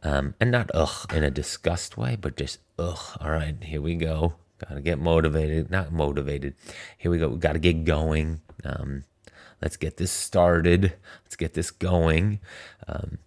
um, 0.04 0.36
and 0.40 0.52
not 0.52 0.70
ugh 0.74 1.12
in 1.14 1.24
a 1.24 1.32
disgust 1.32 1.98
way, 1.98 2.16
but 2.20 2.38
just 2.38 2.60
ugh. 2.78 3.18
All 3.20 3.32
right, 3.32 3.56
here 3.62 3.82
we 3.82 3.96
go. 3.96 4.36
Got 4.60 4.76
to 4.76 4.82
get 4.82 5.00
motivated. 5.00 5.70
Not 5.70 5.92
motivated. 5.92 6.56
Here 6.98 7.12
we 7.12 7.18
go. 7.18 7.30
We 7.30 7.38
got 7.38 7.54
to 7.54 7.60
get 7.60 7.84
going. 7.84 8.42
Um, 8.64 9.04
let's 9.62 9.78
get 9.78 9.98
this 9.98 10.12
started. 10.12 10.94
Let's 11.24 11.36
get 11.36 11.54
this 11.54 11.72
going. 11.72 12.40
Um, 12.88 13.20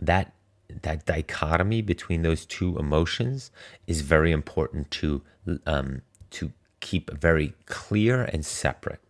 that 0.00 0.34
that 0.82 1.04
dichotomy 1.04 1.82
between 1.82 2.22
those 2.22 2.46
two 2.46 2.78
emotions 2.78 3.50
is 3.86 4.00
very 4.00 4.32
important 4.32 4.90
to 4.92 5.22
um, 5.66 6.02
to 6.30 6.52
keep 6.82 7.10
very 7.18 7.54
clear 7.64 8.24
and 8.24 8.44
separate. 8.44 9.00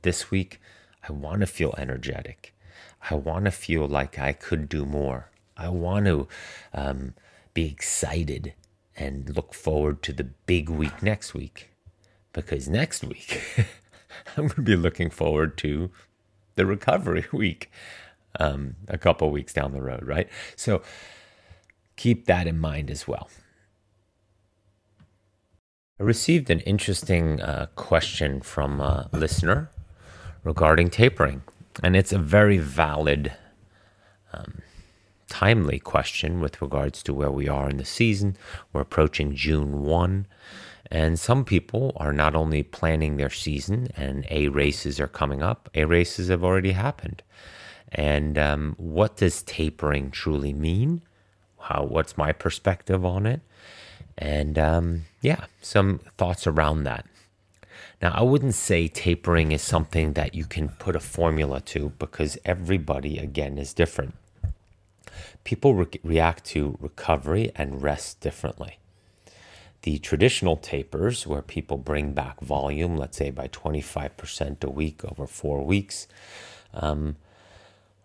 This 0.00 0.30
week, 0.30 0.58
I 1.06 1.12
want 1.12 1.40
to 1.40 1.46
feel 1.46 1.74
energetic. 1.76 2.54
I 3.10 3.16
want 3.16 3.44
to 3.44 3.50
feel 3.50 3.86
like 3.86 4.18
I 4.18 4.32
could 4.32 4.68
do 4.70 4.86
more. 4.86 5.30
I 5.56 5.68
want 5.68 6.06
to 6.06 6.28
um, 6.72 7.14
be 7.52 7.66
excited 7.66 8.54
and 8.96 9.36
look 9.36 9.52
forward 9.52 10.02
to 10.04 10.12
the 10.12 10.24
big 10.24 10.70
week 10.70 11.02
next 11.02 11.34
week 11.34 11.70
because 12.32 12.68
next 12.68 13.04
week 13.04 13.42
I'm 14.36 14.46
going 14.46 14.50
to 14.50 14.62
be 14.62 14.76
looking 14.76 15.10
forward 15.10 15.58
to 15.58 15.90
the 16.54 16.64
recovery 16.64 17.26
week 17.32 17.70
um, 18.38 18.76
a 18.86 18.96
couple 18.96 19.30
weeks 19.30 19.52
down 19.52 19.72
the 19.72 19.82
road, 19.82 20.06
right? 20.06 20.28
So 20.56 20.82
keep 21.96 22.26
that 22.26 22.46
in 22.46 22.58
mind 22.58 22.90
as 22.90 23.08
well. 23.08 23.28
I 26.00 26.04
received 26.04 26.48
an 26.48 26.60
interesting 26.60 27.40
uh, 27.40 27.66
question 27.74 28.40
from 28.40 28.80
a 28.80 29.08
listener 29.12 29.68
regarding 30.44 30.90
tapering, 30.90 31.42
and 31.82 31.96
it's 31.96 32.12
a 32.12 32.18
very 32.18 32.58
valid 32.58 33.32
um, 34.32 34.62
timely 35.28 35.80
question 35.80 36.40
with 36.40 36.62
regards 36.62 37.02
to 37.02 37.12
where 37.12 37.32
we 37.32 37.48
are 37.48 37.68
in 37.68 37.78
the 37.78 37.84
season. 37.84 38.36
We're 38.72 38.82
approaching 38.82 39.34
June 39.34 39.82
1. 39.82 40.26
And 40.90 41.18
some 41.18 41.44
people 41.44 41.92
are 41.96 42.12
not 42.12 42.36
only 42.36 42.62
planning 42.62 43.16
their 43.16 43.28
season 43.28 43.88
and 43.96 44.24
A 44.30 44.48
races 44.48 45.00
are 45.00 45.08
coming 45.08 45.42
up, 45.42 45.68
A 45.74 45.84
races 45.84 46.28
have 46.28 46.44
already 46.44 46.72
happened. 46.72 47.24
And 47.90 48.38
um, 48.38 48.74
what 48.78 49.16
does 49.16 49.42
tapering 49.42 50.12
truly 50.12 50.52
mean? 50.52 51.02
How, 51.58 51.82
what's 51.84 52.16
my 52.16 52.30
perspective 52.30 53.04
on 53.04 53.26
it? 53.26 53.40
And 54.16 54.58
um, 54.58 55.04
yeah, 55.20 55.44
some 55.60 56.00
thoughts 56.16 56.46
around 56.46 56.84
that. 56.84 57.06
Now, 58.00 58.12
I 58.14 58.22
wouldn't 58.22 58.54
say 58.54 58.86
tapering 58.86 59.50
is 59.52 59.62
something 59.62 60.12
that 60.12 60.34
you 60.34 60.44
can 60.44 60.68
put 60.68 60.94
a 60.94 61.00
formula 61.00 61.60
to 61.62 61.92
because 61.98 62.38
everybody, 62.44 63.18
again, 63.18 63.58
is 63.58 63.72
different 63.72 64.14
people 65.48 65.74
re- 65.74 65.86
react 66.04 66.44
to 66.44 66.76
recovery 66.78 67.50
and 67.56 67.82
rest 67.82 68.20
differently. 68.20 68.78
The 69.82 69.98
traditional 69.98 70.58
tapers, 70.58 71.26
where 71.26 71.40
people 71.40 71.78
bring 71.78 72.12
back 72.12 72.40
volume, 72.40 72.98
let's 72.98 73.16
say 73.16 73.30
by 73.30 73.48
25% 73.48 74.62
a 74.62 74.70
week 74.70 75.02
over 75.06 75.26
four 75.26 75.64
weeks, 75.64 76.06
um, 76.74 77.16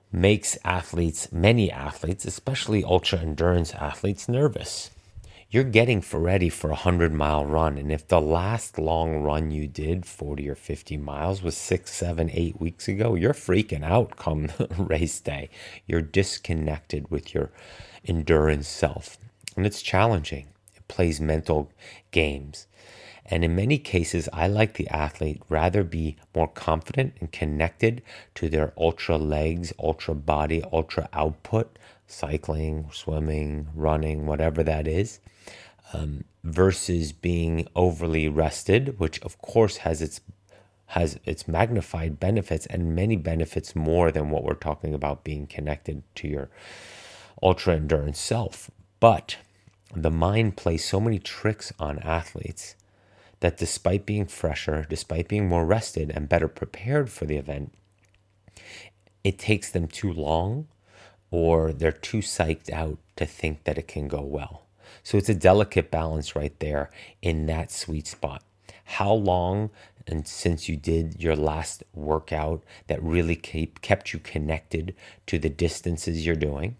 makes 0.10 0.58
athletes, 0.64 1.34
many 1.34 1.70
athletes, 1.70 2.24
especially 2.24 2.82
ultra 2.84 3.20
endurance 3.20 3.74
athletes, 3.74 4.30
nervous 4.30 4.92
you're 5.54 5.64
getting 5.64 6.04
ready 6.12 6.50
for 6.50 6.70
a 6.70 6.82
100 6.82 7.14
mile 7.14 7.46
run. 7.46 7.78
And 7.78 7.92
if 7.92 8.08
the 8.08 8.20
last 8.20 8.80
long 8.80 9.22
run 9.22 9.52
you 9.52 9.68
did, 9.68 10.04
40 10.04 10.50
or 10.50 10.56
50 10.56 10.98
miles, 10.98 11.44
was 11.44 11.56
six, 11.56 11.94
seven, 11.94 12.32
eight 12.34 12.60
weeks 12.60 12.88
ago, 12.88 13.14
you're 13.14 13.36
freaking 13.36 13.84
out 13.84 14.18
come 14.18 14.50
race 14.80 15.20
day. 15.20 15.52
You're 15.86 16.02
disconnected 16.02 17.12
with 17.12 17.36
your 17.36 17.52
endurance 18.04 18.68
self. 18.68 19.20
And 19.56 19.64
it's 19.64 19.84
challenging. 19.84 20.48
It 20.76 20.88
plays 20.88 21.22
mental 21.22 21.72
games. 22.10 22.66
And 23.24 23.46
in 23.46 23.56
many 23.56 23.78
cases, 23.78 24.28
I 24.34 24.48
like 24.48 24.74
the 24.74 24.88
athlete 24.88 25.44
rather 25.50 25.84
be 25.84 26.18
more 26.36 26.48
confident 26.48 27.14
and 27.20 27.32
connected 27.32 28.02
to 28.34 28.50
their 28.50 28.74
ultra 28.76 29.20
legs, 29.20 29.72
ultra 29.78 30.16
body, 30.16 30.64
ultra 30.74 31.10
output, 31.14 31.78
cycling, 32.08 32.90
swimming, 32.92 33.68
running, 33.76 34.26
whatever 34.26 34.64
that 34.64 34.88
is, 34.88 35.20
um, 35.94 36.26
versus 36.44 37.12
being 37.12 37.68
overly 37.76 38.28
rested, 38.28 39.00
which 39.00 39.22
of 39.22 39.38
course 39.38 39.78
has 39.78 40.02
its 40.02 40.22
has 40.88 41.20
its 41.24 41.48
magnified 41.48 42.20
benefits 42.20 42.66
and 42.68 42.96
many 42.96 43.16
benefits 43.16 43.76
more 43.76 44.12
than 44.12 44.30
what 44.30 44.44
we're 44.44 44.54
talking 44.54 44.94
about 44.94 45.24
being 45.24 45.48
connected 45.48 46.04
to 46.14 46.28
your 46.28 46.50
ultra 47.42 47.76
endurance 47.76 48.20
self. 48.20 48.70
But 49.00 49.38
the 49.96 50.12
mind 50.12 50.58
plays 50.58 50.86
so 50.86 51.00
many 51.00 51.20
tricks 51.20 51.74
on 51.80 52.00
athletes 52.00 52.76
that 53.40 53.58
despite 53.58 54.06
being 54.06 54.26
fresher, 54.26 54.86
despite 54.90 55.28
being 55.28 55.48
more 55.48 55.66
rested 55.66 56.12
and 56.12 56.30
better 56.30 56.48
prepared 56.48 57.10
for 57.10 57.26
the 57.26 57.38
event, 57.38 57.74
it 59.24 59.40
takes 59.40 59.72
them 59.72 59.88
too 59.88 60.12
long 60.12 60.68
or 61.32 61.74
they're 61.74 61.92
too 61.92 62.20
psyched 62.20 62.72
out 62.72 63.00
to 63.16 63.26
think 63.26 63.64
that 63.64 63.78
it 63.78 63.88
can 63.88 64.08
go 64.08 64.22
well. 64.22 64.63
So 65.04 65.18
it's 65.18 65.30
a 65.30 65.36
delicate 65.36 65.92
balance 65.92 66.36
right 66.36 66.58
there 66.60 66.90
in 67.22 67.46
that 67.48 67.72
sweet 67.72 68.08
spot. 68.08 68.44
How 68.86 69.14
long 69.14 69.70
and 70.08 70.28
since 70.28 70.68
you 70.68 70.76
did 70.76 71.22
your 71.22 71.36
last 71.36 71.84
workout 71.94 72.64
that 72.88 73.02
really 73.02 73.36
keep, 73.36 73.82
kept 73.82 74.14
you 74.14 74.20
connected 74.20 74.96
to 75.28 75.40
the 75.40 75.50
distances 75.50 76.26
you're 76.26 76.36
doing? 76.36 76.76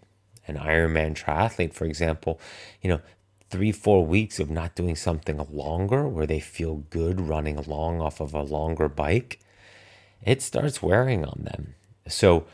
An 0.46 0.56
Ironman 0.56 1.14
triathlete, 1.14 1.72
for 1.72 1.86
example, 1.86 2.38
you 2.82 2.90
know, 2.90 3.00
three, 3.48 3.72
four 3.72 4.04
weeks 4.04 4.38
of 4.38 4.50
not 4.50 4.74
doing 4.74 4.96
something 4.96 5.38
longer 5.50 6.06
where 6.06 6.26
they 6.26 6.40
feel 6.40 6.84
good 6.90 7.20
running 7.20 7.56
along 7.56 8.00
off 8.00 8.20
of 8.20 8.34
a 8.34 8.42
longer 8.42 8.88
bike, 8.88 9.40
it 10.22 10.42
starts 10.42 10.82
wearing 10.82 11.24
on 11.24 11.40
them. 11.44 11.74
So 12.08 12.46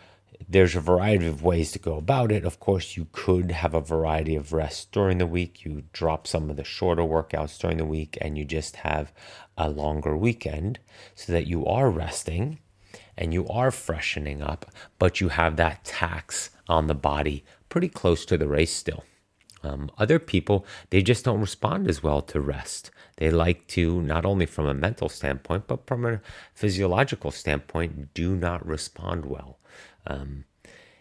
there's 0.49 0.75
a 0.75 0.81
variety 0.81 1.27
of 1.27 1.43
ways 1.43 1.73
to 1.73 1.79
go 1.79 1.97
about 1.97 2.33
it. 2.33 2.45
Of 2.45 2.61
course, 2.61 2.97
you 2.97 3.07
could 3.13 3.51
have 3.51 3.75
a 3.75 3.81
variety 3.81 4.37
of 4.37 4.53
rest 4.53 4.93
during 4.93 5.19
the 5.19 5.27
week. 5.27 5.65
You 5.65 5.85
drop 5.93 6.27
some 6.27 6.51
of 6.51 6.57
the 6.57 6.65
shorter 6.65 7.03
workouts 7.03 7.59
during 7.59 7.77
the 7.77 7.85
week 7.85 8.19
and 8.21 8.37
you 8.37 8.45
just 8.45 8.77
have 8.77 9.13
a 9.57 9.69
longer 9.69 10.17
weekend 10.17 10.79
so 11.15 11.33
that 11.33 11.47
you 11.47 11.67
are 11.67 11.91
resting 11.91 12.59
and 13.17 13.35
you 13.35 13.47
are 13.49 13.71
freshening 13.71 14.43
up, 14.43 14.67
but 14.99 15.21
you 15.21 15.29
have 15.29 15.57
that 15.57 15.85
tax 15.85 16.51
on 16.69 16.87
the 16.87 16.95
body 16.95 17.45
pretty 17.69 17.89
close 17.89 18.25
to 18.25 18.39
the 18.39 18.49
race 18.49 18.75
still. 18.75 19.05
Um, 19.63 19.91
other 19.99 20.19
people, 20.19 20.65
they 20.89 21.03
just 21.03 21.25
don't 21.25 21.41
respond 21.41 21.89
as 21.89 22.03
well 22.03 22.23
to 22.23 22.41
rest. 22.41 22.91
They 23.21 23.31
like 23.31 23.67
to, 23.69 24.01
not 24.01 24.25
only 24.25 24.47
from 24.47 24.67
a 24.67 24.73
mental 24.73 25.11
standpoint, 25.11 25.67
but 25.67 25.87
from 25.87 26.07
a 26.07 26.23
physiological 26.55 27.31
standpoint, 27.31 28.15
do 28.15 28.35
not 28.35 28.67
respond 28.67 29.27
well. 29.27 29.59
Um, 30.07 30.47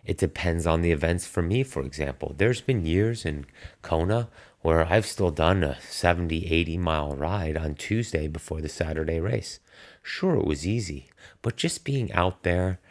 it 0.03 0.17
depends 0.17 0.67
on 0.67 0.81
the 0.81 0.91
events 0.91 1.25
for 1.25 1.41
me, 1.41 1.63
for 1.63 1.81
example. 1.81 2.35
There's 2.37 2.59
been 2.59 2.85
years 2.85 3.25
in 3.25 3.45
Kona 3.81 4.27
where 4.61 4.85
I've 4.85 5.05
still 5.05 5.31
done 5.31 5.63
a 5.63 5.79
70, 5.79 6.45
80 6.51 6.77
mile 6.77 7.15
ride 7.15 7.55
on 7.55 7.75
Tuesday 7.75 8.27
before 8.27 8.59
the 8.59 8.67
Saturday 8.67 9.21
race. 9.21 9.61
Sure, 10.03 10.35
it 10.35 10.45
was 10.45 10.67
easy, 10.67 11.09
but 11.41 11.55
just 11.55 11.85
being 11.85 12.11
out 12.11 12.43
there, 12.43 12.81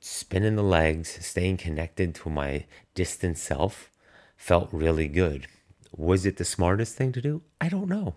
spinning 0.00 0.56
the 0.56 0.62
legs, 0.64 1.24
staying 1.24 1.58
connected 1.58 2.16
to 2.16 2.28
my 2.28 2.64
distant 2.94 3.38
self 3.38 3.90
felt 4.36 4.68
really 4.72 5.06
good. 5.06 5.46
Was 5.96 6.26
it 6.26 6.36
the 6.36 6.44
smartest 6.44 6.96
thing 6.96 7.12
to 7.12 7.20
do? 7.20 7.42
I 7.60 7.68
don't 7.68 7.88
know. 7.88 8.16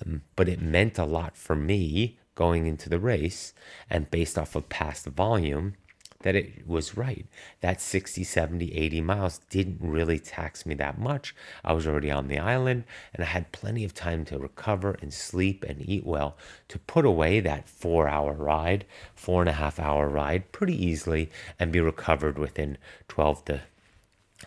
Um, 0.00 0.22
but 0.36 0.48
it 0.48 0.62
meant 0.62 0.98
a 0.98 1.04
lot 1.04 1.36
for 1.36 1.56
me 1.56 2.18
going 2.34 2.66
into 2.66 2.88
the 2.88 3.00
race 3.00 3.52
and 3.90 4.10
based 4.10 4.38
off 4.38 4.54
of 4.54 4.68
past 4.68 5.06
volume 5.06 5.74
that 6.22 6.36
it 6.36 6.66
was 6.66 6.96
right. 6.96 7.26
That 7.60 7.80
60, 7.80 8.24
70, 8.24 8.74
80 8.74 9.00
miles 9.00 9.38
didn't 9.50 9.78
really 9.80 10.18
tax 10.18 10.64
me 10.64 10.74
that 10.76 10.98
much. 10.98 11.34
I 11.64 11.72
was 11.72 11.86
already 11.86 12.10
on 12.10 12.28
the 12.28 12.38
island 12.38 12.84
and 13.12 13.22
I 13.24 13.26
had 13.26 13.52
plenty 13.52 13.84
of 13.84 13.94
time 13.94 14.24
to 14.26 14.38
recover 14.38 14.96
and 15.02 15.12
sleep 15.12 15.64
and 15.64 15.88
eat 15.88 16.06
well 16.06 16.36
to 16.68 16.78
put 16.78 17.04
away 17.04 17.40
that 17.40 17.68
four 17.68 18.08
hour 18.08 18.32
ride, 18.32 18.86
four 19.14 19.42
and 19.42 19.48
a 19.48 19.54
half 19.54 19.78
hour 19.78 20.08
ride 20.08 20.52
pretty 20.52 20.80
easily 20.84 21.28
and 21.58 21.72
be 21.72 21.80
recovered 21.80 22.38
within 22.38 22.78
12 23.08 23.44
to 23.46 23.60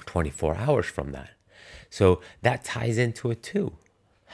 24 0.06 0.56
hours 0.56 0.86
from 0.86 1.12
that. 1.12 1.32
So 1.90 2.22
that 2.42 2.64
ties 2.64 2.98
into 2.98 3.32
it 3.32 3.44
too. 3.44 3.74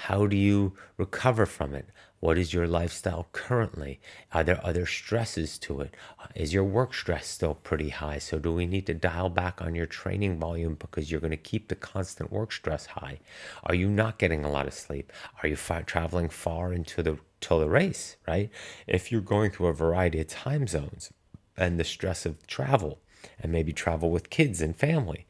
How 0.06 0.26
do 0.26 0.36
you 0.36 0.74
recover 0.98 1.46
from 1.46 1.76
it? 1.76 1.88
What 2.22 2.40
is 2.40 2.56
your 2.56 2.66
lifestyle 2.66 3.28
currently? 3.34 4.00
Are 4.32 4.44
there 4.44 4.60
other 4.66 4.88
stresses 4.88 5.60
to 5.60 5.82
it? 5.82 5.94
Is 6.34 6.56
your 6.56 6.64
work 6.64 6.96
stress 6.96 7.28
still 7.28 7.54
pretty 7.54 7.90
high? 7.90 8.18
So, 8.18 8.40
do 8.40 8.52
we 8.52 8.66
need 8.66 8.88
to 8.88 8.96
dial 8.96 9.30
back 9.30 9.62
on 9.62 9.76
your 9.76 9.86
training 9.86 10.40
volume 10.40 10.74
because 10.74 11.12
you're 11.12 11.20
going 11.22 11.30
to 11.30 11.38
keep 11.38 11.68
the 11.68 11.76
constant 11.76 12.32
work 12.32 12.52
stress 12.52 12.88
high? 12.88 13.20
Are 13.64 13.76
you 13.76 13.88
not 13.88 14.18
getting 14.18 14.44
a 14.44 14.50
lot 14.50 14.66
of 14.66 14.74
sleep? 14.74 15.14
Are 15.44 15.48
you 15.48 15.56
traveling 15.56 16.30
far 16.30 16.74
into 16.74 17.04
the 17.04 17.20
till 17.40 17.60
the 17.60 17.70
race? 17.70 18.18
Right? 18.28 18.50
If 18.88 19.12
you're 19.12 19.22
going 19.22 19.52
through 19.52 19.68
a 19.68 19.74
variety 19.74 20.20
of 20.20 20.28
time 20.28 20.66
zones 20.66 21.14
and 21.56 21.80
the 21.80 21.84
stress 21.84 22.26
of 22.26 22.48
travel, 22.48 22.98
and 23.40 23.52
maybe 23.52 23.72
travel 23.72 24.10
with 24.10 24.32
kids 24.32 24.62
and 24.62 24.76
family, 24.76 25.28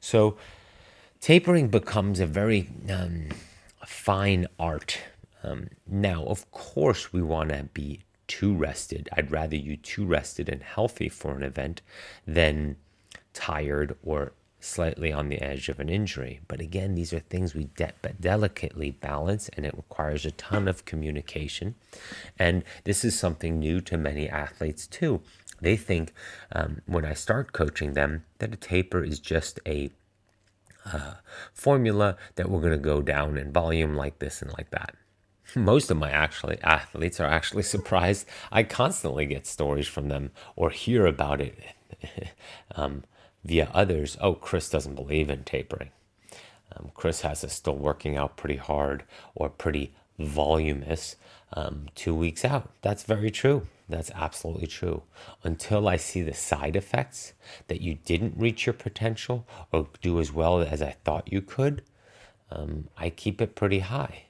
so 0.00 0.36
tapering 1.20 1.68
becomes 1.68 2.18
a 2.18 2.26
very 2.26 2.68
um, 2.90 3.28
fine 3.88 4.46
art 4.58 4.98
um, 5.42 5.68
now, 5.86 6.24
of 6.24 6.50
course, 6.50 7.12
we 7.12 7.22
want 7.22 7.50
to 7.50 7.64
be 7.72 8.00
too 8.26 8.54
rested. 8.54 9.08
I'd 9.12 9.30
rather 9.30 9.56
you 9.56 9.76
too 9.76 10.04
rested 10.04 10.48
and 10.48 10.62
healthy 10.62 11.08
for 11.08 11.34
an 11.36 11.42
event 11.42 11.80
than 12.26 12.76
tired 13.32 13.96
or 14.02 14.32
slightly 14.60 15.12
on 15.12 15.28
the 15.28 15.40
edge 15.40 15.68
of 15.68 15.78
an 15.78 15.88
injury. 15.88 16.40
But 16.48 16.60
again, 16.60 16.96
these 16.96 17.12
are 17.12 17.20
things 17.20 17.54
we 17.54 17.68
de- 17.76 17.92
delicately 18.20 18.90
balance, 18.90 19.48
and 19.50 19.64
it 19.64 19.76
requires 19.76 20.26
a 20.26 20.32
ton 20.32 20.66
of 20.66 20.84
communication. 20.84 21.76
And 22.38 22.64
this 22.84 23.04
is 23.04 23.18
something 23.18 23.58
new 23.58 23.80
to 23.82 23.96
many 23.96 24.28
athletes 24.28 24.86
too. 24.86 25.22
They 25.60 25.76
think 25.76 26.12
um, 26.52 26.82
when 26.86 27.04
I 27.04 27.14
start 27.14 27.52
coaching 27.52 27.94
them 27.94 28.24
that 28.38 28.52
a 28.52 28.56
taper 28.56 29.02
is 29.02 29.18
just 29.20 29.60
a 29.66 29.90
uh, 30.92 31.14
formula 31.52 32.16
that 32.36 32.48
we're 32.48 32.60
going 32.60 32.72
to 32.72 32.78
go 32.78 33.00
down 33.00 33.36
in 33.36 33.52
volume 33.52 33.94
like 33.94 34.18
this 34.18 34.42
and 34.42 34.52
like 34.52 34.70
that 34.70 34.94
most 35.54 35.90
of 35.90 35.96
my 35.96 36.10
actually 36.10 36.58
athletes 36.62 37.20
are 37.20 37.26
actually 37.26 37.62
surprised. 37.74 38.26
I 38.52 38.62
constantly 38.62 39.26
get 39.26 39.46
stories 39.46 39.88
from 39.88 40.08
them 40.08 40.30
or 40.56 40.70
hear 40.70 41.06
about 41.06 41.40
it 41.40 41.58
um, 42.74 43.04
via 43.44 43.70
others. 43.72 44.16
Oh, 44.20 44.34
Chris 44.34 44.68
doesn't 44.68 44.94
believe 44.94 45.30
in 45.30 45.44
tapering. 45.44 45.90
Um, 46.76 46.90
Chris 46.94 47.22
has 47.22 47.44
us 47.44 47.54
still 47.54 47.76
working 47.76 48.16
out 48.16 48.36
pretty 48.36 48.56
hard 48.56 49.04
or 49.34 49.48
pretty 49.48 49.94
voluminous 50.18 51.16
um, 51.54 51.86
two 51.94 52.14
weeks 52.14 52.44
out. 52.44 52.70
That's 52.82 53.04
very 53.04 53.30
true. 53.30 53.66
That's 53.88 54.10
absolutely 54.14 54.66
true. 54.66 55.02
Until 55.42 55.88
I 55.88 55.96
see 55.96 56.20
the 56.22 56.34
side 56.34 56.76
effects 56.76 57.32
that 57.68 57.80
you 57.80 57.94
didn't 57.94 58.36
reach 58.36 58.66
your 58.66 58.74
potential 58.74 59.46
or 59.72 59.88
do 60.02 60.20
as 60.20 60.32
well 60.32 60.60
as 60.60 60.82
I 60.82 60.96
thought 61.04 61.32
you 61.32 61.40
could, 61.40 61.82
um, 62.50 62.88
I 62.96 63.10
keep 63.10 63.40
it 63.40 63.54
pretty 63.54 63.80
high 63.80 64.24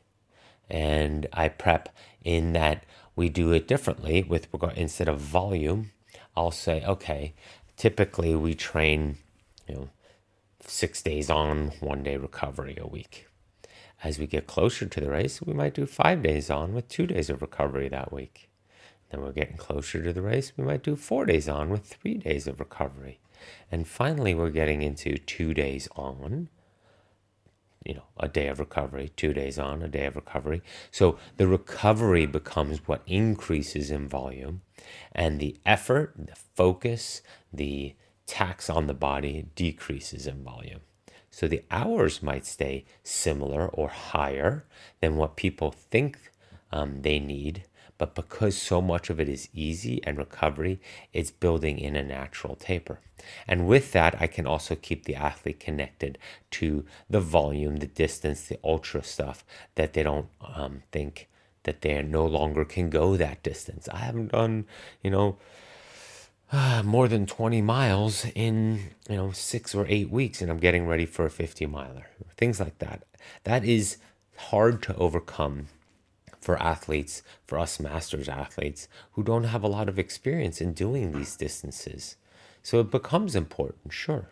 and 0.70 1.26
I 1.32 1.48
prep 1.48 1.88
in 2.22 2.52
that 2.52 2.84
we 3.16 3.28
do 3.28 3.52
it 3.52 3.66
differently 3.66 4.22
with 4.22 4.48
regard 4.52 4.76
instead 4.76 5.08
of 5.08 5.20
volume. 5.20 5.90
I'll 6.36 6.52
say, 6.52 6.84
okay, 6.84 7.34
typically 7.76 8.34
we 8.36 8.54
train, 8.54 9.18
you 9.66 9.74
know, 9.74 9.88
six 10.64 11.02
days 11.02 11.30
on, 11.30 11.72
one 11.80 12.02
day 12.02 12.16
recovery 12.16 12.76
a 12.80 12.86
week. 12.86 13.26
As 14.04 14.18
we 14.18 14.28
get 14.28 14.46
closer 14.46 14.86
to 14.86 15.00
the 15.00 15.10
race, 15.10 15.42
we 15.42 15.52
might 15.52 15.74
do 15.74 15.86
five 15.86 16.22
days 16.22 16.50
on 16.50 16.74
with 16.74 16.88
two 16.88 17.06
days 17.06 17.28
of 17.28 17.42
recovery 17.42 17.88
that 17.88 18.12
week. 18.12 18.48
Then 19.10 19.22
we're 19.22 19.32
getting 19.32 19.56
closer 19.56 20.02
to 20.02 20.12
the 20.12 20.22
race, 20.22 20.52
we 20.56 20.64
might 20.64 20.82
do 20.82 20.96
four 20.96 21.24
days 21.24 21.48
on 21.48 21.70
with 21.70 21.86
three 21.86 22.14
days 22.14 22.46
of 22.46 22.60
recovery. 22.60 23.20
And 23.70 23.86
finally, 23.86 24.34
we're 24.34 24.50
getting 24.50 24.82
into 24.82 25.16
two 25.16 25.54
days 25.54 25.88
on 25.96 26.48
you 27.84 27.94
know, 27.94 28.04
a 28.18 28.28
day 28.28 28.48
of 28.48 28.58
recovery, 28.58 29.10
two 29.16 29.32
days 29.32 29.58
on, 29.58 29.82
a 29.82 29.88
day 29.88 30.04
of 30.04 30.14
recovery. 30.14 30.62
So 30.90 31.18
the 31.38 31.48
recovery 31.48 32.26
becomes 32.26 32.86
what 32.86 33.02
increases 33.06 33.90
in 33.90 34.08
volume, 34.08 34.60
and 35.12 35.40
the 35.40 35.56
effort, 35.64 36.12
the 36.16 36.36
focus, 36.54 37.22
the 37.50 37.94
tax 38.26 38.68
on 38.68 38.88
the 38.88 38.94
body 38.94 39.46
decreases 39.54 40.26
in 40.26 40.44
volume. 40.44 40.80
So 41.30 41.48
the 41.48 41.62
hours 41.70 42.22
might 42.22 42.44
stay 42.44 42.84
similar 43.02 43.68
or 43.68 43.88
higher 43.88 44.66
than 45.00 45.16
what 45.16 45.36
people 45.36 45.70
think 45.70 46.18
um, 46.70 47.02
they 47.02 47.18
need, 47.18 47.64
but 47.98 48.14
because 48.14 48.56
so 48.56 48.80
much 48.80 49.10
of 49.10 49.18
it 49.20 49.28
is 49.28 49.48
easy 49.52 50.00
and 50.04 50.16
recovery, 50.16 50.80
it's 51.12 51.32
building 51.32 51.78
in 51.78 51.96
a 51.96 52.02
natural 52.02 52.54
taper. 52.54 53.00
And 53.46 53.66
with 53.66 53.92
that, 53.92 54.20
I 54.20 54.28
can 54.28 54.46
also 54.46 54.76
keep 54.76 55.04
the 55.04 55.16
athlete 55.16 55.60
connected 55.60 56.16
to 56.52 56.84
the 57.10 57.20
volume, 57.20 57.76
the 57.76 57.86
distance, 57.86 58.46
the 58.46 58.58
ultra 58.62 59.02
stuff 59.02 59.44
that 59.74 59.92
they 59.92 60.04
don't 60.04 60.28
um, 60.40 60.82
think 60.92 61.28
that 61.64 61.82
they 61.82 62.00
no 62.02 62.24
longer 62.24 62.64
can 62.64 62.88
go 62.88 63.16
that 63.16 63.42
distance. 63.42 63.88
I 63.92 63.98
haven't 63.98 64.32
done, 64.32 64.66
you 65.02 65.10
know, 65.10 65.36
uh, 66.52 66.82
more 66.84 67.08
than 67.08 67.26
20 67.26 67.60
miles 67.62 68.24
in, 68.34 68.90
you 69.08 69.16
know, 69.16 69.32
six 69.32 69.74
or 69.74 69.84
eight 69.88 70.10
weeks, 70.10 70.40
and 70.40 70.50
I'm 70.50 70.58
getting 70.58 70.86
ready 70.86 71.04
for 71.04 71.26
a 71.26 71.30
50 71.30 71.66
miler. 71.66 72.06
Things 72.36 72.60
like 72.60 72.78
that. 72.78 73.02
That 73.44 73.64
is 73.64 73.98
hard 74.36 74.82
to 74.84 74.94
overcome 74.96 75.66
for 76.48 76.62
athletes, 76.62 77.22
for 77.46 77.58
us 77.58 77.78
masters 77.78 78.26
athletes 78.26 78.88
who 79.12 79.22
don't 79.22 79.44
have 79.44 79.62
a 79.62 79.68
lot 79.68 79.86
of 79.86 79.98
experience 79.98 80.62
in 80.62 80.72
doing 80.72 81.12
these 81.12 81.36
distances. 81.36 82.16
So 82.62 82.80
it 82.80 82.90
becomes 82.90 83.36
important, 83.36 83.92
sure. 83.92 84.30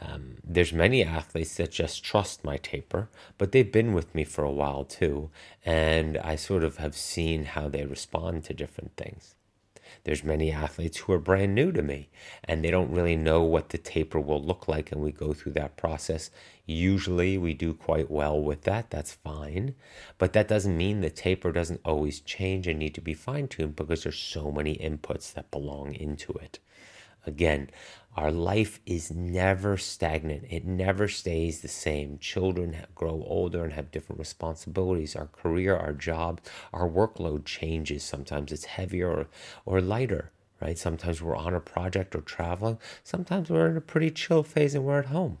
Um, 0.00 0.38
there's 0.42 0.72
many 0.72 1.04
athletes 1.04 1.56
that 1.56 1.72
just 1.72 2.02
trust 2.02 2.42
my 2.42 2.56
taper, 2.56 3.10
but 3.36 3.52
they've 3.52 3.70
been 3.70 3.92
with 3.92 4.14
me 4.14 4.24
for 4.24 4.44
a 4.44 4.50
while 4.50 4.84
too, 4.84 5.28
and 5.62 6.16
I 6.16 6.36
sort 6.36 6.64
of 6.64 6.78
have 6.78 6.96
seen 6.96 7.44
how 7.44 7.68
they 7.68 7.84
respond 7.84 8.44
to 8.44 8.54
different 8.54 8.96
things. 8.96 9.34
There's 10.10 10.24
many 10.24 10.50
athletes 10.50 10.98
who 10.98 11.12
are 11.12 11.20
brand 11.20 11.54
new 11.54 11.70
to 11.70 11.82
me 11.82 12.08
and 12.42 12.64
they 12.64 12.72
don't 12.72 12.90
really 12.90 13.14
know 13.14 13.44
what 13.44 13.68
the 13.68 13.78
taper 13.78 14.18
will 14.18 14.42
look 14.42 14.66
like 14.66 14.90
and 14.90 15.00
we 15.00 15.12
go 15.12 15.32
through 15.32 15.52
that 15.52 15.76
process. 15.76 16.32
Usually 16.66 17.38
we 17.38 17.54
do 17.54 17.72
quite 17.74 18.10
well 18.10 18.42
with 18.42 18.62
that. 18.62 18.90
That's 18.90 19.12
fine. 19.12 19.76
But 20.18 20.32
that 20.32 20.48
doesn't 20.48 20.76
mean 20.76 21.00
the 21.00 21.10
taper 21.10 21.52
doesn't 21.52 21.82
always 21.84 22.18
change 22.18 22.66
and 22.66 22.80
need 22.80 22.96
to 22.96 23.00
be 23.00 23.14
fine 23.14 23.46
tuned 23.46 23.76
because 23.76 24.02
there's 24.02 24.18
so 24.18 24.50
many 24.50 24.76
inputs 24.78 25.32
that 25.34 25.52
belong 25.52 25.94
into 25.94 26.32
it. 26.32 26.58
Again, 27.24 27.70
our 28.16 28.32
life 28.32 28.80
is 28.86 29.10
never 29.10 29.76
stagnant. 29.76 30.44
It 30.50 30.64
never 30.64 31.06
stays 31.06 31.60
the 31.60 31.68
same. 31.68 32.18
Children 32.18 32.76
grow 32.94 33.24
older 33.26 33.62
and 33.62 33.72
have 33.72 33.92
different 33.92 34.18
responsibilities. 34.18 35.14
Our 35.14 35.28
career, 35.28 35.76
our 35.76 35.92
job, 35.92 36.40
our 36.72 36.88
workload 36.88 37.44
changes. 37.44 38.02
Sometimes 38.02 38.50
it's 38.50 38.64
heavier 38.64 39.10
or, 39.10 39.26
or 39.64 39.80
lighter, 39.80 40.32
right? 40.60 40.76
Sometimes 40.76 41.22
we're 41.22 41.36
on 41.36 41.54
a 41.54 41.60
project 41.60 42.16
or 42.16 42.20
traveling. 42.20 42.78
Sometimes 43.04 43.48
we're 43.48 43.70
in 43.70 43.76
a 43.76 43.80
pretty 43.80 44.10
chill 44.10 44.42
phase 44.42 44.74
and 44.74 44.84
we're 44.84 44.98
at 44.98 45.06
home. 45.06 45.38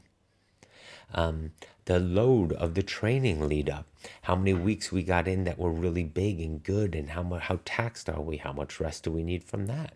Um, 1.12 1.52
the 1.86 1.98
load 1.98 2.52
of 2.52 2.74
the 2.74 2.84
training 2.84 3.48
lead 3.48 3.68
up, 3.68 3.86
how 4.22 4.36
many 4.36 4.54
weeks 4.54 4.92
we 4.92 5.02
got 5.02 5.26
in 5.26 5.42
that 5.42 5.58
were 5.58 5.72
really 5.72 6.04
big 6.04 6.40
and 6.40 6.62
good, 6.62 6.94
and 6.94 7.10
how 7.10 7.24
much, 7.24 7.42
how 7.42 7.58
taxed 7.64 8.08
are 8.08 8.20
we? 8.20 8.36
How 8.36 8.52
much 8.52 8.78
rest 8.78 9.02
do 9.02 9.10
we 9.10 9.24
need 9.24 9.42
from 9.42 9.66
that? 9.66 9.94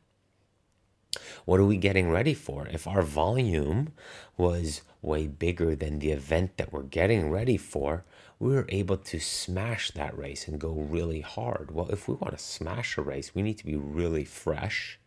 What 1.45 1.61
are 1.61 1.65
we 1.65 1.77
getting 1.77 2.11
ready 2.11 2.35
for? 2.35 2.67
If 2.67 2.87
our 2.87 3.03
volume 3.03 3.93
was 4.37 4.83
way 5.03 5.27
bigger 5.27 5.77
than 5.77 5.99
the 5.99 6.11
event 6.11 6.57
that 6.57 6.73
we're 6.73 6.83
getting 6.83 7.31
ready 7.31 7.57
for, 7.57 8.05
we 8.39 8.53
were 8.55 8.67
able 8.69 8.97
to 8.97 9.21
smash 9.21 9.91
that 9.93 10.17
race 10.17 10.49
and 10.49 10.61
go 10.61 10.73
really 10.73 11.21
hard. 11.21 11.71
Well, 11.71 11.91
if 11.91 12.09
we 12.09 12.15
want 12.15 12.37
to 12.37 12.45
smash 12.45 12.99
a 12.99 13.03
race, 13.03 13.35
we 13.35 13.43
need 13.43 13.59
to 13.59 13.67
be 13.67 13.77
really 13.77 14.25
fresh 14.25 14.99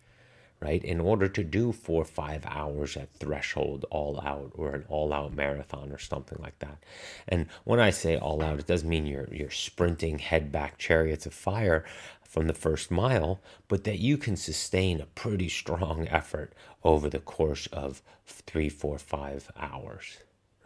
right? 0.60 0.84
In 0.84 0.99
order 0.99 1.28
to 1.28 1.43
do 1.43 1.72
four 1.72 2.01
or 2.01 2.05
five 2.05 2.43
hours 2.45 2.97
at 2.97 3.14
threshold 3.14 3.86
all 3.91 4.20
out 4.22 4.51
or 4.55 4.74
an 4.74 4.86
all 4.89 5.14
out 5.14 5.36
marathon 5.36 5.91
or 5.91 5.99
something 5.99 6.38
like 6.41 6.58
that. 6.60 6.84
And 7.28 7.47
when 7.64 7.80
I 7.80 7.91
say 7.91 8.18
all 8.18 8.41
out, 8.41 8.60
it 8.60 8.66
doesn't 8.66 8.89
mean 8.89 9.05
you're 9.05 9.28
you're 9.32 9.51
sprinting 9.51 10.20
head 10.20 10.51
back 10.51 10.78
chariots 10.78 11.26
of 11.26 11.34
fire 11.34 11.86
from 12.28 12.47
the 12.47 12.53
first 12.53 12.91
mile, 12.91 13.39
but 13.67 13.86
that 13.86 13.99
you 13.99 14.17
can 14.17 14.36
sustain 14.36 14.99
a 14.99 15.05
pretty 15.05 15.49
strong 15.49 16.07
effort 16.09 16.53
over 16.84 17.09
the 17.09 17.19
course 17.19 17.67
of 17.67 18.01
three, 18.25 18.69
four, 18.69 18.99
five 18.99 19.49
hours. 19.57 20.17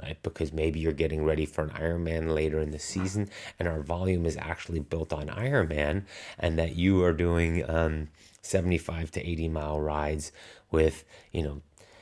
Right? 0.02 0.18
Because 0.24 0.52
maybe 0.52 0.80
you're 0.80 0.94
getting 0.94 1.24
ready 1.24 1.46
for 1.46 1.64
an 1.64 1.70
Ironman 1.70 2.34
later 2.34 2.60
in 2.60 2.72
the 2.72 2.80
season, 2.80 3.30
and 3.60 3.68
our 3.68 3.82
volume 3.82 4.26
is 4.26 4.36
actually 4.38 4.80
built 4.80 5.14
on 5.14 5.28
Ironman, 5.28 6.06
and 6.40 6.58
that 6.58 6.76
you 6.76 7.04
are 7.04 7.14
doing 7.14 7.70
um, 7.70 8.08
75 8.42 9.12
to 9.12 9.30
80 9.30 9.50
mile 9.50 9.80
rides 9.80 10.32
with, 10.72 11.04
you 11.32 11.44
know, 11.44 11.62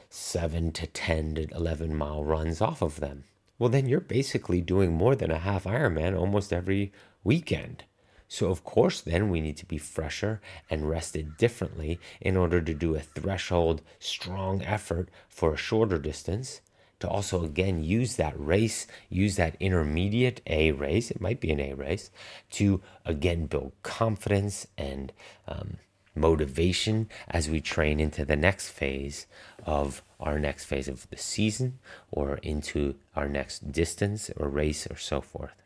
7 0.09 0.71
to 0.71 0.87
10 0.87 1.35
to 1.35 1.47
11 1.53 1.95
mile 1.95 2.23
runs 2.23 2.61
off 2.61 2.81
of 2.81 3.01
them. 3.01 3.25
Well, 3.57 3.69
then 3.69 3.89
you're 3.89 3.99
basically 3.99 4.61
doing 4.61 4.93
more 4.93 5.15
than 5.15 5.31
a 5.31 5.39
half 5.39 5.65
Ironman 5.65 6.17
almost 6.17 6.53
every 6.53 6.93
weekend. 7.25 7.83
So, 8.31 8.51
of 8.51 8.63
course, 8.63 9.01
then 9.01 9.29
we 9.29 9.41
need 9.41 9.57
to 9.57 9.65
be 9.65 9.79
fresher 9.79 10.39
and 10.69 10.87
rested 10.87 11.35
differently 11.37 11.99
in 12.21 12.37
order 12.37 12.61
to 12.61 12.73
do 12.75 12.95
a 12.95 12.99
threshold 12.99 13.81
strong 13.97 14.61
effort 14.61 15.09
for 15.27 15.53
a 15.53 15.57
shorter 15.57 15.97
distance. 15.97 16.61
To 16.99 17.09
also, 17.09 17.43
again, 17.43 17.83
use 17.83 18.17
that 18.17 18.39
race, 18.39 18.85
use 19.09 19.35
that 19.37 19.55
intermediate 19.59 20.41
A 20.45 20.71
race, 20.73 21.09
it 21.09 21.19
might 21.19 21.39
be 21.39 21.49
an 21.49 21.59
A 21.59 21.73
race, 21.73 22.11
to 22.51 22.81
again 23.03 23.47
build 23.47 23.71
confidence 23.81 24.67
and 24.77 25.11
um, 25.47 25.77
motivation 26.13 27.09
as 27.29 27.49
we 27.49 27.61
train 27.61 27.99
into 27.99 28.25
the 28.25 28.35
next 28.35 28.69
phase 28.69 29.25
of 29.65 30.03
our 30.19 30.37
next 30.37 30.65
phase 30.65 30.87
of 30.87 31.09
the 31.09 31.17
season 31.17 31.79
or 32.11 32.35
into 32.43 32.95
our 33.15 33.27
next 33.27 33.71
distance 33.71 34.29
or 34.35 34.49
race 34.49 34.85
or 34.91 34.97
so 34.97 35.19
forth. 35.19 35.63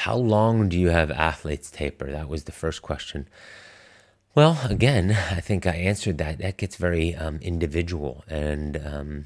How 0.00 0.16
long 0.16 0.68
do 0.68 0.78
you 0.78 0.88
have 0.88 1.10
athletes 1.10 1.70
taper? 1.70 2.10
That 2.10 2.28
was 2.28 2.44
the 2.44 2.52
first 2.52 2.82
question. 2.82 3.28
Well, 4.34 4.60
again, 4.64 5.10
I 5.30 5.40
think 5.40 5.66
I 5.66 5.72
answered 5.72 6.18
that. 6.18 6.38
That 6.38 6.56
gets 6.56 6.76
very 6.76 7.14
um, 7.14 7.38
individual 7.42 8.24
and 8.28 8.76
um, 8.84 9.24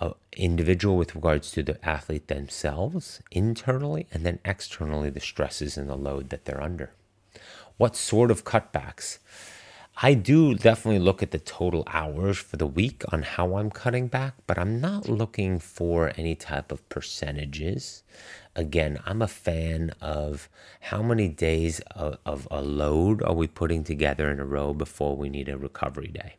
uh, 0.00 0.12
individual 0.32 0.96
with 0.96 1.14
regards 1.14 1.50
to 1.52 1.62
the 1.62 1.78
athlete 1.86 2.28
themselves 2.28 3.20
internally 3.30 4.06
and 4.12 4.24
then 4.24 4.38
externally 4.44 5.10
the 5.10 5.20
stresses 5.20 5.76
and 5.76 5.90
the 5.90 5.96
load 5.96 6.30
that 6.30 6.44
they're 6.44 6.62
under 6.62 6.92
what 7.78 7.96
sort 7.96 8.30
of 8.30 8.44
cutbacks. 8.44 9.18
I 10.00 10.14
do 10.14 10.54
definitely 10.54 11.00
look 11.00 11.22
at 11.22 11.32
the 11.32 11.38
total 11.38 11.82
hours 11.88 12.38
for 12.38 12.56
the 12.56 12.66
week 12.66 13.02
on 13.12 13.22
how 13.22 13.56
I'm 13.56 13.70
cutting 13.70 14.06
back, 14.06 14.34
but 14.46 14.58
I'm 14.58 14.80
not 14.80 15.08
looking 15.08 15.58
for 15.58 16.12
any 16.16 16.36
type 16.36 16.70
of 16.70 16.88
percentages. 16.88 18.04
Again, 18.58 18.98
I'm 19.06 19.22
a 19.22 19.28
fan 19.28 19.92
of 20.00 20.48
how 20.80 21.00
many 21.00 21.28
days 21.28 21.78
of, 21.92 22.18
of 22.26 22.48
a 22.50 22.60
load 22.60 23.22
are 23.22 23.32
we 23.32 23.46
putting 23.46 23.84
together 23.84 24.32
in 24.32 24.40
a 24.40 24.44
row 24.44 24.74
before 24.74 25.16
we 25.16 25.28
need 25.28 25.48
a 25.48 25.56
recovery 25.56 26.08
day. 26.08 26.34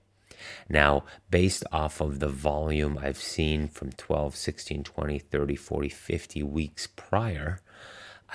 Now, 0.67 1.05
based 1.31 1.63
off 1.71 2.01
of 2.01 2.19
the 2.19 2.27
volume 2.27 2.99
I've 3.01 3.21
seen 3.21 3.69
from 3.69 3.93
12, 3.93 4.35
16, 4.35 4.83
20, 4.83 5.17
30, 5.17 5.55
40, 5.55 5.87
50 5.87 6.43
weeks 6.43 6.87
prior, 6.87 7.61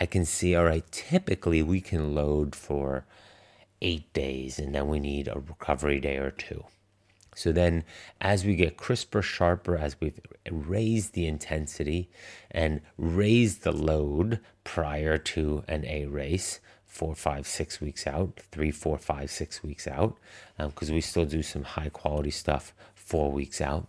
I 0.01 0.07
can 0.07 0.24
see, 0.24 0.57
all 0.57 0.64
right, 0.64 0.91
typically 0.91 1.62
we 1.62 1.82
can 1.82 2.14
load 2.14 2.57
for 2.57 3.05
eight 3.82 4.11
days 4.14 4.59
and 4.59 4.74
then 4.74 4.89
we 4.89 4.99
need 4.99 5.28
a 5.28 5.39
recovery 5.39 6.01
day 6.01 6.16
or 6.16 6.30
two. 6.30 6.64
So 7.35 7.53
then, 7.53 7.85
as 8.20 8.45
we 8.45 8.55
get 8.55 8.76
crisper, 8.76 9.22
sharper, 9.22 9.76
as 9.76 9.97
we've 10.01 10.20
raised 10.51 11.14
the 11.14 11.26
intensity 11.26 12.09
and 12.51 12.80
raised 12.97 13.62
the 13.62 13.72
load 13.72 14.41
prior 14.62 15.18
to 15.18 15.64
an 15.68 15.85
A 15.87 16.07
race, 16.07 16.61
four, 16.85 17.14
five, 17.14 17.47
six 17.47 17.80
weeks 17.80 18.07
out, 18.07 18.39
three, 18.53 18.70
four, 18.70 18.99
five, 18.99 19.30
six 19.30 19.62
weeks 19.62 19.89
out, 19.89 20.16
because 20.57 20.91
um, 20.91 20.95
we 20.95 21.01
still 21.01 21.24
do 21.24 21.43
some 21.43 21.64
high 21.64 21.89
quality 21.89 22.30
stuff 22.30 22.72
four 22.95 23.32
weeks 23.32 23.61
out. 23.61 23.89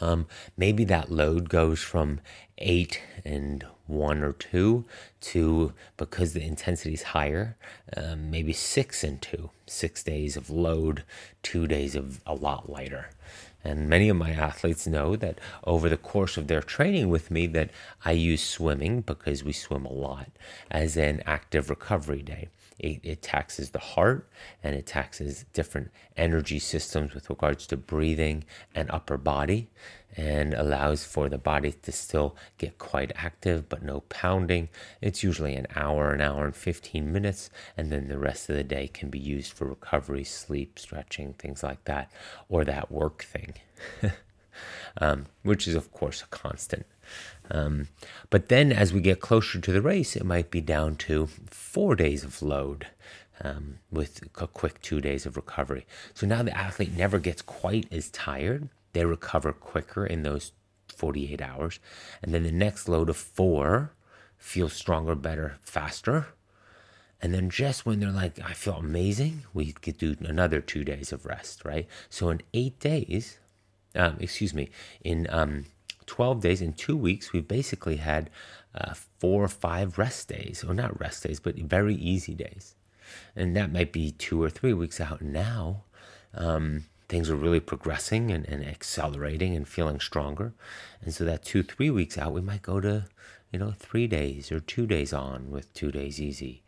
Um, 0.00 0.26
maybe 0.56 0.84
that 0.84 1.10
load 1.10 1.48
goes 1.48 1.80
from 1.80 2.20
eight 2.58 3.00
and 3.24 3.64
one 3.88 4.22
or 4.22 4.32
two 4.32 4.84
to 5.20 5.72
because 5.96 6.32
the 6.32 6.42
intensity 6.42 6.94
is 6.94 7.02
higher, 7.02 7.56
um, 7.96 8.30
maybe 8.30 8.52
six 8.52 9.02
and 9.02 9.20
two, 9.20 9.50
six 9.66 10.02
days 10.02 10.36
of 10.36 10.50
load, 10.50 11.02
two 11.42 11.66
days 11.66 11.94
of 11.94 12.20
a 12.26 12.34
lot 12.34 12.70
lighter. 12.70 13.10
And 13.64 13.88
many 13.88 14.08
of 14.08 14.16
my 14.16 14.30
athletes 14.30 14.86
know 14.86 15.16
that 15.16 15.40
over 15.64 15.88
the 15.88 15.96
course 15.96 16.36
of 16.36 16.46
their 16.46 16.62
training 16.62 17.08
with 17.08 17.30
me 17.30 17.46
that 17.48 17.70
I 18.04 18.12
use 18.12 18.42
swimming 18.42 19.00
because 19.00 19.42
we 19.42 19.52
swim 19.52 19.84
a 19.84 19.92
lot 19.92 20.30
as 20.70 20.96
an 20.96 21.22
active 21.26 21.68
recovery 21.68 22.22
day. 22.22 22.48
It, 22.78 23.00
it, 23.02 23.22
taxes 23.22 23.70
the 23.70 23.80
heart 23.80 24.28
and 24.62 24.76
it 24.76 24.86
taxes 24.86 25.44
different 25.52 25.90
energy 26.16 26.60
systems 26.60 27.12
with 27.12 27.28
regards 27.28 27.66
to 27.66 27.76
breathing 27.76 28.44
and 28.72 28.88
upper 28.92 29.16
body 29.16 29.68
and 30.18 30.52
allows 30.52 31.04
for 31.04 31.28
the 31.28 31.38
body 31.38 31.70
to 31.70 31.92
still 31.92 32.34
get 32.58 32.76
quite 32.76 33.12
active 33.14 33.68
but 33.68 33.84
no 33.84 34.00
pounding. 34.08 34.68
It's 35.00 35.22
usually 35.22 35.54
an 35.54 35.68
hour, 35.76 36.12
an 36.12 36.20
hour 36.20 36.44
and 36.44 36.56
15 36.56 37.12
minutes, 37.12 37.50
and 37.76 37.92
then 37.92 38.08
the 38.08 38.18
rest 38.18 38.50
of 38.50 38.56
the 38.56 38.64
day 38.64 38.88
can 38.88 39.10
be 39.10 39.18
used 39.20 39.52
for 39.52 39.68
recovery, 39.68 40.24
sleep, 40.24 40.76
stretching, 40.76 41.34
things 41.34 41.62
like 41.62 41.84
that, 41.84 42.10
or 42.48 42.64
that 42.64 42.90
work 42.90 43.22
thing, 43.22 43.54
um, 45.00 45.26
which 45.44 45.68
is, 45.68 45.76
of 45.76 45.92
course, 45.92 46.20
a 46.20 46.26
constant. 46.26 46.84
Um, 47.52 47.86
but 48.28 48.48
then 48.48 48.72
as 48.72 48.92
we 48.92 49.00
get 49.00 49.20
closer 49.20 49.60
to 49.60 49.72
the 49.72 49.80
race, 49.80 50.16
it 50.16 50.26
might 50.26 50.50
be 50.50 50.60
down 50.60 50.96
to 50.96 51.28
four 51.46 51.94
days 51.94 52.24
of 52.24 52.42
load. 52.42 52.88
Um, 53.40 53.78
with 53.92 54.20
a 54.40 54.48
quick 54.48 54.82
two 54.82 55.00
days 55.00 55.24
of 55.24 55.36
recovery. 55.36 55.86
So 56.12 56.26
now 56.26 56.42
the 56.42 56.58
athlete 56.58 56.96
never 56.96 57.20
gets 57.20 57.40
quite 57.40 57.86
as 57.92 58.10
tired, 58.10 58.68
they 58.98 59.04
recover 59.04 59.52
quicker 59.52 60.04
in 60.04 60.24
those 60.24 60.50
48 60.88 61.40
hours. 61.40 61.78
And 62.20 62.34
then 62.34 62.42
the 62.42 62.50
next 62.50 62.88
load 62.88 63.08
of 63.08 63.16
four 63.16 63.92
feels 64.36 64.72
stronger, 64.72 65.14
better, 65.14 65.58
faster. 65.62 66.26
And 67.22 67.32
then 67.32 67.48
just 67.48 67.86
when 67.86 68.00
they're 68.00 68.10
like, 68.10 68.40
I 68.44 68.54
feel 68.54 68.74
amazing, 68.74 69.44
we 69.54 69.70
could 69.72 69.98
do 69.98 70.16
another 70.20 70.60
two 70.60 70.82
days 70.82 71.12
of 71.12 71.26
rest, 71.26 71.64
right? 71.64 71.86
So 72.10 72.28
in 72.30 72.42
eight 72.52 72.80
days, 72.80 73.38
um, 73.94 74.16
excuse 74.18 74.52
me, 74.52 74.68
in 75.02 75.28
um, 75.30 75.66
12 76.06 76.40
days, 76.40 76.60
in 76.60 76.72
two 76.72 76.96
weeks, 76.96 77.32
we 77.32 77.40
basically 77.40 77.96
had 77.96 78.30
uh, 78.74 78.94
four 79.20 79.44
or 79.44 79.48
five 79.48 79.96
rest 79.96 80.28
days, 80.28 80.64
or 80.66 80.74
not 80.74 80.98
rest 80.98 81.22
days, 81.22 81.38
but 81.38 81.54
very 81.56 81.94
easy 81.94 82.34
days. 82.34 82.74
And 83.36 83.54
that 83.56 83.72
might 83.72 83.92
be 83.92 84.10
two 84.10 84.42
or 84.42 84.50
three 84.50 84.72
weeks 84.72 85.00
out 85.00 85.22
now. 85.22 85.84
Um, 86.34 86.86
things 87.08 87.30
are 87.30 87.36
really 87.36 87.60
progressing 87.60 88.30
and, 88.30 88.46
and 88.46 88.64
accelerating 88.64 89.56
and 89.56 89.66
feeling 89.66 90.00
stronger. 90.00 90.52
And 91.02 91.14
so 91.14 91.24
that 91.24 91.44
two, 91.44 91.62
three 91.62 91.90
weeks 91.90 92.18
out, 92.18 92.32
we 92.32 92.40
might 92.40 92.62
go 92.62 92.80
to, 92.80 93.06
you 93.50 93.58
know, 93.58 93.72
three 93.72 94.06
days 94.06 94.52
or 94.52 94.60
two 94.60 94.86
days 94.86 95.12
on 95.12 95.50
with 95.50 95.72
two 95.72 95.90
days 95.90 96.20
easy. 96.20 96.62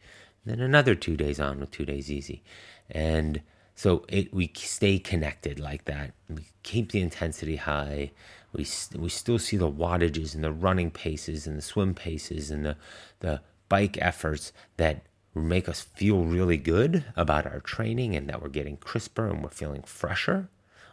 And 0.45 0.55
then 0.55 0.61
another 0.61 0.95
two 0.95 1.17
days 1.17 1.39
on 1.39 1.61
with 1.61 1.71
two 1.71 1.85
days 1.85 2.11
easy. 2.11 2.43
And 2.91 3.43
so 3.75 4.05
it, 4.09 4.33
we 4.33 4.51
stay 4.55 4.99
connected 4.99 5.59
like 5.61 5.85
that. 5.85 6.13
We 6.29 6.45
keep 6.63 6.93
the 6.93 7.01
intensity 7.01 7.57
high. 7.57 8.13
We, 8.53 8.67
we 8.97 9.09
still 9.11 9.39
see 9.39 9.57
the 9.57 9.71
wattages 9.71 10.35
and 10.35 10.43
the 10.43 10.53
running 10.53 10.91
paces 10.91 11.47
and 11.47 11.59
the 11.59 11.63
swim 11.63 11.95
paces 11.95 12.51
and 12.51 12.65
the, 12.65 12.77
the 13.21 13.43
bike 13.69 13.97
efforts 14.01 14.53
that 14.77 15.03
make 15.35 15.69
us 15.69 15.81
feel 15.81 16.25
really 16.25 16.57
good 16.57 17.05
about 17.17 17.47
our 17.47 17.61
training 17.61 18.17
and 18.17 18.29
that 18.29 18.43
we're 18.43 18.49
getting 18.49 18.77
crisper 18.77 19.29
and 19.29 19.43
we're 19.43 19.51
feeling 19.51 19.83
fresher. 19.83 20.49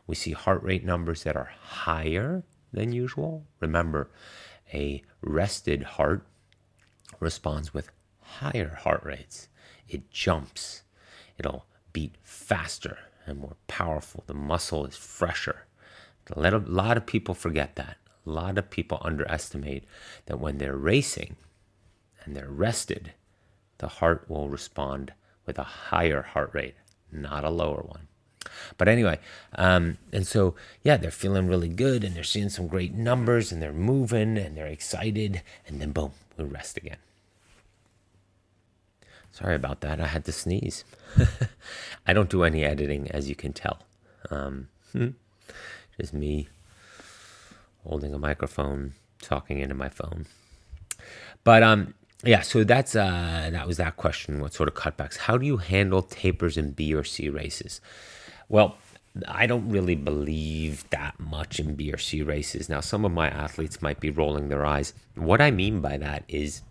We 0.05 0.15
see 0.15 0.31
heart 0.31 0.63
rate 0.63 0.85
numbers 0.85 1.23
that 1.23 1.35
are 1.35 1.51
higher 1.61 2.43
than 2.71 2.91
usual. 2.91 3.45
Remember, 3.59 4.09
a 4.73 5.01
rested 5.21 5.83
heart 5.83 6.25
responds 7.19 7.73
with 7.73 7.89
higher 8.21 8.79
heart 8.83 9.03
rates. 9.03 9.47
It 9.88 10.11
jumps. 10.11 10.83
It'll 11.38 11.65
beat 11.93 12.15
faster 12.21 12.97
and 13.25 13.39
more 13.39 13.55
powerful. 13.67 14.23
The 14.27 14.33
muscle 14.33 14.85
is 14.85 14.95
fresher. 14.95 15.65
A 16.31 16.39
lot 16.39 16.97
of 16.97 17.05
people 17.05 17.33
forget 17.33 17.75
that. 17.77 17.97
A 18.25 18.29
lot 18.29 18.57
of 18.57 18.69
people 18.69 18.99
underestimate 19.01 19.85
that 20.25 20.39
when 20.39 20.57
they're 20.57 20.75
racing 20.75 21.38
and 22.23 22.35
they're 22.35 22.49
rested, 22.49 23.13
the 23.80 23.88
heart 23.88 24.25
will 24.30 24.49
respond 24.49 25.13
with 25.45 25.57
a 25.59 25.63
higher 25.63 26.21
heart 26.21 26.51
rate, 26.53 26.75
not 27.11 27.43
a 27.43 27.49
lower 27.49 27.82
one. 27.82 28.07
But 28.78 28.88
anyway, 28.88 29.19
um, 29.55 29.97
and 30.11 30.25
so 30.25 30.55
yeah, 30.84 30.97
they're 30.97 31.11
feeling 31.11 31.47
really 31.47 31.69
good 31.69 32.03
and 32.03 32.15
they're 32.15 32.23
seeing 32.23 32.49
some 32.49 32.67
great 32.67 32.93
numbers 32.93 33.51
and 33.51 33.61
they're 33.61 33.73
moving 33.73 34.38
and 34.38 34.55
they're 34.55 34.67
excited, 34.67 35.41
and 35.67 35.82
then 35.82 35.91
boom, 35.91 36.11
we 36.38 36.45
rest 36.45 36.78
again. 36.78 36.97
Sorry 39.32 39.55
about 39.55 39.82
that. 39.82 40.01
I 40.01 40.07
had 40.07 40.25
to 40.25 40.32
sneeze. 40.32 40.84
I 42.07 42.13
don't 42.13 42.30
do 42.30 42.43
any 42.43 42.63
editing, 42.63 43.11
as 43.11 43.30
you 43.30 43.36
can 43.36 43.53
tell. 43.53 43.80
Um, 44.32 44.69
hmm, 44.93 45.09
just 45.99 46.13
me 46.13 46.47
holding 47.84 48.13
a 48.13 48.17
microphone, 48.17 48.93
talking 49.21 49.59
into 49.59 49.75
my 49.75 49.89
phone. 49.89 50.25
But 51.43 51.61
um, 51.61 51.93
yeah, 52.24 52.41
so 52.41 52.63
that's 52.63 52.95
uh, 52.95 53.49
that 53.51 53.68
was 53.68 53.78
that 53.78 53.97
question. 53.97 54.39
What 54.39 54.53
sort 54.53 54.70
of 54.70 54.76
cutbacks? 54.76 55.18
How 55.18 55.38
do 55.38 55.45
you 55.45 55.57
handle 55.57 56.01
tapers 56.01 56.57
in 56.57 56.72
B 56.72 56.93
or 56.93 57.03
C 57.03 57.30
races? 57.30 57.80
Well, 58.49 58.78
I 59.28 59.45
don't 59.45 59.70
really 59.70 59.95
believe 59.95 60.89
that 60.89 61.20
much 61.20 61.59
in 61.59 61.76
B 61.76 61.91
or 61.91 61.97
C 61.97 62.22
races. 62.22 62.70
Now, 62.70 62.80
some 62.80 63.05
of 63.05 63.11
my 63.11 63.30
athletes 63.30 63.82
might 63.82 63.99
be 63.99 64.09
rolling 64.09 64.49
their 64.49 64.65
eyes. 64.65 64.93
What 65.15 65.41
I 65.41 65.51
mean 65.51 65.80
by 65.82 65.97
that 65.97 66.24
is 66.28 66.61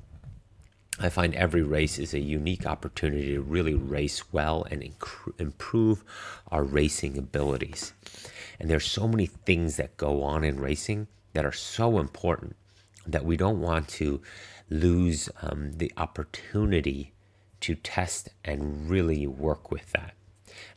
I 0.99 1.11
find 1.11 1.34
every 1.34 1.62
race 1.62 1.99
is 1.99 2.14
a 2.14 2.20
unique 2.20 2.66
opportunity 2.66 3.34
to 3.34 3.42
really 3.42 3.74
race 3.74 4.32
well 4.32 4.66
and 4.70 4.82
inc- 4.82 5.40
improve 5.40 6.03
our 6.51 6.64
racing 6.64 7.18
abilities. 7.18 7.92
And 8.59 8.70
there's 8.70 8.86
so 8.86 9.07
many 9.07 9.26
things 9.26 9.76
that 9.76 9.97
go 9.97 10.22
on 10.22 10.42
in 10.42 10.59
racing 10.59 11.07
that 11.34 11.44
are 11.44 11.53
so 11.53 11.99
important 11.99 12.57
that 13.07 13.24
we 13.24 13.36
don't 13.36 13.61
want 13.61 13.88
to 13.88 14.20
lose 14.68 15.28
um, 15.42 15.72
the 15.72 15.92
opportunity 15.96 17.12
to 17.61 17.74
test 17.74 18.30
and 18.44 18.88
really 18.90 19.26
work 19.26 19.70
with 19.70 19.92
that. 19.92 20.14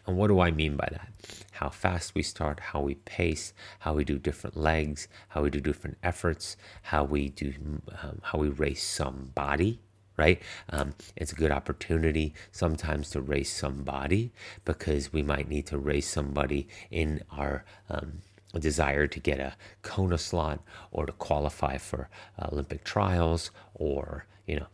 And 0.05 0.17
what 0.17 0.27
do 0.27 0.39
I 0.39 0.51
mean 0.51 0.75
by 0.75 0.87
that? 0.91 1.09
How 1.51 1.69
fast 1.69 2.15
we 2.15 2.23
start, 2.23 2.59
how 2.59 2.81
we 2.81 2.95
pace, 2.95 3.53
how 3.79 3.93
we 3.93 4.03
do 4.03 4.17
different 4.17 4.57
legs, 4.57 5.07
how 5.29 5.43
we 5.43 5.49
do 5.49 5.59
different 5.59 5.97
efforts, 6.03 6.57
how 6.83 7.03
we 7.03 7.29
do, 7.29 7.53
um, 8.01 8.19
how 8.23 8.39
we 8.39 8.49
race 8.49 8.83
somebody, 8.83 9.79
right? 10.17 10.41
Um, 10.69 10.95
it's 11.15 11.31
a 11.31 11.35
good 11.35 11.51
opportunity 11.51 12.33
sometimes 12.51 13.09
to 13.11 13.21
race 13.21 13.53
somebody 13.53 14.31
because 14.65 15.13
we 15.13 15.21
might 15.21 15.47
need 15.47 15.65
to 15.67 15.77
race 15.77 16.09
somebody 16.09 16.67
in 16.91 17.23
our 17.31 17.63
um, 17.89 18.19
desire 18.57 19.05
to 19.07 19.19
get 19.19 19.39
a 19.39 19.55
Kona 19.81 20.17
slot 20.17 20.59
or 20.91 21.05
to 21.05 21.11
qualify 21.13 21.77
for 21.77 22.09
uh, 22.37 22.47
Olympic 22.51 22.83
trials 22.83 23.51
or, 23.75 24.25
you 24.47 24.55
know, 24.55 24.67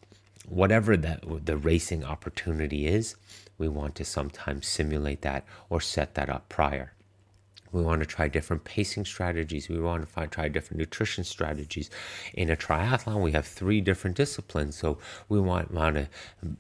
whatever 0.47 0.95
that 0.95 1.23
the 1.45 1.57
racing 1.57 2.03
opportunity 2.03 2.87
is, 2.87 3.15
we 3.57 3.67
want 3.67 3.95
to 3.95 4.05
sometimes 4.05 4.67
simulate 4.67 5.21
that 5.21 5.45
or 5.69 5.81
set 5.81 6.13
that 6.15 6.29
up 6.29 6.47
prior. 6.49 6.93
We 7.71 7.81
want 7.81 8.01
to 8.01 8.05
try 8.05 8.27
different 8.27 8.63
pacing 8.63 9.05
strategies. 9.05 9.67
We 9.69 9.79
want 9.79 10.01
to 10.01 10.07
find, 10.07 10.31
try 10.31 10.47
different 10.47 10.79
nutrition 10.79 11.23
strategies. 11.23 11.89
In 12.33 12.49
a 12.49 12.55
triathlon, 12.55 13.21
we 13.21 13.33
have 13.33 13.45
three 13.45 13.81
different 13.81 14.15
disciplines. 14.15 14.77
So 14.77 14.97
we 15.27 15.39
want, 15.39 15.71
want 15.71 15.95
to 15.95 16.07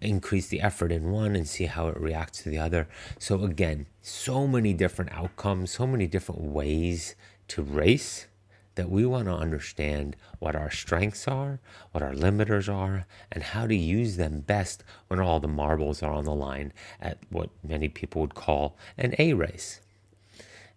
increase 0.01 0.47
the 0.47 0.61
effort 0.61 0.91
in 0.91 1.11
one 1.11 1.35
and 1.35 1.47
see 1.47 1.65
how 1.65 1.87
it 1.87 1.97
reacts 1.97 2.43
to 2.43 2.49
the 2.49 2.59
other. 2.59 2.87
So, 3.19 3.43
again, 3.43 3.87
so 4.01 4.47
many 4.47 4.73
different 4.73 5.11
outcomes, 5.13 5.71
so 5.71 5.87
many 5.87 6.07
different 6.07 6.41
ways 6.41 7.15
to 7.49 7.61
race 7.61 8.27
that 8.75 8.89
we 8.89 9.05
want 9.05 9.25
to 9.25 9.33
understand 9.33 10.15
what 10.39 10.55
our 10.55 10.69
strengths 10.69 11.27
are, 11.27 11.59
what 11.91 12.03
our 12.03 12.13
limiters 12.13 12.73
are, 12.73 13.05
and 13.31 13.41
how 13.41 13.65
to 13.65 13.75
use 13.75 14.17
them 14.17 14.41
best 14.41 14.83
when 15.07 15.19
all 15.19 15.39
the 15.39 15.47
marbles 15.47 16.03
are 16.03 16.11
on 16.11 16.25
the 16.25 16.35
line 16.35 16.73
at 17.01 17.17
what 17.29 17.49
many 17.63 17.87
people 17.87 18.21
would 18.21 18.35
call 18.35 18.77
an 18.97 19.15
A 19.17 19.33
race. 19.33 19.79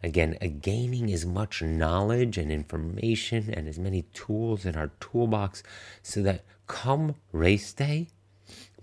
Again, 0.03 0.38
gaining 0.62 1.12
as 1.12 1.26
much 1.26 1.61
knowledge 1.61 2.38
and 2.38 2.53
information 2.53 3.53
and 3.53 3.66
as 3.66 3.78
many 3.78 4.03
tools 4.14 4.64
in 4.64 4.76
our 4.76 4.90
toolbox 5.01 5.62
so 6.03 6.22
that 6.22 6.44
come 6.68 7.16
race 7.32 7.72
day, 7.72 8.09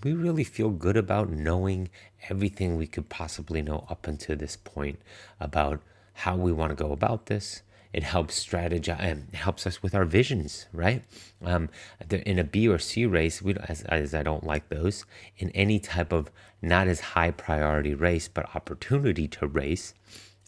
we 0.04 0.14
really 0.14 0.44
feel 0.44 0.70
good 0.70 0.98
about 0.98 1.30
knowing 1.30 1.90
everything 2.30 2.76
we 2.76 2.88
could 2.88 3.10
possibly 3.10 3.62
know 3.62 3.86
up 3.90 4.08
until 4.08 4.36
this 4.36 4.58
point 4.58 5.00
about 5.40 5.82
how 6.14 6.36
we 6.36 6.52
want 6.52 6.72
to 6.72 6.84
go 6.84 6.92
about 6.92 7.28
this. 7.28 7.62
It 7.94 8.04
helps 8.04 8.46
strategize 8.46 9.00
and 9.00 9.30
it 9.32 9.38
helps 9.38 9.66
us 9.66 9.82
with 9.82 9.96
our 9.96 10.04
visions, 10.04 10.66
right? 10.74 11.02
Um, 11.42 11.70
in 12.12 12.38
a 12.38 12.44
B 12.44 12.68
or 12.68 12.78
C 12.78 13.06
race, 13.06 13.42
we 13.42 13.56
as, 13.70 13.84
as 13.84 14.14
I 14.14 14.22
don't 14.22 14.44
like 14.44 14.68
those. 14.68 15.06
In 15.38 15.50
any 15.52 15.80
type 15.80 16.12
of 16.12 16.30
not 16.62 16.90
as 16.90 17.00
high 17.00 17.32
priority 17.32 17.94
race, 17.94 18.28
but 18.28 18.54
opportunity 18.54 19.30
to 19.30 19.48
race, 19.48 19.94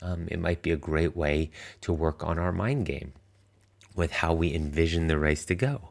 um, 0.01 0.27
it 0.29 0.39
might 0.39 0.61
be 0.61 0.71
a 0.71 0.77
great 0.77 1.15
way 1.15 1.49
to 1.81 1.93
work 1.93 2.23
on 2.23 2.37
our 2.37 2.51
mind 2.51 2.85
game 2.85 3.13
with 3.95 4.11
how 4.11 4.33
we 4.33 4.53
envision 4.53 5.07
the 5.07 5.17
race 5.17 5.45
to 5.45 5.55
go 5.55 5.89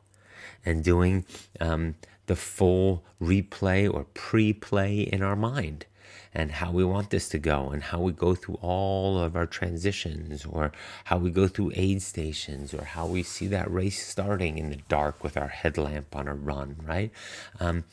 and 0.64 0.84
doing 0.84 1.24
um, 1.61 1.94
the 2.26 2.36
full 2.36 3.04
replay 3.20 3.92
or 3.92 4.04
pre 4.14 4.52
play 4.52 5.00
in 5.00 5.22
our 5.22 5.36
mind 5.36 5.86
and 6.34 6.52
how 6.52 6.70
we 6.70 6.84
want 6.84 7.11
this 7.11 7.28
to 7.30 7.38
go 7.38 7.70
and 7.70 7.82
how 7.82 7.98
we 7.98 8.12
go 8.12 8.34
through 8.34 8.59
all 8.61 9.18
of 9.18 9.34
our 9.34 9.46
transitions 9.46 10.44
or 10.44 10.70
how 11.04 11.16
we 11.16 11.30
go 11.30 11.48
through 11.48 11.72
aid 11.74 12.02
stations 12.02 12.74
or 12.74 12.84
how 12.84 13.07
we 13.07 13.22
see 13.22 13.46
that 13.46 13.70
race 13.70 14.07
starting 14.07 14.59
in 14.59 14.68
the 14.68 14.76
dark 14.88 15.24
with 15.24 15.36
our 15.36 15.48
headlamp 15.48 16.14
on 16.14 16.28
a 16.28 16.34
run, 16.34 16.76
right? 16.86 17.11
Um, 17.59 17.84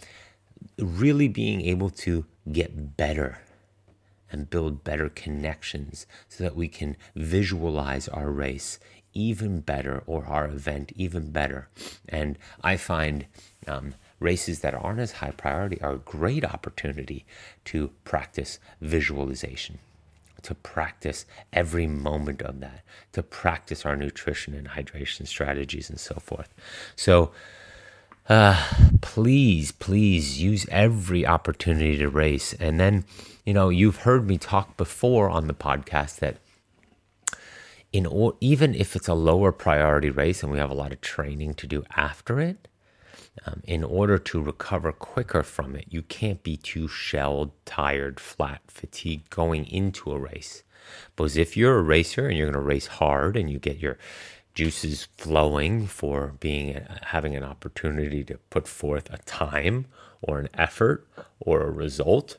really 0.77 1.27
being 1.27 1.61
able 1.61 1.89
to 1.89 2.25
get 2.51 2.97
better 2.97 3.39
and 4.33 4.49
build 4.49 4.83
better 4.83 5.07
connections 5.07 6.05
so 6.27 6.43
that 6.43 6.55
we 6.55 6.67
can 6.67 6.97
visualize 7.15 8.09
our 8.09 8.29
race 8.29 8.79
even 9.13 9.59
better 9.61 10.03
or 10.07 10.25
our 10.25 10.45
event 10.45 10.91
even 10.95 11.31
better. 11.31 11.69
And 12.09 12.37
I 12.63 12.77
find 12.77 13.27
um, 13.67 13.93
races 14.19 14.59
that 14.59 14.73
aren't 14.73 14.99
as 14.99 15.13
high 15.13 15.31
priority 15.31 15.79
are 15.81 15.93
a 15.93 15.99
great 15.99 16.43
opportunity 16.43 17.25
to 17.65 17.91
practice 18.03 18.59
visualization. 18.81 19.77
To 20.41 20.55
practice 20.55 21.25
every 21.53 21.87
moment 21.87 22.41
of 22.41 22.59
that, 22.59 22.83
to 23.13 23.23
practice 23.23 23.85
our 23.85 23.95
nutrition 23.95 24.53
and 24.53 24.67
hydration 24.67 25.25
strategies 25.25 25.89
and 25.89 25.97
so 25.97 26.15
forth. 26.15 26.53
So, 26.97 27.31
uh, 28.29 28.69
please, 29.01 29.71
please 29.71 30.41
use 30.41 30.65
every 30.69 31.25
opportunity 31.25 31.97
to 31.97 32.09
race. 32.09 32.53
And 32.53 32.79
then, 32.79 33.05
you 33.45 33.53
know, 33.53 33.69
you've 33.69 33.97
heard 33.97 34.27
me 34.27 34.37
talk 34.37 34.77
before 34.77 35.29
on 35.29 35.47
the 35.47 35.53
podcast 35.53 36.19
that 36.19 36.37
in 37.91 38.05
or, 38.05 38.35
even 38.41 38.73
if 38.73 38.95
it's 38.95 39.07
a 39.07 39.13
lower 39.13 39.51
priority 39.51 40.09
race 40.09 40.41
and 40.41 40.51
we 40.51 40.57
have 40.57 40.71
a 40.71 40.75
lot 40.75 40.91
of 40.91 41.01
training 41.01 41.53
to 41.55 41.67
do 41.67 41.83
after 41.95 42.39
it, 42.39 42.67
um, 43.45 43.61
in 43.65 43.83
order 43.83 44.17
to 44.17 44.41
recover 44.41 44.91
quicker 44.91 45.43
from 45.43 45.75
it, 45.75 45.85
you 45.89 46.01
can't 46.01 46.43
be 46.43 46.57
too 46.57 46.87
shelled, 46.87 47.51
tired, 47.65 48.19
flat, 48.19 48.61
fatigued 48.67 49.29
going 49.29 49.65
into 49.65 50.11
a 50.11 50.19
race. 50.19 50.63
Because 51.15 51.37
if 51.37 51.55
you're 51.55 51.77
a 51.77 51.83
racer 51.83 52.27
and 52.27 52.37
you're 52.37 52.47
going 52.47 52.53
to 52.53 52.59
race 52.59 52.87
hard 52.87 53.37
and 53.37 53.49
you 53.49 53.59
get 53.59 53.79
your 53.79 53.97
juices 54.53 55.07
flowing 55.17 55.87
for 55.87 56.35
being 56.39 56.85
having 57.01 57.35
an 57.35 57.43
opportunity 57.43 58.23
to 58.23 58.37
put 58.49 58.67
forth 58.67 59.11
a 59.11 59.17
time 59.19 59.85
or 60.21 60.39
an 60.39 60.49
effort 60.53 61.07
or 61.39 61.61
a 61.61 61.71
result 61.71 62.37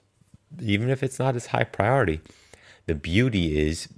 even 0.61 0.91
if 0.91 1.03
it's 1.03 1.19
not 1.19 1.37
as 1.37 1.47
high 1.47 1.65
priority. 1.65 2.21
The 2.87 2.95
beauty 2.95 3.59
is 3.59 3.89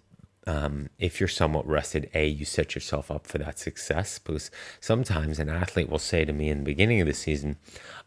um, 0.48 0.90
if 0.98 1.18
you're 1.18 1.28
somewhat 1.28 1.66
rested, 1.66 2.08
A, 2.14 2.26
you 2.26 2.44
set 2.44 2.76
yourself 2.76 3.10
up 3.10 3.26
for 3.26 3.38
that 3.38 3.58
success. 3.58 4.20
Because 4.20 4.50
sometimes 4.80 5.40
an 5.40 5.48
athlete 5.48 5.90
will 5.90 5.98
say 5.98 6.24
to 6.24 6.32
me 6.32 6.50
in 6.50 6.58
the 6.58 6.64
beginning 6.64 7.00
of 7.00 7.06
the 7.08 7.14
season, 7.14 7.56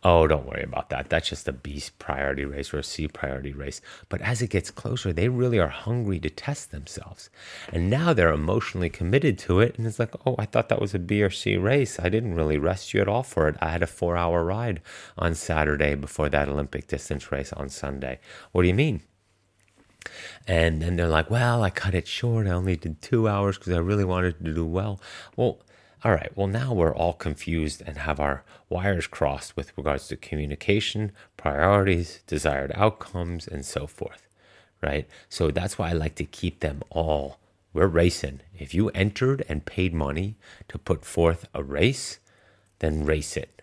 Oh, 0.02 0.28
don't 0.28 0.46
worry 0.46 0.64
about 0.64 0.90
that. 0.92 1.10
That's 1.10 1.28
just 1.28 1.50
a 1.50 1.52
B 1.52 1.84
priority 1.98 2.46
race 2.46 2.74
or 2.74 2.80
a 2.80 2.84
C 2.84 3.10
priority 3.10 3.52
race. 3.52 3.82
But 4.08 4.22
as 4.22 4.42
it 4.42 4.50
gets 4.50 4.72
closer, 4.72 5.12
they 5.12 5.28
really 5.28 5.60
are 5.60 5.68
hungry 5.68 6.20
to 6.22 6.30
test 6.30 6.72
themselves. 6.72 7.30
And 7.74 7.90
now 7.90 8.14
they're 8.14 8.32
emotionally 8.32 8.90
committed 8.90 9.38
to 9.40 9.60
it. 9.60 9.78
And 9.78 9.86
it's 9.86 10.00
like, 10.00 10.16
Oh, 10.26 10.36
I 10.40 10.46
thought 10.46 10.70
that 10.70 10.82
was 10.82 10.96
a 10.96 11.00
B 11.00 11.22
or 11.22 11.30
C 11.30 11.58
race. 11.58 12.00
I 12.00 12.08
didn't 12.08 12.36
really 12.36 12.58
rest 12.58 12.94
you 12.94 13.02
at 13.02 13.10
all 13.10 13.24
for 13.24 13.50
it. 13.50 13.58
I 13.62 13.70
had 13.70 13.84
a 13.84 13.88
four 13.88 14.16
hour 14.16 14.46
ride 14.46 14.82
on 15.18 15.36
Saturday 15.36 15.96
before 15.96 16.30
that 16.30 16.48
Olympic 16.48 16.88
distance 16.88 17.32
race 17.34 17.52
on 17.52 17.68
Sunday. 17.68 18.20
What 18.54 18.62
do 18.62 18.70
you 18.70 18.74
mean? 18.74 19.02
And 20.48 20.82
then 20.82 20.96
they're 20.96 21.08
like, 21.08 21.30
well, 21.30 21.64
I 21.64 21.70
cut 21.70 21.94
it 21.94 22.08
short. 22.08 22.48
I 22.48 22.52
only 22.52 22.76
did 22.76 23.02
two 23.02 23.28
hours 23.28 23.58
because 23.58 23.74
I 23.74 23.80
really 23.80 24.06
wanted 24.06 24.44
to 24.44 24.54
do 24.54 24.66
well. 24.66 25.00
Well, 25.36 25.60
all 26.04 26.14
right, 26.14 26.32
well, 26.36 26.48
now 26.48 26.74
we're 26.74 26.96
all 26.96 27.14
confused 27.14 27.84
and 27.86 27.98
have 27.98 28.22
our 28.22 28.44
wires 28.70 29.06
crossed 29.06 29.58
with 29.58 29.78
regards 29.78 30.08
to 30.08 30.16
communication, 30.16 31.12
priorities, 31.36 32.22
desired 32.26 32.72
outcomes, 32.74 33.48
and 33.48 33.66
so 33.66 33.86
forth, 33.86 34.26
right? 34.82 35.08
So 35.28 35.52
that's 35.52 35.78
why 35.78 35.90
I 35.90 35.94
like 35.94 36.16
to 36.16 36.24
keep 36.24 36.62
them 36.62 36.84
all. 36.90 37.38
We're 37.74 37.88
racing. 37.88 38.40
If 38.58 38.74
you 38.74 38.90
entered 38.92 39.44
and 39.50 39.66
paid 39.66 39.94
money 39.94 40.36
to 40.70 40.78
put 40.78 41.04
forth 41.04 41.48
a 41.54 41.64
race, 41.64 42.20
then 42.80 43.06
race 43.06 43.36
it. 43.36 43.62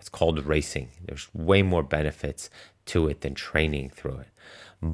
It's 0.00 0.08
called 0.08 0.44
racing. 0.46 0.88
There's 1.04 1.28
way 1.34 1.62
more 1.62 1.82
benefits 1.82 2.50
to 2.86 3.06
it 3.08 3.20
than 3.20 3.34
training 3.34 3.90
through 3.90 4.18
it. 4.18 4.28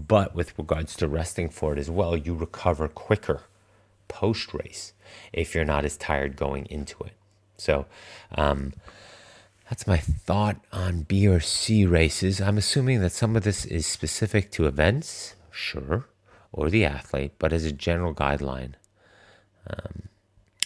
But 0.00 0.34
with 0.34 0.56
regards 0.58 0.96
to 0.96 1.08
resting 1.08 1.48
for 1.48 1.72
it 1.72 1.78
as 1.78 1.90
well, 1.90 2.16
you 2.16 2.34
recover 2.34 2.88
quicker 2.88 3.42
post 4.08 4.52
race 4.52 4.92
if 5.32 5.54
you're 5.54 5.64
not 5.64 5.84
as 5.84 5.96
tired 5.96 6.36
going 6.36 6.66
into 6.66 7.02
it. 7.04 7.12
So, 7.56 7.86
um, 8.34 8.72
that's 9.68 9.86
my 9.86 9.96
thought 9.96 10.56
on 10.72 11.02
B 11.02 11.26
or 11.26 11.40
C 11.40 11.86
races. 11.86 12.40
I'm 12.40 12.58
assuming 12.58 13.00
that 13.00 13.12
some 13.12 13.36
of 13.36 13.42
this 13.42 13.64
is 13.64 13.86
specific 13.86 14.50
to 14.52 14.66
events, 14.66 15.34
sure, 15.50 16.08
or 16.52 16.68
the 16.68 16.84
athlete, 16.84 17.32
but 17.38 17.52
as 17.52 17.64
a 17.64 17.72
general 17.72 18.14
guideline. 18.14 18.74
Um, 19.66 20.08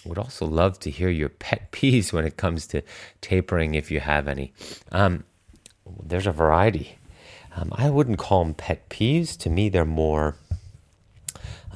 would 0.07 0.19
also 0.19 0.47
love 0.47 0.79
to 0.81 0.91
hear 0.91 1.09
your 1.09 1.29
pet 1.29 1.71
peeves 1.73 2.13
when 2.13 2.25
it 2.25 2.37
comes 2.37 2.67
to 2.69 2.83
tapering, 3.21 3.75
if 3.75 3.91
you 3.91 4.01
have 4.01 4.29
any. 4.29 4.53
Um, 4.93 5.25
there's 6.03 6.27
a 6.27 6.33
variety. 6.33 6.99
Um, 7.57 7.73
I 7.75 7.89
wouldn't 7.89 8.19
call 8.19 8.45
them 8.45 8.55
pet 8.55 8.89
peeves. 8.91 9.37
To 9.39 9.51
me, 9.51 9.69
they're 9.69 9.87
more 9.87 10.37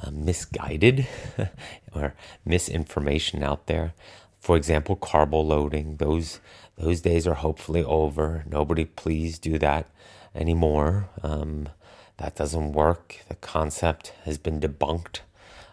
uh, 0.02 0.10
misguided 0.10 1.06
or 1.94 2.14
misinformation 2.44 3.42
out 3.42 3.66
there. 3.66 3.94
For 4.38 4.56
example, 4.56 4.96
carbo 4.96 5.40
loading. 5.40 5.96
Those 5.96 6.40
those 6.76 7.00
days 7.00 7.26
are 7.26 7.34
hopefully 7.34 7.84
over. 7.84 8.44
Nobody, 8.48 8.84
please 8.84 9.38
do 9.38 9.58
that 9.58 9.86
anymore. 10.34 11.08
Um, 11.22 11.68
that 12.16 12.36
doesn't 12.36 12.72
work. 12.72 13.18
The 13.28 13.34
concept 13.34 14.12
has 14.24 14.38
been 14.38 14.60
debunked 14.60 15.20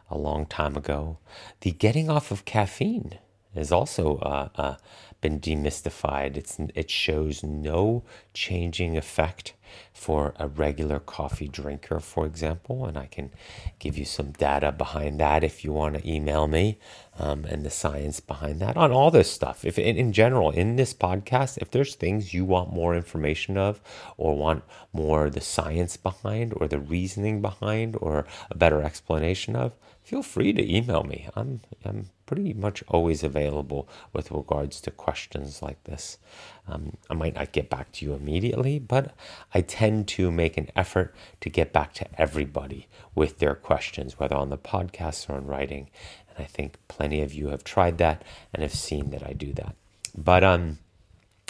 a 0.10 0.18
long 0.18 0.46
time 0.46 0.76
ago. 0.76 1.18
The 1.62 1.72
getting 1.72 2.10
off 2.10 2.32
of 2.32 2.46
caffeine 2.46 3.20
has 3.56 3.72
also 3.72 4.18
uh, 4.18 4.50
uh, 4.56 4.76
been 5.22 5.40
demystified. 5.40 6.36
It's, 6.36 6.58
it 6.76 6.90
shows 6.90 7.44
no 7.44 8.04
changing 8.34 8.98
effect 8.98 9.54
for 9.94 10.34
a 10.38 10.48
regular 10.48 11.00
coffee 11.00 11.48
drinker, 11.48 12.00
for 12.00 12.26
example. 12.26 12.86
And 12.86 12.98
I 12.98 13.08
can 13.08 13.32
give 13.80 13.98
you 13.98 14.06
some 14.06 14.32
data 14.32 14.72
behind 14.72 15.20
that 15.20 15.44
if 15.44 15.64
you 15.64 15.74
want 15.74 15.96
to 15.96 16.10
email 16.10 16.48
me 16.48 16.80
um, 17.20 17.46
and 17.46 17.66
the 17.66 17.70
science 17.70 18.20
behind 18.20 18.60
that 18.62 18.78
on 18.78 18.92
all 18.92 19.12
this 19.12 19.32
stuff. 19.32 19.66
If 19.66 19.80
in, 19.80 19.98
in 19.98 20.14
general, 20.14 20.52
in 20.52 20.76
this 20.76 20.94
podcast, 20.94 21.58
if 21.60 21.72
there's 21.72 21.96
things 21.96 22.34
you 22.34 22.46
want 22.46 22.74
more 22.74 22.96
information 22.96 23.58
of 23.58 23.82
or 24.18 24.38
want 24.38 24.64
more 24.94 25.30
the 25.30 25.42
science 25.42 25.98
behind 25.98 26.54
or 26.58 26.68
the 26.68 26.80
reasoning 26.80 27.42
behind 27.42 27.98
or 28.00 28.26
a 28.52 28.58
better 28.58 28.82
explanation 28.82 29.56
of, 29.56 29.74
feel 30.08 30.24
free 30.24 30.54
to 30.54 30.74
email 30.74 31.04
me. 31.04 31.28
I'm, 31.36 31.60
I'm 31.84 32.10
pretty 32.26 32.54
much 32.54 32.82
always 32.88 33.24
available 33.24 33.90
with 34.14 34.32
regards 34.32 34.80
to 34.80 34.90
questions 34.90 35.62
like 35.62 35.84
this. 35.84 36.18
Um, 36.66 36.96
I 37.10 37.14
might 37.14 37.36
not 37.36 37.52
get 37.52 37.70
back 37.70 37.92
to 37.92 38.06
you 38.06 38.14
immediately, 38.14 38.80
but 38.80 39.14
I 39.54 39.60
tend 39.60 40.08
to 40.10 40.32
make 40.32 40.56
an 40.56 40.70
effort 40.78 41.14
to 41.42 41.50
get 41.50 41.74
back 41.74 41.94
to 41.96 42.08
everybody 42.18 42.88
with 43.16 43.40
their 43.40 43.54
questions, 43.54 44.18
whether 44.18 44.38
on 44.38 44.50
the 44.50 44.58
podcast 44.58 45.30
or 45.30 45.38
in 45.38 45.46
writing. 45.46 45.90
And 46.30 46.42
I 46.42 46.48
think 46.48 46.78
plenty 46.88 47.22
of 47.22 47.34
you 47.34 47.50
have 47.50 47.66
tried 47.66 47.98
that 47.98 48.24
and 48.54 48.64
have 48.64 48.74
seen 48.74 49.10
that 49.10 49.28
I 49.28 49.34
do 49.34 49.52
that. 49.56 49.76
But 50.16 50.42
um, 50.42 50.78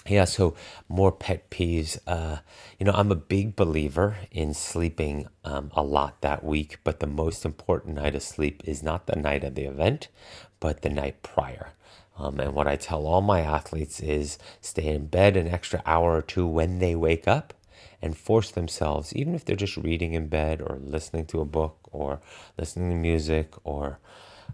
yeah, 0.07 0.25
so 0.25 0.55
more 0.87 1.11
pet 1.11 1.49
peeves. 1.49 1.97
Uh, 2.07 2.37
you 2.79 2.85
know, 2.85 2.93
I'm 2.93 3.11
a 3.11 3.15
big 3.15 3.55
believer 3.55 4.17
in 4.31 4.53
sleeping 4.53 5.27
um, 5.43 5.71
a 5.75 5.83
lot 5.83 6.21
that 6.21 6.43
week, 6.43 6.79
but 6.83 6.99
the 6.99 7.07
most 7.07 7.45
important 7.45 7.95
night 7.95 8.15
of 8.15 8.23
sleep 8.23 8.61
is 8.65 8.83
not 8.83 9.07
the 9.07 9.15
night 9.15 9.43
of 9.43 9.55
the 9.55 9.65
event, 9.65 10.07
but 10.59 10.81
the 10.81 10.89
night 10.89 11.21
prior. 11.23 11.69
Um, 12.17 12.39
and 12.39 12.53
what 12.53 12.67
I 12.67 12.75
tell 12.75 13.05
all 13.05 13.21
my 13.21 13.41
athletes 13.41 13.99
is 13.99 14.37
stay 14.61 14.87
in 14.87 15.07
bed 15.07 15.37
an 15.37 15.47
extra 15.47 15.83
hour 15.85 16.15
or 16.15 16.21
two 16.21 16.47
when 16.47 16.79
they 16.79 16.95
wake 16.95 17.27
up 17.27 17.53
and 18.01 18.17
force 18.17 18.51
themselves, 18.51 19.15
even 19.15 19.35
if 19.35 19.45
they're 19.45 19.55
just 19.55 19.77
reading 19.77 20.13
in 20.13 20.27
bed 20.27 20.61
or 20.61 20.79
listening 20.81 21.25
to 21.27 21.41
a 21.41 21.45
book 21.45 21.77
or 21.91 22.19
listening 22.57 22.89
to 22.89 22.95
music 22.95 23.53
or 23.63 23.99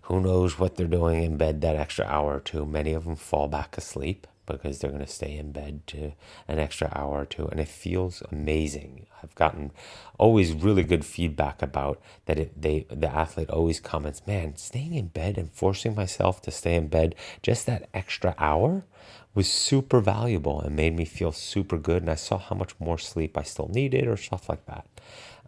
who 0.03 0.19
knows 0.19 0.59
what 0.59 0.75
they're 0.75 0.87
doing 0.87 1.23
in 1.23 1.37
bed 1.37 1.61
that 1.61 1.75
extra 1.75 2.05
hour 2.05 2.35
or 2.35 2.39
two. 2.39 2.65
Many 2.65 2.93
of 2.93 3.05
them 3.05 3.15
fall 3.15 3.47
back 3.47 3.77
asleep 3.77 4.27
because 4.45 4.79
they're 4.79 4.91
going 4.91 5.05
to 5.05 5.11
stay 5.11 5.37
in 5.37 5.51
bed 5.51 5.85
to 5.87 6.13
an 6.47 6.59
extra 6.59 6.91
hour 6.95 7.21
or 7.21 7.25
two 7.25 7.47
and 7.47 7.59
it 7.59 7.67
feels 7.67 8.21
amazing. 8.31 9.05
I've 9.21 9.35
gotten 9.35 9.71
always 10.17 10.51
really 10.53 10.83
good 10.83 11.05
feedback 11.05 11.61
about 11.61 12.01
that 12.25 12.39
it, 12.39 12.61
they 12.61 12.85
the 12.89 13.07
athlete 13.07 13.49
always 13.49 13.79
comments 13.79 14.25
man 14.27 14.55
staying 14.57 14.93
in 14.93 15.07
bed 15.07 15.37
and 15.37 15.51
forcing 15.51 15.95
myself 15.95 16.41
to 16.43 16.51
stay 16.51 16.75
in 16.75 16.87
bed 16.87 17.15
just 17.41 17.65
that 17.65 17.89
extra 17.93 18.35
hour 18.37 18.85
was 19.33 19.49
super 19.51 19.99
valuable 19.99 20.61
and 20.61 20.75
made 20.75 20.95
me 20.95 21.05
feel 21.05 21.31
super 21.31 21.77
good 21.77 22.03
and 22.03 22.11
i 22.11 22.15
saw 22.15 22.37
how 22.37 22.55
much 22.55 22.79
more 22.79 22.97
sleep 22.97 23.37
i 23.37 23.43
still 23.43 23.69
needed 23.69 24.07
or 24.07 24.17
stuff 24.17 24.49
like 24.49 24.65
that. 24.65 24.87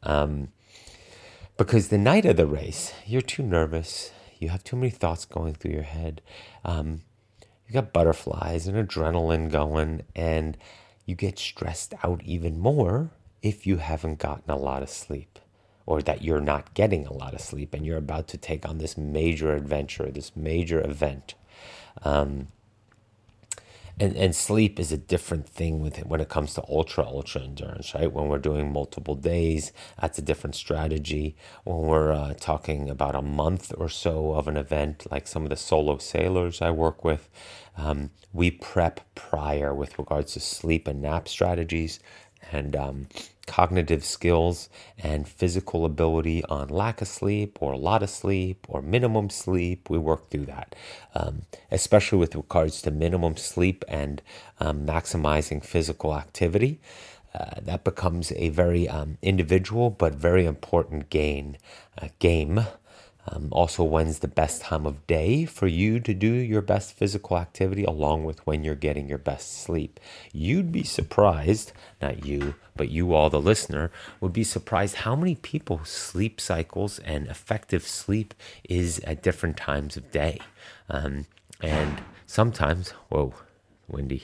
Um, 0.04 0.50
because 1.58 1.88
the 1.88 1.98
night 1.98 2.26
of 2.26 2.38
the 2.38 2.48
race 2.48 2.94
you're 3.06 3.22
too 3.22 3.44
nervous. 3.44 4.12
You 4.40 4.50
have 4.50 4.64
too 4.64 4.76
many 4.76 4.90
thoughts 4.90 5.26
going 5.26 5.54
through 5.54 5.72
your 5.72 5.84
head. 5.84 6.22
Um, 6.64 7.02
you 7.68 7.74
got 7.74 7.94
butterflies 7.94 8.68
and 8.68 8.78
adrenaline 8.78 9.50
going, 9.50 10.04
and 10.16 10.58
you 11.06 11.16
get 11.16 11.40
stressed 11.40 11.94
out 12.04 12.22
even 12.24 12.60
more 12.60 13.12
if 13.42 13.68
you 13.68 13.78
haven't 13.78 14.20
gotten 14.20 14.50
a 14.50 14.58
lot 14.58 14.84
of 14.84 14.90
sleep 14.90 15.40
or 15.86 16.02
that 16.02 16.24
you're 16.24 16.42
not 16.42 16.74
getting 16.74 17.06
a 17.06 17.14
lot 17.14 17.34
of 17.34 17.42
sleep 17.42 17.74
and 17.74 17.86
you're 17.86 17.98
about 17.98 18.28
to 18.28 18.38
take 18.38 18.68
on 18.68 18.80
this 18.80 18.98
major 18.98 19.54
adventure, 19.54 20.10
this 20.10 20.36
major 20.36 20.82
event. 20.82 21.36
Um, 22.02 22.48
and 24.00 24.16
and 24.18 24.36
sleep 24.36 24.80
is 24.80 24.92
a 24.92 24.98
different 24.98 25.48
thing 25.50 25.80
with 25.82 26.00
it 26.00 26.08
when 26.08 26.22
it 26.22 26.30
comes 26.30 26.54
to 26.56 26.64
ultra 26.70 27.06
ultra 27.06 27.42
endurance 27.44 27.94
right? 27.96 28.12
When 28.12 28.28
we're 28.30 28.40
doing 28.40 28.74
multiple 28.74 29.16
days 29.16 29.74
that's 30.02 30.20
a 30.20 30.24
different 30.24 30.56
strategy. 30.56 31.36
When 31.66 31.80
we're 31.80 32.14
uh, 32.14 32.36
talking 32.40 32.90
about 32.90 33.16
a 33.16 33.22
month 33.24 33.74
or 33.78 33.90
so 33.90 34.34
of 34.34 34.48
an 34.48 34.58
event 34.58 35.08
like 35.12 35.28
some 35.28 35.44
of 35.44 35.50
the 35.50 35.58
solo 35.58 35.98
sailors 36.00 36.62
i 36.62 36.72
work 36.72 37.04
with 37.06 37.30
um, 37.78 38.12
we 38.34 38.52
prep 38.52 39.02
prior 39.16 39.74
with 39.74 39.98
regards 40.00 40.34
to 40.34 40.40
sleep 40.40 40.88
and 40.88 41.02
nap 41.02 41.28
strategies. 41.28 42.00
And 42.52 42.76
um, 42.76 43.08
cognitive 43.46 44.04
skills 44.04 44.70
and 44.98 45.28
physical 45.28 45.86
ability 45.86 46.44
on 46.46 46.70
lack 46.70 47.02
of 47.02 47.08
sleep 47.08 47.58
or 47.62 47.74
a 47.74 47.78
lot 47.78 48.04
of 48.04 48.10
sleep 48.10 48.66
or 48.68 48.82
minimum 48.82 49.30
sleep. 49.30 49.90
We 49.90 49.98
work 49.98 50.30
through 50.30 50.46
that, 50.48 50.76
um, 51.14 51.44
especially 51.72 52.18
with 52.18 52.36
regards 52.36 52.82
to 52.84 52.92
minimum 52.92 53.38
sleep 53.38 53.84
and 53.88 54.22
um, 54.60 54.86
maximizing 54.86 55.64
physical 55.64 56.16
activity. 56.16 56.80
Uh, 57.34 57.60
that 57.62 57.84
becomes 57.84 58.32
a 58.38 58.48
very 58.50 58.88
um, 58.88 59.18
individual 59.22 59.90
but 59.90 60.14
very 60.14 60.46
important 60.46 61.10
gain 61.10 61.58
uh, 62.02 62.08
game 62.20 62.66
um, 63.28 63.48
also, 63.52 63.84
when's 63.84 64.20
the 64.20 64.28
best 64.28 64.62
time 64.62 64.86
of 64.86 65.06
day 65.08 65.46
for 65.46 65.68
you 65.68 66.00
to 66.00 66.14
do 66.14 66.28
your 66.28 66.62
best 66.62 66.94
physical 66.94 67.38
activity, 67.38 67.84
along 67.84 68.24
with 68.24 68.46
when 68.46 68.64
you're 68.64 68.76
getting 68.76 69.10
your 69.10 69.18
best 69.18 69.64
sleep? 69.64 70.00
You'd 70.32 70.72
be 70.72 70.84
surprised, 70.84 71.72
not 72.02 72.26
you, 72.26 72.54
but 72.76 72.90
you, 72.90 73.14
all 73.14 73.30
the 73.30 73.42
listener, 73.42 73.92
would 74.20 74.34
be 74.34 74.44
surprised 74.44 74.96
how 74.98 75.16
many 75.16 75.36
people 75.36 75.82
sleep 75.86 76.42
cycles 76.42 77.00
and 77.00 77.28
effective 77.28 77.88
sleep 77.88 78.34
is 78.68 79.00
at 79.00 79.24
different 79.24 79.58
times 79.58 79.98
of 79.98 80.12
day. 80.12 80.40
Um, 80.90 81.26
and 81.62 82.02
sometimes, 82.26 82.92
whoa, 83.10 83.34
windy. 83.88 84.24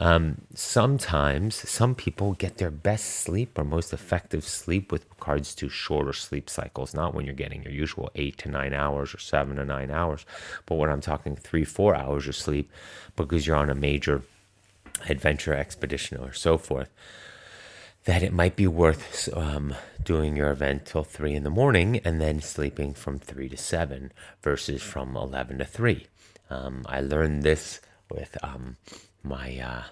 Um, 0.00 0.42
sometimes 0.54 1.68
some 1.68 1.94
people 1.94 2.32
get 2.34 2.58
their 2.58 2.70
best 2.70 3.06
sleep 3.06 3.58
or 3.58 3.64
most 3.64 3.92
effective 3.92 4.44
sleep 4.44 4.92
with 4.92 5.06
regards 5.18 5.54
to 5.56 5.68
shorter 5.68 6.12
sleep 6.12 6.50
cycles, 6.50 6.94
not 6.94 7.14
when 7.14 7.24
you're 7.24 7.34
getting 7.34 7.62
your 7.62 7.72
usual 7.72 8.10
eight 8.14 8.36
to 8.38 8.50
nine 8.50 8.74
hours 8.74 9.14
or 9.14 9.18
seven 9.18 9.56
to 9.56 9.64
nine 9.64 9.90
hours, 9.90 10.26
but 10.66 10.76
when 10.76 10.90
I'm 10.90 11.00
talking 11.00 11.36
three, 11.36 11.64
four 11.64 11.94
hours 11.94 12.26
of 12.28 12.36
sleep 12.36 12.70
because 13.14 13.46
you're 13.46 13.56
on 13.56 13.70
a 13.70 13.74
major 13.74 14.22
adventure 15.08 15.54
expedition 15.54 16.18
or 16.18 16.32
so 16.32 16.58
forth. 16.58 16.90
That 18.06 18.22
it 18.22 18.32
might 18.32 18.56
be 18.56 18.66
worth 18.68 19.28
um, 19.36 19.74
doing 20.02 20.36
your 20.36 20.50
event 20.50 20.86
till 20.86 21.02
three 21.02 21.34
in 21.34 21.42
the 21.42 21.50
morning 21.50 22.00
and 22.04 22.20
then 22.20 22.40
sleeping 22.40 22.94
from 22.94 23.18
three 23.18 23.48
to 23.48 23.56
seven 23.56 24.12
versus 24.42 24.82
from 24.82 25.16
11 25.16 25.58
to 25.58 25.64
three. 25.64 26.06
Um, 26.48 26.84
I 26.86 27.00
learned 27.00 27.42
this 27.42 27.80
with 28.08 28.38
um, 28.44 28.76
my 29.24 29.58
uh, 29.58 29.82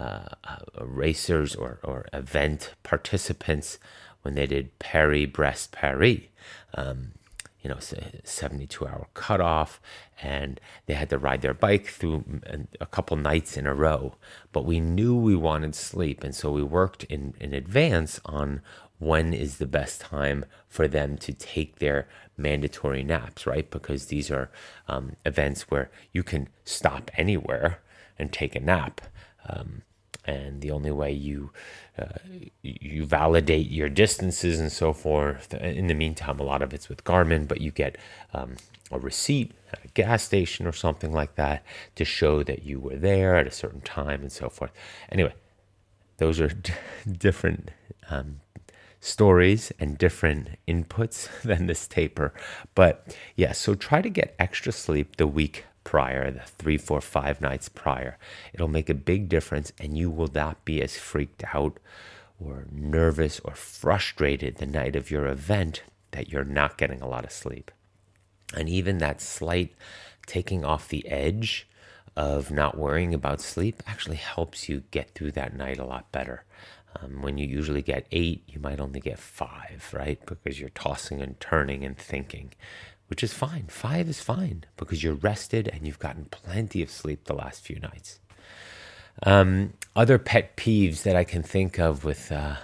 uh, 0.00 0.28
uh, 0.42 0.84
racers 0.84 1.54
or, 1.54 1.78
or 1.84 2.06
event 2.14 2.72
participants 2.82 3.78
when 4.22 4.34
they 4.34 4.46
did 4.46 4.78
Paris 4.78 5.26
Brest 5.30 5.72
Paris. 5.72 6.20
Um, 6.72 7.12
you 7.62 7.70
know, 7.70 7.78
72 7.78 8.86
hour 8.86 9.06
cutoff, 9.14 9.80
and 10.20 10.60
they 10.86 10.94
had 10.94 11.10
to 11.10 11.18
ride 11.18 11.42
their 11.42 11.54
bike 11.54 11.86
through 11.86 12.24
a 12.80 12.86
couple 12.86 13.16
nights 13.16 13.56
in 13.56 13.66
a 13.66 13.74
row. 13.74 14.14
But 14.52 14.64
we 14.64 14.80
knew 14.80 15.16
we 15.16 15.36
wanted 15.36 15.74
sleep, 15.74 16.24
and 16.24 16.34
so 16.34 16.50
we 16.50 16.62
worked 16.62 17.04
in, 17.04 17.34
in 17.40 17.54
advance 17.54 18.20
on 18.24 18.62
when 18.98 19.32
is 19.32 19.58
the 19.58 19.66
best 19.66 20.00
time 20.00 20.44
for 20.68 20.86
them 20.86 21.16
to 21.18 21.32
take 21.32 21.78
their 21.78 22.08
mandatory 22.36 23.02
naps, 23.02 23.46
right? 23.46 23.70
Because 23.70 24.06
these 24.06 24.30
are 24.30 24.50
um, 24.88 25.16
events 25.24 25.62
where 25.70 25.90
you 26.12 26.22
can 26.22 26.48
stop 26.64 27.10
anywhere 27.16 27.80
and 28.18 28.32
take 28.32 28.54
a 28.54 28.60
nap. 28.60 29.00
Um, 29.48 29.82
and 30.24 30.60
the 30.60 30.70
only 30.70 30.92
way 30.92 31.12
you 31.12 31.50
uh, 31.98 32.06
you 32.62 33.04
validate 33.04 33.70
your 33.70 33.88
distances 33.88 34.58
and 34.58 34.72
so 34.72 34.92
forth. 34.92 35.52
In 35.54 35.88
the 35.88 35.94
meantime, 35.94 36.40
a 36.40 36.42
lot 36.42 36.62
of 36.62 36.72
it's 36.72 36.88
with 36.88 37.04
Garmin, 37.04 37.46
but 37.46 37.60
you 37.60 37.70
get 37.70 37.96
um, 38.32 38.56
a 38.90 38.98
receipt 38.98 39.52
at 39.72 39.84
a 39.84 39.88
gas 39.88 40.22
station 40.22 40.66
or 40.66 40.72
something 40.72 41.12
like 41.12 41.34
that 41.34 41.64
to 41.96 42.04
show 42.04 42.42
that 42.44 42.64
you 42.64 42.80
were 42.80 42.96
there 42.96 43.36
at 43.36 43.46
a 43.46 43.50
certain 43.50 43.82
time 43.82 44.22
and 44.22 44.32
so 44.32 44.48
forth. 44.48 44.70
Anyway, 45.10 45.34
those 46.16 46.40
are 46.40 46.48
d- 46.48 46.72
different 47.12 47.70
um, 48.08 48.40
stories 49.00 49.72
and 49.78 49.98
different 49.98 50.50
inputs 50.66 51.28
than 51.42 51.66
this 51.66 51.86
taper. 51.86 52.32
But 52.74 53.14
yeah, 53.36 53.52
so 53.52 53.74
try 53.74 54.00
to 54.00 54.08
get 54.08 54.34
extra 54.38 54.72
sleep 54.72 55.16
the 55.16 55.26
week 55.26 55.66
prior, 55.84 56.30
the 56.30 56.40
three, 56.40 56.78
four, 56.78 57.00
five 57.00 57.40
nights 57.40 57.68
prior. 57.68 58.18
It'll 58.52 58.68
make 58.68 58.90
a 58.90 58.94
big 58.94 59.28
difference, 59.28 59.72
and 59.78 59.96
you 59.96 60.10
will 60.10 60.30
not 60.32 60.64
be 60.64 60.82
as 60.82 60.96
freaked 60.96 61.44
out 61.54 61.78
or 62.40 62.66
nervous 62.70 63.40
or 63.40 63.54
frustrated 63.54 64.56
the 64.56 64.66
night 64.66 64.96
of 64.96 65.10
your 65.10 65.26
event 65.26 65.82
that 66.12 66.30
you're 66.30 66.44
not 66.44 66.78
getting 66.78 67.00
a 67.00 67.08
lot 67.08 67.24
of 67.24 67.32
sleep. 67.32 67.70
And 68.54 68.68
even 68.68 68.98
that 68.98 69.20
slight 69.20 69.72
taking 70.26 70.64
off 70.64 70.88
the 70.88 71.06
edge 71.08 71.68
of 72.16 72.50
not 72.50 72.76
worrying 72.76 73.14
about 73.14 73.40
sleep 73.40 73.82
actually 73.86 74.16
helps 74.16 74.68
you 74.68 74.82
get 74.90 75.14
through 75.14 75.32
that 75.32 75.56
night 75.56 75.78
a 75.78 75.86
lot 75.86 76.12
better. 76.12 76.44
Um, 77.00 77.22
when 77.22 77.38
you 77.38 77.46
usually 77.46 77.80
get 77.80 78.06
eight, 78.12 78.42
you 78.46 78.60
might 78.60 78.80
only 78.80 79.00
get 79.00 79.18
five, 79.18 79.88
right? 79.94 80.20
Because 80.26 80.60
you're 80.60 80.68
tossing 80.70 81.22
and 81.22 81.40
turning 81.40 81.84
and 81.84 81.96
thinking 81.96 82.52
which 83.12 83.22
is 83.22 83.34
fine. 83.34 83.66
Five 83.68 84.08
is 84.08 84.22
fine 84.22 84.64
because 84.78 85.04
you're 85.04 85.12
rested 85.12 85.68
and 85.68 85.86
you've 85.86 85.98
gotten 85.98 86.24
plenty 86.30 86.80
of 86.80 86.90
sleep 86.90 87.24
the 87.24 87.34
last 87.34 87.62
few 87.62 87.78
nights. 87.78 88.20
Um, 89.22 89.74
other 89.94 90.18
pet 90.18 90.56
peeves 90.56 91.02
that 91.02 91.14
I 91.14 91.22
can 91.22 91.42
think 91.42 91.78
of 91.78 92.06
with 92.06 92.32
uh, 92.32 92.56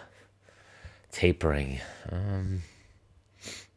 tapering. 1.12 1.80
Um, 2.10 2.62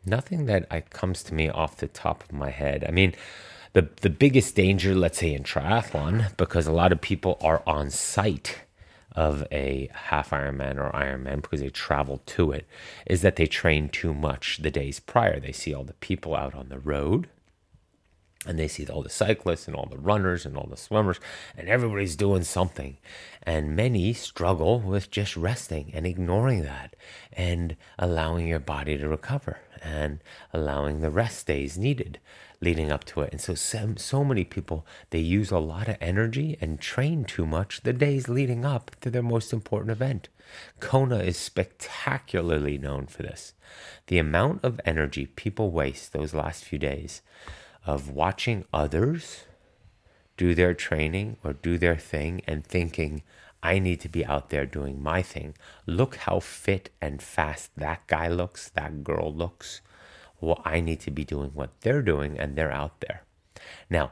nothing 0.06 0.45
that 0.45 0.65
I, 0.72 0.80
comes 0.80 1.23
to 1.23 1.34
me 1.34 1.49
off 1.49 1.76
the 1.76 1.89
top 1.89 2.23
of 2.23 2.31
my 2.31 2.52
head. 2.52 2.85
I 2.88 2.91
mean, 2.91 3.15
the 3.73 3.89
the 3.99 4.10
biggest 4.10 4.56
danger, 4.56 4.95
let's 4.95 5.18
say 5.18 5.34
in 5.34 5.43
triathlon, 5.43 6.38
because 6.38 6.68
a 6.68 6.72
lot 6.72 6.93
of 6.93 7.02
people 7.02 7.38
are 7.41 7.61
on 7.68 7.89
site 7.89 8.61
of 9.13 9.45
a 9.51 9.89
half 9.93 10.29
Ironman 10.29 10.77
or 10.77 10.91
Ironman 10.91 11.41
because 11.41 11.61
they 11.61 11.69
travel 11.69 12.21
to 12.27 12.51
it 12.51 12.67
is 13.05 13.21
that 13.21 13.35
they 13.35 13.47
train 13.47 13.89
too 13.89 14.13
much 14.13 14.59
the 14.61 14.71
days 14.71 14.99
prior. 14.99 15.39
They 15.39 15.51
see 15.51 15.73
all 15.73 15.83
the 15.83 15.93
people 15.93 16.35
out 16.35 16.55
on 16.55 16.69
the 16.69 16.79
road 16.79 17.27
and 18.45 18.57
they 18.57 18.67
see 18.67 18.88
all 18.88 19.03
the 19.03 19.09
cyclists 19.09 19.67
and 19.67 19.75
all 19.75 19.88
the 19.89 19.97
runners 19.97 20.45
and 20.45 20.57
all 20.57 20.67
the 20.67 20.77
swimmers 20.77 21.19
and 21.55 21.69
everybody's 21.69 22.15
doing 22.15 22.43
something 22.43 22.97
and 23.43 23.75
many 23.75 24.13
struggle 24.13 24.79
with 24.79 25.11
just 25.11 25.38
resting 25.38 25.91
and 25.93 26.07
ignoring 26.07 26.63
that 26.63 26.95
and 27.33 27.75
allowing 27.99 28.47
your 28.47 28.59
body 28.59 28.97
to 28.97 29.07
recover 29.07 29.59
and 29.81 30.19
allowing 30.53 31.01
the 31.01 31.11
rest 31.11 31.45
days 31.45 31.77
needed 31.77 32.19
leading 32.61 32.91
up 32.91 33.03
to 33.03 33.21
it. 33.21 33.31
And 33.31 33.41
so, 33.41 33.55
so, 33.55 33.93
so 33.97 34.23
many 34.23 34.43
people, 34.43 34.85
they 35.09 35.19
use 35.19 35.49
a 35.51 35.57
lot 35.57 35.88
of 35.88 35.97
energy 35.99 36.57
and 36.61 36.79
train 36.79 37.25
too 37.25 37.45
much 37.45 37.81
the 37.81 37.93
days 37.93 38.29
leading 38.29 38.63
up 38.63 38.91
to 39.01 39.09
their 39.09 39.23
most 39.23 39.51
important 39.51 39.91
event. 39.91 40.29
Kona 40.79 41.19
is 41.19 41.38
spectacularly 41.38 42.77
known 42.77 43.07
for 43.07 43.23
this. 43.23 43.53
The 44.07 44.19
amount 44.19 44.63
of 44.63 44.79
energy 44.85 45.25
people 45.25 45.71
waste 45.71 46.13
those 46.13 46.33
last 46.33 46.63
few 46.63 46.77
days 46.77 47.21
of 47.85 48.09
watching 48.09 48.65
others 48.71 49.45
do 50.38 50.53
their 50.53 50.73
training 50.73 51.38
or 51.43 51.53
do 51.53 51.77
their 51.77 51.95
thing 51.95 52.41
and 52.47 52.65
thinking, 52.65 53.23
I 53.63 53.79
need 53.79 53.99
to 54.01 54.09
be 54.09 54.25
out 54.25 54.49
there 54.49 54.65
doing 54.65 55.01
my 55.01 55.21
thing. 55.21 55.55
Look 55.85 56.15
how 56.15 56.39
fit 56.39 56.89
and 57.01 57.21
fast 57.21 57.71
that 57.75 58.05
guy 58.07 58.27
looks, 58.27 58.69
that 58.69 59.03
girl 59.03 59.33
looks 59.33 59.81
well, 60.41 60.61
I 60.65 60.81
need 60.81 60.99
to 61.01 61.11
be 61.11 61.23
doing 61.23 61.51
what 61.53 61.69
they're 61.81 62.01
doing 62.01 62.38
and 62.39 62.55
they're 62.55 62.72
out 62.72 62.99
there. 62.99 63.23
Now, 63.89 64.11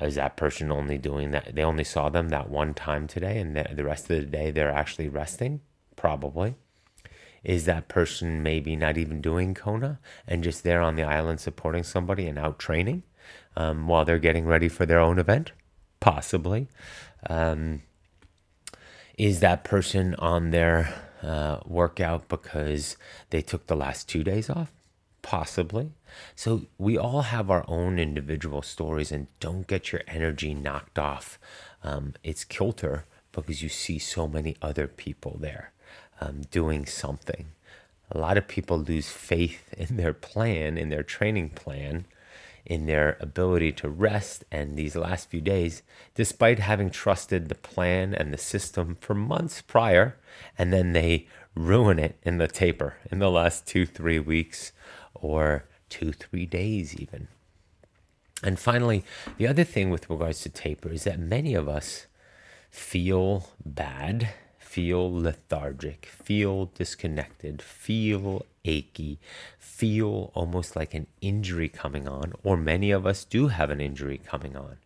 is 0.00 0.16
that 0.16 0.36
person 0.36 0.70
only 0.70 0.98
doing 0.98 1.30
that? 1.30 1.54
They 1.54 1.62
only 1.62 1.84
saw 1.84 2.08
them 2.08 2.28
that 2.28 2.50
one 2.50 2.74
time 2.74 3.06
today 3.06 3.38
and 3.38 3.56
the 3.56 3.84
rest 3.84 4.10
of 4.10 4.20
the 4.20 4.26
day 4.26 4.50
they're 4.50 4.70
actually 4.70 5.08
resting? 5.08 5.60
Probably. 5.96 6.56
Is 7.44 7.64
that 7.64 7.88
person 7.88 8.42
maybe 8.42 8.76
not 8.76 8.96
even 8.96 9.20
doing 9.20 9.54
Kona 9.54 9.98
and 10.28 10.44
just 10.44 10.62
there 10.62 10.80
on 10.80 10.96
the 10.96 11.02
island 11.02 11.40
supporting 11.40 11.82
somebody 11.82 12.26
and 12.26 12.38
out 12.38 12.58
training 12.58 13.02
um, 13.56 13.88
while 13.88 14.04
they're 14.04 14.18
getting 14.18 14.46
ready 14.46 14.68
for 14.68 14.86
their 14.86 15.00
own 15.00 15.18
event? 15.18 15.52
Possibly. 15.98 16.68
Um, 17.28 17.82
is 19.18 19.40
that 19.40 19.64
person 19.64 20.14
on 20.16 20.50
their 20.50 20.94
uh, 21.22 21.58
workout 21.64 22.28
because 22.28 22.96
they 23.30 23.42
took 23.42 23.66
the 23.66 23.76
last 23.76 24.08
two 24.08 24.24
days 24.24 24.50
off? 24.50 24.72
Possibly. 25.22 25.92
So 26.34 26.66
we 26.78 26.98
all 26.98 27.22
have 27.22 27.50
our 27.50 27.64
own 27.68 27.98
individual 27.98 28.60
stories, 28.60 29.12
and 29.12 29.28
don't 29.40 29.66
get 29.66 29.92
your 29.92 30.02
energy 30.06 30.52
knocked 30.52 30.98
off. 30.98 31.38
Um, 31.82 32.14
it's 32.22 32.44
kilter 32.44 33.04
because 33.30 33.62
you 33.62 33.68
see 33.68 33.98
so 33.98 34.28
many 34.28 34.56
other 34.60 34.86
people 34.86 35.38
there 35.40 35.72
um, 36.20 36.42
doing 36.50 36.86
something. 36.86 37.46
A 38.10 38.18
lot 38.18 38.36
of 38.36 38.46
people 38.46 38.78
lose 38.78 39.08
faith 39.10 39.72
in 39.76 39.96
their 39.96 40.12
plan, 40.12 40.76
in 40.76 40.90
their 40.90 41.02
training 41.02 41.50
plan, 41.50 42.04
in 42.66 42.86
their 42.86 43.16
ability 43.20 43.72
to 43.72 43.88
rest. 43.88 44.44
And 44.50 44.76
these 44.76 44.94
last 44.94 45.30
few 45.30 45.40
days, 45.40 45.82
despite 46.14 46.58
having 46.58 46.90
trusted 46.90 47.48
the 47.48 47.54
plan 47.54 48.14
and 48.14 48.32
the 48.32 48.38
system 48.38 48.98
for 49.00 49.14
months 49.14 49.62
prior, 49.62 50.16
and 50.58 50.72
then 50.72 50.92
they 50.92 51.26
ruin 51.54 51.98
it 51.98 52.18
in 52.22 52.38
the 52.38 52.48
taper 52.48 52.96
in 53.10 53.18
the 53.18 53.30
last 53.30 53.66
two, 53.66 53.86
three 53.86 54.18
weeks 54.18 54.72
or 55.14 55.64
two, 55.88 56.12
three 56.12 56.46
days, 56.46 56.94
even. 56.96 57.28
And 58.42 58.58
finally, 58.58 59.04
the 59.38 59.46
other 59.46 59.64
thing 59.64 59.90
with 59.90 60.10
regards 60.10 60.40
to 60.40 60.48
taper 60.48 60.90
is 60.90 61.04
that 61.04 61.18
many 61.18 61.54
of 61.54 61.68
us 61.68 62.06
feel 62.70 63.50
bad, 63.64 64.30
feel 64.58 65.12
lethargic, 65.12 66.06
feel 66.06 66.66
disconnected, 66.66 67.62
feel 67.62 68.44
achy, 68.64 69.18
feel 69.58 70.32
almost 70.34 70.74
like 70.74 70.94
an 70.94 71.06
injury 71.20 71.68
coming 71.68 72.08
on, 72.08 72.32
or 72.42 72.56
many 72.56 72.90
of 72.90 73.06
us 73.06 73.24
do 73.24 73.48
have 73.48 73.70
an 73.70 73.80
injury 73.80 74.18
coming 74.18 74.56
on. 74.56 74.78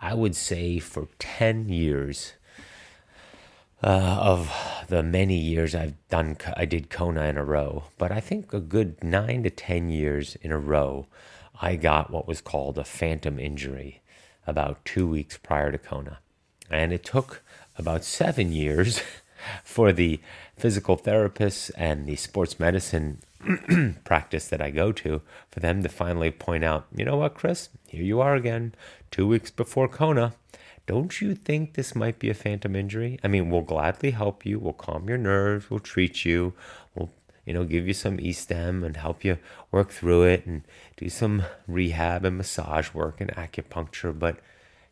I 0.00 0.14
would 0.14 0.36
say 0.36 0.78
for 0.78 1.08
10 1.18 1.68
years, 1.68 2.34
uh, 3.84 4.18
of 4.18 4.50
the 4.88 5.02
many 5.02 5.36
years 5.36 5.74
I've 5.74 5.94
done, 6.08 6.38
I 6.56 6.64
did 6.64 6.88
Kona 6.88 7.24
in 7.24 7.36
a 7.36 7.44
row, 7.44 7.84
but 7.98 8.10
I 8.10 8.18
think 8.18 8.52
a 8.52 8.60
good 8.60 9.04
nine 9.04 9.42
to 9.42 9.50
10 9.50 9.90
years 9.90 10.36
in 10.36 10.50
a 10.52 10.58
row, 10.58 11.06
I 11.60 11.76
got 11.76 12.10
what 12.10 12.26
was 12.26 12.40
called 12.40 12.78
a 12.78 12.84
phantom 12.84 13.38
injury 13.38 14.00
about 14.46 14.82
two 14.86 15.06
weeks 15.06 15.36
prior 15.36 15.70
to 15.70 15.76
Kona. 15.76 16.18
And 16.70 16.94
it 16.94 17.04
took 17.04 17.42
about 17.76 18.04
seven 18.04 18.52
years 18.52 19.02
for 19.64 19.92
the 19.92 20.18
physical 20.56 20.96
therapists 20.96 21.70
and 21.76 22.06
the 22.06 22.16
sports 22.16 22.58
medicine 22.58 23.18
practice 24.04 24.48
that 24.48 24.62
I 24.62 24.70
go 24.70 24.92
to 24.92 25.20
for 25.50 25.60
them 25.60 25.82
to 25.82 25.90
finally 25.90 26.30
point 26.30 26.64
out, 26.64 26.86
you 26.94 27.04
know 27.04 27.18
what, 27.18 27.34
Chris, 27.34 27.68
here 27.86 28.02
you 28.02 28.22
are 28.22 28.34
again, 28.34 28.74
two 29.10 29.26
weeks 29.26 29.50
before 29.50 29.88
Kona 29.88 30.32
don't 30.86 31.20
you 31.20 31.34
think 31.34 31.74
this 31.74 31.94
might 31.94 32.18
be 32.18 32.28
a 32.28 32.34
phantom 32.34 32.76
injury? 32.76 33.18
I 33.24 33.28
mean, 33.28 33.50
we'll 33.50 33.62
gladly 33.62 34.10
help 34.10 34.44
you. 34.44 34.58
We'll 34.58 34.74
calm 34.74 35.08
your 35.08 35.18
nerves. 35.18 35.70
We'll 35.70 35.80
treat 35.80 36.24
you. 36.24 36.52
We'll, 36.94 37.10
you 37.46 37.54
know, 37.54 37.64
give 37.64 37.86
you 37.86 37.94
some 37.94 38.20
e-stim 38.20 38.84
and 38.84 38.96
help 38.96 39.24
you 39.24 39.38
work 39.70 39.90
through 39.90 40.24
it 40.24 40.46
and 40.46 40.62
do 40.96 41.08
some 41.08 41.44
rehab 41.66 42.24
and 42.24 42.36
massage 42.36 42.92
work 42.92 43.20
and 43.20 43.30
acupuncture. 43.32 44.16
But 44.16 44.38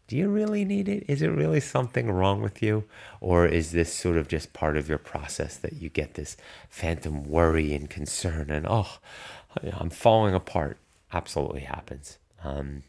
do 0.09 0.16
you 0.16 0.28
really 0.28 0.64
need 0.64 0.89
it? 0.89 1.05
Is 1.09 1.20
it 1.20 1.28
really 1.28 1.60
something 1.60 2.10
wrong 2.10 2.43
with 2.43 2.62
you? 2.62 2.85
Or 3.20 3.47
is 3.47 3.73
this 3.73 3.93
sort 3.93 4.16
of 4.16 4.28
just 4.28 4.52
part 4.52 4.77
of 4.77 4.89
your 4.89 4.98
process 4.98 5.56
that 5.59 5.74
you 5.74 5.90
get 5.90 6.14
this 6.14 6.36
phantom 6.70 7.24
worry 7.24 7.74
and 7.74 7.89
concern 7.89 8.51
and, 8.51 8.66
oh, 8.69 8.98
I'm 9.62 9.90
falling 9.90 10.35
apart? 10.35 10.78
Absolutely 11.12 11.62
happens. 11.62 12.19
Um, 12.43 12.82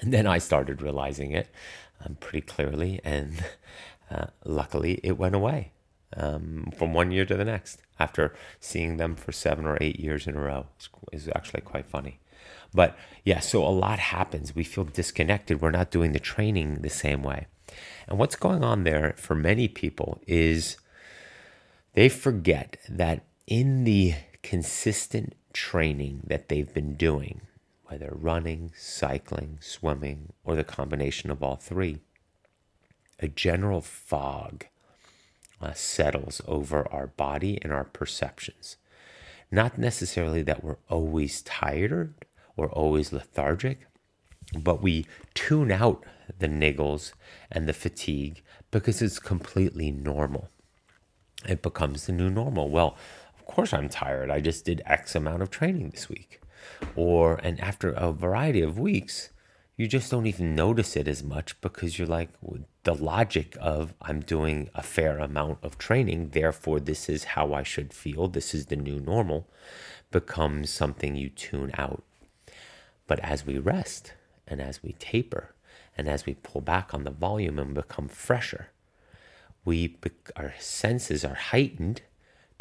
and 0.00 0.12
then 0.12 0.26
I 0.26 0.38
started 0.38 0.82
realizing 0.82 1.32
it 1.32 1.48
um, 2.04 2.16
pretty 2.20 2.40
clearly, 2.46 3.00
and 3.04 3.44
uh, 4.10 4.26
luckily 4.44 5.00
it 5.02 5.18
went 5.18 5.34
away. 5.34 5.72
um, 6.16 6.70
from 6.76 6.92
one 6.92 7.10
year 7.10 7.24
to 7.24 7.36
the 7.36 7.44
next 7.44 7.80
after 7.98 8.34
seeing 8.60 8.96
them 8.96 9.14
for 9.14 9.32
seven 9.32 9.64
or 9.66 9.78
eight 9.80 9.98
years 9.98 10.26
in 10.26 10.36
a 10.36 10.40
row. 10.40 10.66
It's, 10.76 10.88
it's 11.12 11.28
actually 11.34 11.62
quite 11.62 11.86
funny. 11.86 12.20
But 12.74 12.96
yeah, 13.24 13.40
so 13.40 13.64
a 13.64 13.68
lot 13.68 13.98
happens. 13.98 14.54
We 14.54 14.64
feel 14.64 14.84
disconnected. 14.84 15.60
We're 15.60 15.70
not 15.70 15.90
doing 15.90 16.12
the 16.12 16.18
training 16.20 16.82
the 16.82 16.90
same 16.90 17.22
way. 17.22 17.46
And 18.08 18.18
what's 18.18 18.36
going 18.36 18.64
on 18.64 18.84
there 18.84 19.14
for 19.16 19.34
many 19.34 19.68
people 19.68 20.20
is 20.26 20.76
they 21.94 22.08
forget 22.08 22.78
that 22.88 23.24
in 23.46 23.84
the 23.84 24.14
consistent 24.42 25.34
training 25.52 26.22
that 26.26 26.48
they've 26.48 26.72
been 26.72 26.94
doing, 26.94 27.42
whether 27.92 28.14
running, 28.14 28.72
cycling, 28.74 29.58
swimming, 29.60 30.32
or 30.44 30.56
the 30.56 30.64
combination 30.64 31.30
of 31.30 31.42
all 31.42 31.56
three, 31.56 31.98
a 33.18 33.28
general 33.28 33.82
fog 33.82 34.64
uh, 35.60 35.74
settles 35.74 36.40
over 36.48 36.90
our 36.90 37.08
body 37.08 37.58
and 37.60 37.70
our 37.70 37.84
perceptions. 37.84 38.78
Not 39.50 39.76
necessarily 39.76 40.40
that 40.40 40.64
we're 40.64 40.78
always 40.88 41.42
tired 41.42 42.14
or 42.56 42.70
always 42.70 43.12
lethargic, 43.12 43.86
but 44.58 44.80
we 44.80 45.04
tune 45.34 45.70
out 45.70 46.02
the 46.38 46.48
niggles 46.48 47.12
and 47.50 47.68
the 47.68 47.74
fatigue 47.74 48.42
because 48.70 49.02
it's 49.02 49.18
completely 49.18 49.90
normal. 49.90 50.48
It 51.46 51.60
becomes 51.60 52.06
the 52.06 52.12
new 52.12 52.30
normal. 52.30 52.70
Well, 52.70 52.96
of 53.38 53.44
course 53.44 53.74
I'm 53.74 53.90
tired. 53.90 54.30
I 54.30 54.40
just 54.40 54.64
did 54.64 54.80
X 54.86 55.14
amount 55.14 55.42
of 55.42 55.50
training 55.50 55.90
this 55.90 56.08
week 56.08 56.41
or 56.96 57.36
and 57.42 57.60
after 57.60 57.90
a 57.90 58.12
variety 58.12 58.60
of 58.60 58.78
weeks 58.78 59.30
you 59.76 59.88
just 59.88 60.10
don't 60.10 60.26
even 60.26 60.54
notice 60.54 60.96
it 60.96 61.08
as 61.08 61.22
much 61.22 61.58
because 61.60 61.98
you're 61.98 62.06
like 62.06 62.28
the 62.84 62.94
logic 62.94 63.56
of 63.60 63.94
i'm 64.02 64.20
doing 64.20 64.68
a 64.74 64.82
fair 64.82 65.18
amount 65.18 65.58
of 65.62 65.78
training 65.78 66.30
therefore 66.30 66.78
this 66.78 67.08
is 67.08 67.24
how 67.24 67.52
i 67.54 67.62
should 67.62 67.92
feel 67.92 68.28
this 68.28 68.54
is 68.54 68.66
the 68.66 68.76
new 68.76 69.00
normal 69.00 69.48
becomes 70.12 70.70
something 70.70 71.16
you 71.16 71.28
tune 71.28 71.72
out. 71.76 72.04
But 73.08 73.18
as 73.20 73.44
we 73.44 73.58
rest 73.58 74.12
and 74.46 74.60
as 74.60 74.82
we 74.82 74.92
taper 74.92 75.54
and 75.98 76.08
as 76.08 76.24
we 76.24 76.34
pull 76.34 76.60
back 76.60 76.94
on 76.94 77.02
the 77.02 77.10
volume 77.10 77.58
and 77.58 77.74
become 77.74 78.08
fresher 78.08 78.68
we 79.64 79.96
our 80.36 80.54
senses 80.58 81.24
are 81.24 81.34
heightened 81.34 82.02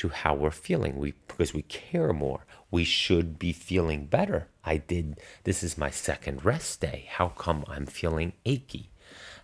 to 0.02 0.10
how 0.10 0.34
we're 0.34 0.50
feeling. 0.50 0.98
We 0.98 1.14
because 1.28 1.54
we 1.54 1.62
care 1.62 2.12
more. 2.12 2.44
We 2.72 2.84
should 2.84 3.38
be 3.38 3.54
feeling 3.54 4.08
better. 4.08 4.48
I 4.64 4.78
did 4.78 5.20
this 5.44 5.62
is 5.62 5.78
my 5.78 5.92
second 5.92 6.44
rest 6.44 6.82
day. 6.82 7.06
How 7.08 7.28
come 7.30 7.64
i'm 7.68 7.86
feeling 7.86 8.34
achy? 8.44 8.90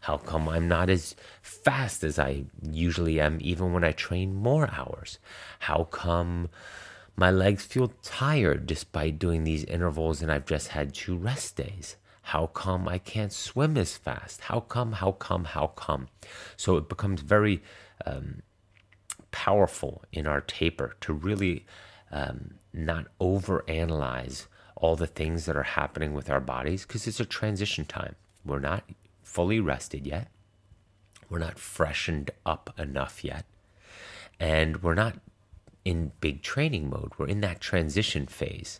How 0.01 0.17
come 0.17 0.49
i'm 0.49 0.67
not 0.67 0.89
as 0.89 1.15
fast 1.43 2.03
as 2.03 2.17
i 2.17 2.45
usually 2.63 3.19
am 3.19 3.37
even 3.39 3.71
when 3.71 3.83
i 3.83 3.91
train 3.91 4.33
more 4.33 4.67
hours? 4.71 5.19
How 5.59 5.83
come 5.83 6.49
my 7.15 7.29
legs 7.29 7.63
feel 7.63 7.93
tired 8.01 8.65
despite 8.65 9.19
doing 9.19 9.43
these 9.43 9.63
intervals 9.65 10.23
and 10.23 10.31
i've 10.31 10.47
just 10.47 10.69
had 10.69 10.91
two 10.91 11.15
rest 11.15 11.55
days? 11.55 11.97
How 12.33 12.47
come 12.47 12.87
i 12.87 12.97
can't 12.97 13.31
swim 13.31 13.77
as 13.77 13.95
fast? 13.95 14.41
How 14.41 14.61
come 14.61 14.93
how 14.93 15.11
come 15.11 15.45
how 15.45 15.67
come? 15.67 16.07
So 16.55 16.77
it 16.77 16.89
becomes 16.89 17.21
very 17.21 17.61
um, 18.07 18.41
powerful 19.31 20.03
in 20.11 20.27
our 20.27 20.41
taper 20.41 20.95
to 21.01 21.13
really 21.13 21.65
um, 22.11 22.55
not 22.73 23.07
overanalyze 23.19 24.47
all 24.75 24.95
the 24.95 25.07
things 25.07 25.45
that 25.45 25.55
are 25.55 25.63
happening 25.63 26.13
with 26.13 26.29
our 26.29 26.39
bodies 26.39 26.85
because 26.85 27.07
it's 27.07 27.19
a 27.19 27.25
transition 27.25 27.85
time. 27.85 28.15
We're 28.45 28.59
not 28.59 28.83
fully 29.23 29.59
rested 29.59 30.05
yet. 30.05 30.29
We're 31.29 31.39
not 31.39 31.59
freshened 31.59 32.31
up 32.45 32.73
enough 32.77 33.23
yet. 33.23 33.45
And 34.39 34.83
we're 34.83 34.93
not 34.93 35.15
in 35.83 36.11
big 36.21 36.41
training 36.41 36.89
mode. 36.89 37.13
We're 37.17 37.27
in 37.27 37.41
that 37.41 37.59
transition 37.59 38.27
phase. 38.27 38.79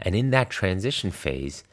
And 0.00 0.14
in 0.14 0.30
that 0.30 0.50
transition 0.50 1.10
phase, 1.10 1.64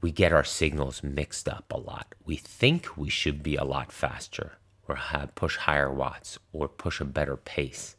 we 0.00 0.10
get 0.10 0.32
our 0.32 0.44
signals 0.44 1.02
mixed 1.02 1.48
up 1.48 1.72
a 1.72 1.78
lot. 1.78 2.14
We 2.24 2.36
think 2.36 2.96
we 2.96 3.10
should 3.10 3.42
be 3.42 3.56
a 3.56 3.64
lot 3.64 3.92
faster 3.92 4.52
or 4.90 4.96
have, 4.96 5.34
push 5.34 5.56
higher 5.56 5.92
watts 5.92 6.38
or 6.52 6.68
push 6.68 7.00
a 7.00 7.04
better 7.04 7.36
pace. 7.36 7.96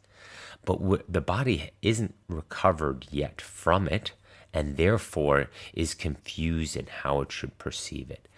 But 0.64 0.80
w- 0.80 1.02
the 1.08 1.20
body 1.20 1.70
isn't 1.80 2.14
recovered 2.28 3.06
yet 3.10 3.40
from 3.40 3.88
it 3.88 4.12
and 4.54 4.76
therefore 4.76 5.48
is 5.72 5.94
confused 5.94 6.76
in 6.76 6.86
how 6.86 7.20
it 7.20 7.32
should 7.32 7.58
perceive 7.58 8.10
it. 8.10 8.28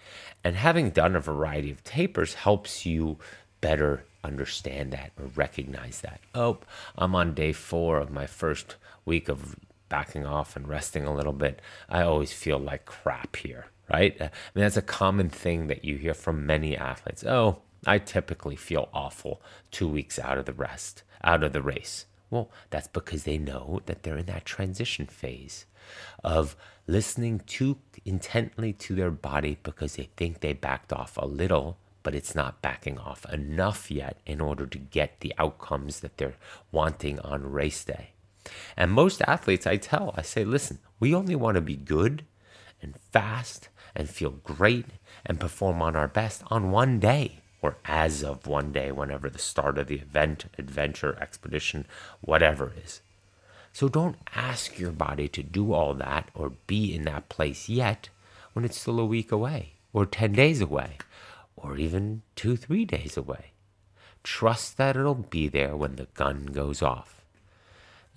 And 0.43 0.55
having 0.55 0.91
done 0.91 1.15
a 1.15 1.19
variety 1.19 1.71
of 1.71 1.83
tapers 1.83 2.35
helps 2.35 2.85
you 2.85 3.17
better 3.61 4.05
understand 4.23 4.91
that 4.91 5.11
or 5.19 5.27
recognize 5.35 6.01
that. 6.01 6.19
Oh, 6.33 6.59
I'm 6.97 7.15
on 7.15 7.33
day 7.33 7.51
four 7.51 7.99
of 7.99 8.11
my 8.11 8.27
first 8.27 8.75
week 9.05 9.29
of 9.29 9.55
backing 9.89 10.25
off 10.25 10.55
and 10.55 10.67
resting 10.67 11.05
a 11.05 11.13
little 11.13 11.33
bit. 11.33 11.61
I 11.89 12.01
always 12.01 12.33
feel 12.33 12.57
like 12.59 12.85
crap 12.85 13.35
here, 13.35 13.67
right? 13.91 14.15
I 14.19 14.23
mean, 14.53 14.63
that's 14.63 14.77
a 14.77 14.81
common 14.81 15.29
thing 15.29 15.67
that 15.67 15.85
you 15.85 15.97
hear 15.97 16.13
from 16.13 16.45
many 16.45 16.75
athletes. 16.75 17.23
Oh, 17.23 17.61
I 17.85 17.99
typically 17.99 18.55
feel 18.55 18.89
awful 18.93 19.41
two 19.71 19.87
weeks 19.87 20.17
out 20.19 20.37
of 20.37 20.45
the 20.45 20.53
rest, 20.53 21.03
out 21.23 21.43
of 21.43 21.53
the 21.53 21.61
race. 21.61 22.05
Well, 22.29 22.49
that's 22.69 22.87
because 22.87 23.23
they 23.23 23.37
know 23.37 23.81
that 23.85 24.03
they're 24.03 24.17
in 24.17 24.25
that 24.25 24.45
transition 24.45 25.05
phase 25.05 25.65
of 26.23 26.55
listening 26.87 27.41
too 27.45 27.77
intently 28.03 28.73
to 28.73 28.95
their 28.95 29.11
body 29.11 29.57
because 29.63 29.95
they 29.95 30.09
think 30.17 30.39
they 30.39 30.53
backed 30.53 30.91
off 30.91 31.17
a 31.17 31.25
little, 31.25 31.77
but 32.03 32.15
it's 32.15 32.35
not 32.35 32.61
backing 32.61 32.97
off 32.97 33.25
enough 33.31 33.91
yet 33.91 34.17
in 34.25 34.41
order 34.41 34.65
to 34.65 34.77
get 34.77 35.19
the 35.19 35.33
outcomes 35.37 35.99
that 35.99 36.17
they're 36.17 36.35
wanting 36.71 37.19
on 37.19 37.51
race 37.51 37.83
day. 37.83 38.11
And 38.77 38.91
most 38.91 39.21
athletes, 39.27 39.65
I 39.65 39.77
tell, 39.77 40.13
I 40.15 40.21
say, 40.21 40.43
listen, 40.43 40.79
we 40.99 41.13
only 41.13 41.35
want 41.35 41.55
to 41.55 41.61
be 41.61 41.75
good 41.75 42.25
and 42.81 42.95
fast 43.11 43.69
and 43.95 44.09
feel 44.09 44.31
great 44.31 44.85
and 45.25 45.39
perform 45.39 45.81
on 45.81 45.95
our 45.95 46.07
best 46.07 46.43
on 46.47 46.71
one 46.71 46.99
day 46.99 47.39
or 47.65 47.77
as 47.85 48.23
of 48.23 48.45
one 48.45 48.71
day, 48.71 48.91
whenever 48.91 49.27
the 49.27 49.39
start 49.39 49.79
of 49.79 49.87
the 49.87 49.95
event, 49.95 50.45
adventure, 50.59 51.17
expedition, 51.19 51.83
whatever 52.21 52.71
is. 52.85 53.01
So 53.73 53.89
don't 53.89 54.17
ask 54.35 54.77
your 54.77 54.91
body 54.91 55.27
to 55.29 55.41
do 55.41 55.73
all 55.73 55.95
that 55.95 56.29
or 56.35 56.51
be 56.67 56.93
in 56.93 57.05
that 57.05 57.27
place 57.27 57.67
yet 57.67 58.09
when 58.53 58.65
it's 58.65 58.79
still 58.79 58.99
a 58.99 59.05
week 59.05 59.31
away, 59.31 59.73
or 59.93 60.05
10 60.05 60.33
days 60.33 60.61
away, 60.61 60.99
or 61.55 61.75
even 61.75 62.21
two, 62.35 62.55
three 62.55 62.85
days 62.85 63.17
away. 63.17 63.45
Trust 64.21 64.77
that 64.77 64.95
it'll 64.95 65.15
be 65.15 65.47
there 65.47 65.75
when 65.75 65.95
the 65.95 66.07
gun 66.13 66.45
goes 66.45 66.83
off. 66.83 67.14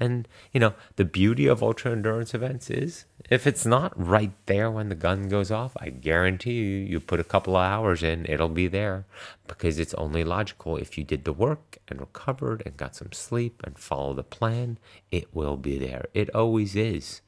And, 0.00 0.28
you 0.52 0.60
know, 0.60 0.74
the 0.96 1.04
beauty 1.04 1.46
of 1.46 1.62
ultra 1.62 1.90
endurance 1.90 2.32
events 2.32 2.70
is 2.70 3.04
if 3.28 3.46
it's 3.46 3.66
not 3.66 3.92
right 3.96 4.32
there 4.46 4.70
when 4.70 4.88
the 4.88 4.94
gun 4.94 5.28
goes 5.28 5.50
off, 5.50 5.76
I 5.80 5.90
guarantee 5.90 6.52
you, 6.52 6.76
you 6.78 7.00
put 7.00 7.20
a 7.20 7.24
couple 7.24 7.56
of 7.56 7.62
hours 7.62 8.02
in, 8.02 8.24
it'll 8.26 8.48
be 8.48 8.68
there 8.68 9.06
because 9.48 9.78
it's 9.78 9.94
only 9.94 10.22
logical. 10.22 10.76
If 10.76 10.96
you 10.96 11.04
did 11.04 11.24
the 11.24 11.32
work 11.32 11.78
and 11.88 12.00
recovered 12.00 12.62
and 12.64 12.76
got 12.76 12.94
some 12.94 13.12
sleep 13.12 13.60
and 13.64 13.78
follow 13.78 14.14
the 14.14 14.22
plan, 14.22 14.78
it 15.10 15.34
will 15.34 15.56
be 15.56 15.78
there. 15.78 16.06
It 16.14 16.32
always 16.34 16.76
is. 16.76 17.20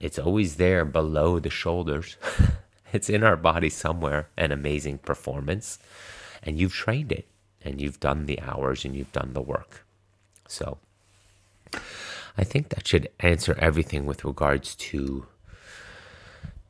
It's 0.00 0.18
always 0.18 0.56
there 0.56 0.84
below 0.84 1.38
the 1.38 1.50
shoulders. 1.50 2.16
it's 2.92 3.08
in 3.08 3.22
our 3.22 3.36
body 3.36 3.70
somewhere, 3.70 4.28
an 4.36 4.50
amazing 4.50 4.98
performance. 4.98 5.78
And 6.42 6.58
you've 6.58 6.74
trained 6.74 7.12
it 7.12 7.26
and 7.62 7.80
you've 7.80 8.00
done 8.00 8.26
the 8.26 8.40
hours 8.40 8.84
and 8.84 8.94
you've 8.94 9.12
done 9.12 9.32
the 9.32 9.40
work. 9.40 9.84
So, 10.48 10.78
I 12.38 12.44
think 12.44 12.68
that 12.68 12.86
should 12.86 13.08
answer 13.20 13.56
everything 13.58 14.06
with 14.06 14.24
regards 14.24 14.74
to 14.76 15.26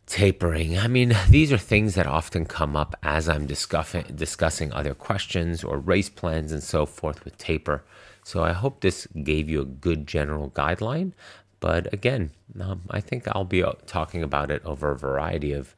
tapering. 0.07 0.79
I 0.79 0.87
mean, 0.87 1.15
these 1.29 1.53
are 1.53 1.59
things 1.59 1.95
that 1.97 2.07
often 2.07 2.45
come 2.45 2.77
up 2.77 2.95
as 3.03 3.29
I'm 3.29 3.47
discussing 3.47 4.05
discussing 4.15 4.73
other 4.73 4.95
questions 4.95 5.65
or 5.65 5.79
race 5.79 6.09
plans 6.09 6.53
and 6.53 6.63
so 6.63 6.87
forth 6.87 7.25
with 7.25 7.37
taper. 7.39 7.83
So 8.23 8.43
I 8.43 8.53
hope 8.53 8.81
this 8.81 9.07
gave 9.23 9.49
you 9.49 9.61
a 9.63 9.67
good 9.67 10.07
general 10.07 10.51
guideline. 10.51 11.13
But 11.59 11.93
again, 11.93 12.31
um, 12.61 12.83
I 12.91 13.01
think 13.01 13.27
I'll 13.29 13.45
be 13.45 13.63
uh, 13.63 13.73
talking 13.87 14.23
about 14.23 14.51
it 14.51 14.65
over 14.65 14.91
a 14.91 14.99
variety 14.99 15.53
of 15.53 15.75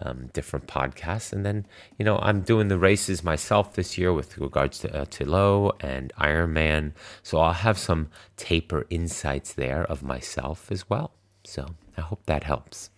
um, 0.00 0.30
different 0.32 0.66
podcasts. 0.66 1.32
And 1.32 1.44
then, 1.44 1.66
you 1.98 2.04
know, 2.04 2.18
I'm 2.18 2.42
doing 2.42 2.68
the 2.68 2.78
races 2.78 3.24
myself 3.24 3.74
this 3.74 3.98
year 3.98 4.12
with 4.12 4.38
regards 4.38 4.78
to 4.80 4.94
uh, 4.94 5.04
Tilo 5.06 5.72
and 5.80 6.12
Ironman. 6.18 6.92
So 7.22 7.38
I'll 7.38 7.52
have 7.52 7.78
some 7.78 8.08
taper 8.36 8.86
insights 8.90 9.52
there 9.52 9.84
of 9.84 10.02
myself 10.02 10.70
as 10.70 10.88
well. 10.88 11.12
So 11.44 11.74
I 11.96 12.02
hope 12.02 12.24
that 12.26 12.44
helps. 12.44 12.90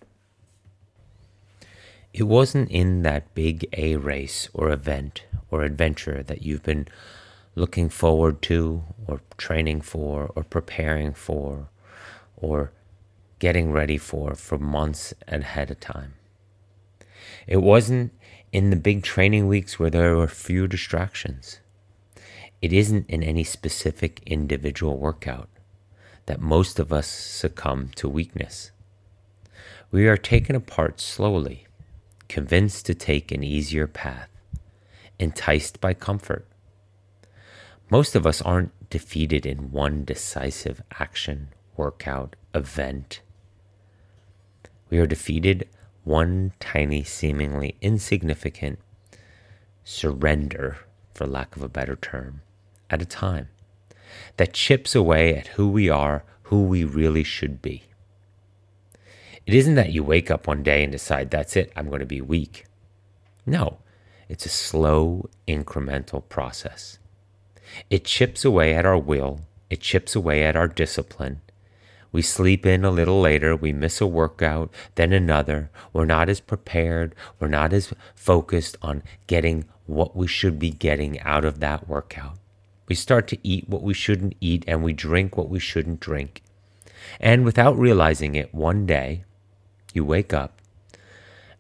It 2.13 2.25
wasn't 2.25 2.71
in 2.71 3.03
that 3.03 3.35
big 3.35 3.69
A 3.77 3.97
race 3.97 4.49
or 4.53 4.71
event 4.71 5.25
or 5.51 5.63
adventure 5.63 6.23
that 6.25 6.43
you've 6.43 6.65
been 6.65 6.89
looking 7.55 7.89
forward 7.89 8.43
to 8.43 8.83
or 9.07 9.21
training 9.37 9.81
for 9.81 10.33
or 10.35 10.43
preparing 10.43 11.13
for 11.13 11.69
or 12.37 12.73
getting 13.39 13.71
ready 13.73 13.99
for 13.99 14.35
for 14.35 14.59
months 14.59 15.15
ahead 15.29 15.71
of 15.71 15.81
time. 15.81 16.15
It 17.47 17.59
wasn't 17.59 18.13
in 18.53 18.71
the 18.71 18.77
big 18.77 19.03
training 19.03 19.49
weeks 19.49 19.79
where 19.79 19.91
there 19.91 20.17
were 20.17 20.29
few 20.29 20.67
distractions. 20.67 21.61
It 22.61 22.73
isn't 22.73 23.09
in 23.09 23.23
any 23.23 23.45
specific 23.45 24.21
individual 24.27 24.99
workout 24.99 25.49
that 26.27 26.41
most 26.41 26.79
of 26.79 26.93
us 26.93 27.07
succumb 27.07 27.91
to 27.97 28.09
weakness. 28.09 28.71
We 29.91 30.07
are 30.07 30.17
taken 30.17 30.55
apart 30.55 31.01
slowly, 31.01 31.67
convinced 32.29 32.87
to 32.87 32.95
take 32.95 33.33
an 33.33 33.43
easier 33.43 33.87
path, 33.87 34.29
enticed 35.19 35.81
by 35.81 35.95
comfort. 35.95 36.47
Most 37.91 38.15
of 38.15 38.27
us 38.27 38.41
aren't 38.43 38.73
defeated 38.91 39.45
in 39.45 39.73
one 39.73 40.05
decisive 40.05 40.83
action, 40.99 41.49
workout, 41.77 42.37
event. 42.55 43.21
We 44.91 44.99
are 44.99 45.07
defeated 45.07 45.69
one 46.05 46.53
tiny, 46.61 47.03
seemingly 47.03 47.77
insignificant 47.81 48.79
surrender, 49.85 50.79
for 51.15 51.27
lack 51.27 51.57
of 51.57 51.63
a 51.63 51.69
better 51.69 51.97
term, 51.97 52.43
at 52.89 53.03
a 53.03 53.07
time 53.07 53.49
that 54.37 54.53
chips 54.53 54.95
away 54.95 55.35
at 55.35 55.49
who 55.49 55.69
we 55.69 55.89
are, 55.89 56.25
who 56.45 56.65
we 56.65 56.85
really 56.85 57.23
should 57.23 57.63
be. 57.63 57.85
It 59.47 59.55
isn't 59.55 59.75
that 59.75 59.93
you 59.93 60.03
wake 60.03 60.31
up 60.31 60.47
one 60.47 60.63
day 60.63 60.83
and 60.83 60.93
decide, 60.93 61.31
that's 61.31 61.57
it, 61.57 61.73
I'm 61.77 61.89
going 61.89 62.01
to 62.01 62.07
be 62.07 62.21
weak. 62.21 62.67
No, 63.47 63.79
it's 64.29 64.47
a 64.47 64.51
slow, 64.51 65.29
incremental 65.49 66.29
process. 66.29 66.99
It 67.89 68.05
chips 68.05 68.45
away 68.45 68.75
at 68.75 68.87
our 68.87 68.99
will, 68.99 69.41
it 69.69 69.81
chips 69.81 70.15
away 70.15 70.43
at 70.43 70.57
our 70.57 70.69
discipline. 70.69 71.41
We 72.13 72.23
sleep 72.23 72.67
in 72.67 72.85
a 72.85 72.91
little 72.91 73.21
later, 73.21 73.55
we 73.55 73.73
miss 73.73 74.01
a 74.01 74.07
workout, 74.07 74.73
then 74.97 75.13
another. 75.13 75.71
We're 75.93 76.07
not 76.07 76.29
as 76.29 76.41
prepared, 76.41 77.15
we're 77.39 77.49
not 77.49 77.73
as 77.73 77.93
focused 78.15 78.77
on 78.83 79.03
getting 79.27 79.65
what 79.87 80.17
we 80.17 80.27
should 80.27 80.59
be 80.59 80.71
getting 80.71 81.21
out 81.21 81.45
of 81.45 81.61
that 81.61 81.89
workout. 81.89 82.39
We 82.89 82.97
start 82.97 83.29
to 83.29 83.39
eat 83.47 83.69
what 83.69 83.83
we 83.83 83.95
shouldn't 83.95 84.35
eat 84.41 84.65
and 84.67 84.83
we 84.83 84.93
drink 84.93 85.37
what 85.37 85.49
we 85.49 85.61
shouldn't 85.61 86.01
drink. 86.01 86.43
And 87.21 87.45
without 87.45 87.79
realizing 87.79 88.35
it, 88.35 88.53
one 88.53 88.87
day 88.87 89.25
you 89.95 90.05
wake 90.05 90.33
up 90.33 90.61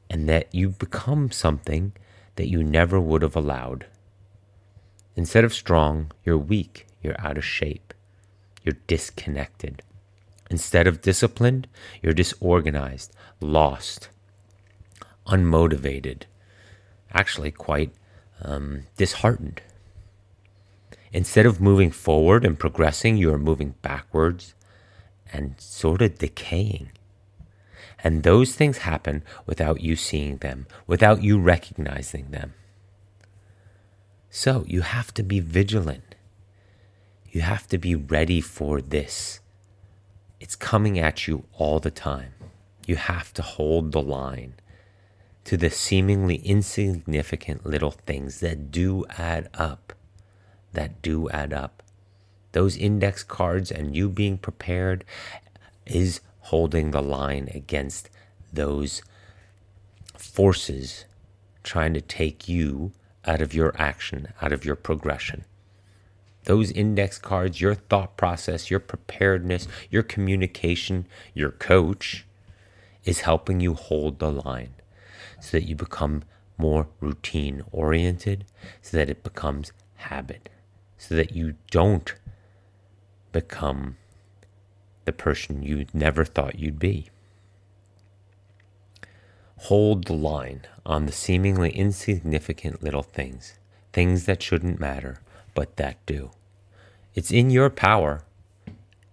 and 0.09 0.29
that 0.29 0.53
you 0.53 0.71
become 0.71 1.31
something 1.31 1.93
that 2.35 2.49
you 2.49 2.65
never 2.65 2.99
would 2.99 3.23
have 3.23 3.37
allowed. 3.37 3.87
Instead 5.15 5.45
of 5.45 5.55
strong, 5.55 6.11
you're 6.25 6.39
weak, 6.39 6.87
you're 7.03 7.21
out 7.21 7.39
of 7.39 7.45
shape, 7.45 7.95
you're 8.65 8.79
disconnected. 8.89 9.83
Instead 10.51 10.89
of 10.89 11.01
disciplined, 11.01 11.69
you're 12.03 12.13
disorganized, 12.13 13.15
lost, 13.41 14.09
unmotivated, 15.27 16.23
actually 17.13 17.53
quite 17.53 17.93
um, 18.43 18.83
disheartened. 18.97 19.63
Instead 21.13 21.47
of 21.47 21.61
moving 21.61 21.93
forward 21.93 22.45
and 22.45 22.59
progressing, 22.59 23.17
you 23.17 23.33
are 23.33 23.39
moving 23.39 23.75
backwards 23.81 24.55
and 25.33 25.55
sort 25.61 26.03
of 26.03 26.19
decaying. 26.19 26.91
And 28.03 28.25
those 28.25 28.55
things 28.55 28.79
happen 28.79 29.23
without 29.47 29.81
you 29.81 29.95
seeing 29.95 30.39
them, 30.39 30.67
without 30.87 31.23
you 31.23 31.39
recognizing 31.39 32.31
them. 32.31 32.55
So 34.31 34.65
you 34.67 34.81
have 34.83 35.13
to 35.15 35.23
be 35.23 35.39
vigilant. 35.39 36.15
You 37.31 37.43
have 37.43 37.69
to 37.69 37.79
be 37.79 37.95
ready 37.95 38.41
for 38.41 38.81
this. 38.81 39.41
It's 40.41 40.57
coming 40.57 40.99
at 40.99 41.29
you 41.29 41.45
all 41.53 41.79
the 41.79 41.91
time. 41.91 42.33
You 42.87 42.97
have 42.97 43.33
to 43.35 43.43
hold 43.43 43.93
the 43.93 44.03
line 44.03 44.55
to 45.45 45.57
the 45.57 45.71
seemingly 45.71 46.37
insignificant 46.37 47.65
little 47.65 47.93
things 47.93 48.41
that 48.41 48.71
do 48.73 49.05
add 49.17 49.49
up 49.55 49.93
that 50.73 51.03
do 51.03 51.29
add 51.31 51.53
up. 51.53 51.83
Those 52.53 52.77
index 52.77 53.23
cards 53.23 53.71
and 53.71 53.95
you 53.95 54.09
being 54.09 54.39
prepared 54.39 55.05
is 55.87 56.21
holding 56.41 56.91
the 56.91 57.03
line 57.03 57.49
against 57.55 58.11
those 58.53 59.03
forces 60.17 61.05
trying 61.62 61.95
to 61.95 62.01
take 62.01 62.49
you 62.49 62.93
out 63.25 63.41
of 63.41 63.55
your 63.55 63.75
action, 63.77 64.29
out 64.41 64.53
of 64.53 64.65
your 64.65 64.77
progression. 64.77 65.45
Those 66.45 66.71
index 66.71 67.19
cards, 67.19 67.61
your 67.61 67.75
thought 67.75 68.17
process, 68.17 68.71
your 68.71 68.81
preparedness, 68.81 69.69
your 69.91 70.03
communication, 70.03 71.07
your 71.35 71.51
coach 71.51 72.27
is 73.05 73.21
helping 73.21 73.61
you 73.61 73.75
hold 73.75 74.19
the 74.19 74.31
line 74.31 74.75
so 75.41 75.59
that 75.59 75.69
you 75.69 75.75
become 75.75 76.23
more 76.57 76.89
routine 77.01 77.62
oriented, 77.73 78.45
so 78.83 78.97
that 78.97 79.09
it 79.09 79.23
becomes 79.23 79.73
habit 79.97 80.49
so 81.01 81.15
that 81.15 81.35
you 81.35 81.55
don't 81.71 82.15
become 83.33 83.97
the 85.07 85.12
person 85.12 85.62
you 85.62 85.87
never 85.95 86.27
thought 86.27 86.59
you'd 86.59 86.79
be. 86.79 87.09
Hold 89.65 90.05
the 90.05 90.12
line 90.12 90.67
on 90.85 91.07
the 91.07 91.12
seemingly 91.12 91.71
insignificant 91.71 92.83
little 92.83 93.03
things, 93.03 93.59
things 93.95 94.27
that 94.27 94.43
shouldn't 94.43 94.79
matter, 94.79 95.21
but 95.55 95.77
that 95.77 96.05
do. 96.07 96.31
It's 97.15 97.31
in 97.31 97.51
your 97.51 97.71
power. 97.71 98.23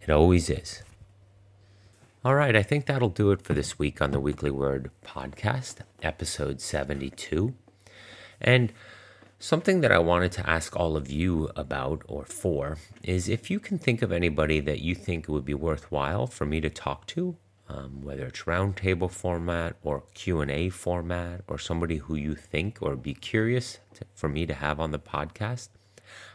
It 0.01 0.09
always 0.09 0.49
is. 0.49 0.83
All 2.23 2.35
right, 2.35 2.55
I 2.55 2.63
think 2.63 2.85
that'll 2.85 3.09
do 3.09 3.31
it 3.31 3.41
for 3.41 3.53
this 3.53 3.79
week 3.79 4.01
on 4.01 4.11
the 4.11 4.19
Weekly 4.19 4.51
Word 4.51 4.91
podcast, 5.05 5.77
episode 6.01 6.61
72. 6.61 7.53
And 8.41 8.73
Something 9.39 9.81
that 9.81 9.91
I 9.91 9.99
wanted 9.99 10.31
to 10.31 10.49
ask 10.49 10.75
all 10.75 10.97
of 10.97 11.11
you 11.11 11.51
about 11.55 12.01
or 12.07 12.25
for 12.25 12.79
is 13.03 13.29
if 13.29 13.51
you 13.51 13.59
can 13.59 13.77
think 13.77 14.01
of 14.01 14.11
anybody 14.11 14.59
that 14.61 14.79
you 14.79 14.95
think 14.95 15.25
it 15.25 15.31
would 15.31 15.45
be 15.45 15.53
worthwhile 15.53 16.25
for 16.25 16.43
me 16.47 16.59
to 16.59 16.71
talk 16.71 17.05
to, 17.07 17.37
um, 17.69 18.01
whether 18.01 18.25
it's 18.25 18.43
roundtable 18.43 19.11
format 19.11 19.75
or 19.83 20.05
Q&A 20.15 20.69
format 20.69 21.41
or 21.47 21.59
somebody 21.59 21.97
who 21.97 22.15
you 22.15 22.33
think 22.33 22.79
or 22.81 22.95
be 22.95 23.13
curious 23.13 23.77
to, 23.93 24.05
for 24.15 24.27
me 24.27 24.47
to 24.47 24.55
have 24.55 24.79
on 24.79 24.89
the 24.89 24.97
podcast, 24.97 25.69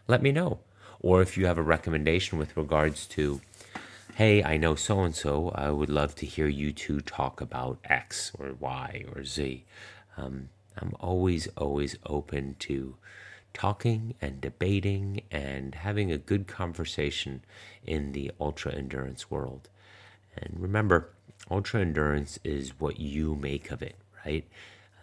let 0.08 0.22
me 0.22 0.32
know. 0.32 0.60
Or 1.00 1.20
if 1.20 1.36
you 1.36 1.46
have 1.46 1.58
a 1.58 1.62
recommendation 1.62 2.38
with 2.38 2.56
regards 2.56 3.06
to, 3.08 3.40
hey, 4.14 4.42
I 4.42 4.56
know 4.56 4.74
so 4.74 5.00
and 5.00 5.14
so, 5.14 5.50
I 5.54 5.70
would 5.70 5.90
love 5.90 6.14
to 6.16 6.26
hear 6.26 6.46
you 6.46 6.72
two 6.72 7.00
talk 7.00 7.40
about 7.40 7.78
X 7.84 8.32
or 8.38 8.52
Y 8.58 9.04
or 9.14 9.24
Z. 9.24 9.64
Um, 10.16 10.50
I'm 10.80 10.94
always, 11.00 11.48
always 11.56 11.96
open 12.06 12.56
to 12.60 12.96
talking 13.52 14.14
and 14.20 14.40
debating 14.40 15.22
and 15.30 15.74
having 15.74 16.10
a 16.10 16.18
good 16.18 16.46
conversation 16.46 17.42
in 17.84 18.12
the 18.12 18.30
ultra 18.40 18.72
endurance 18.72 19.30
world. 19.30 19.68
And 20.36 20.54
remember, 20.58 21.10
ultra 21.50 21.80
endurance 21.80 22.38
is 22.44 22.80
what 22.80 22.98
you 22.98 23.34
make 23.34 23.70
of 23.70 23.82
it, 23.82 23.96
right? 24.24 24.46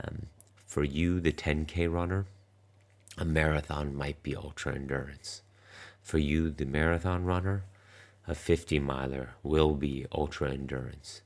Um, 0.03 0.27
for 0.65 0.83
you, 0.83 1.19
the 1.19 1.31
10K 1.31 1.91
runner, 1.91 2.25
a 3.19 3.25
marathon 3.25 3.93
might 3.93 4.23
be 4.23 4.33
ultra 4.33 4.73
endurance. 4.73 5.41
For 6.01 6.17
you, 6.17 6.49
the 6.51 6.63
marathon 6.63 7.25
runner, 7.25 7.65
a 8.25 8.33
50 8.33 8.79
miler 8.79 9.31
will 9.43 9.73
be 9.73 10.05
ultra 10.13 10.51
endurance. 10.51 11.21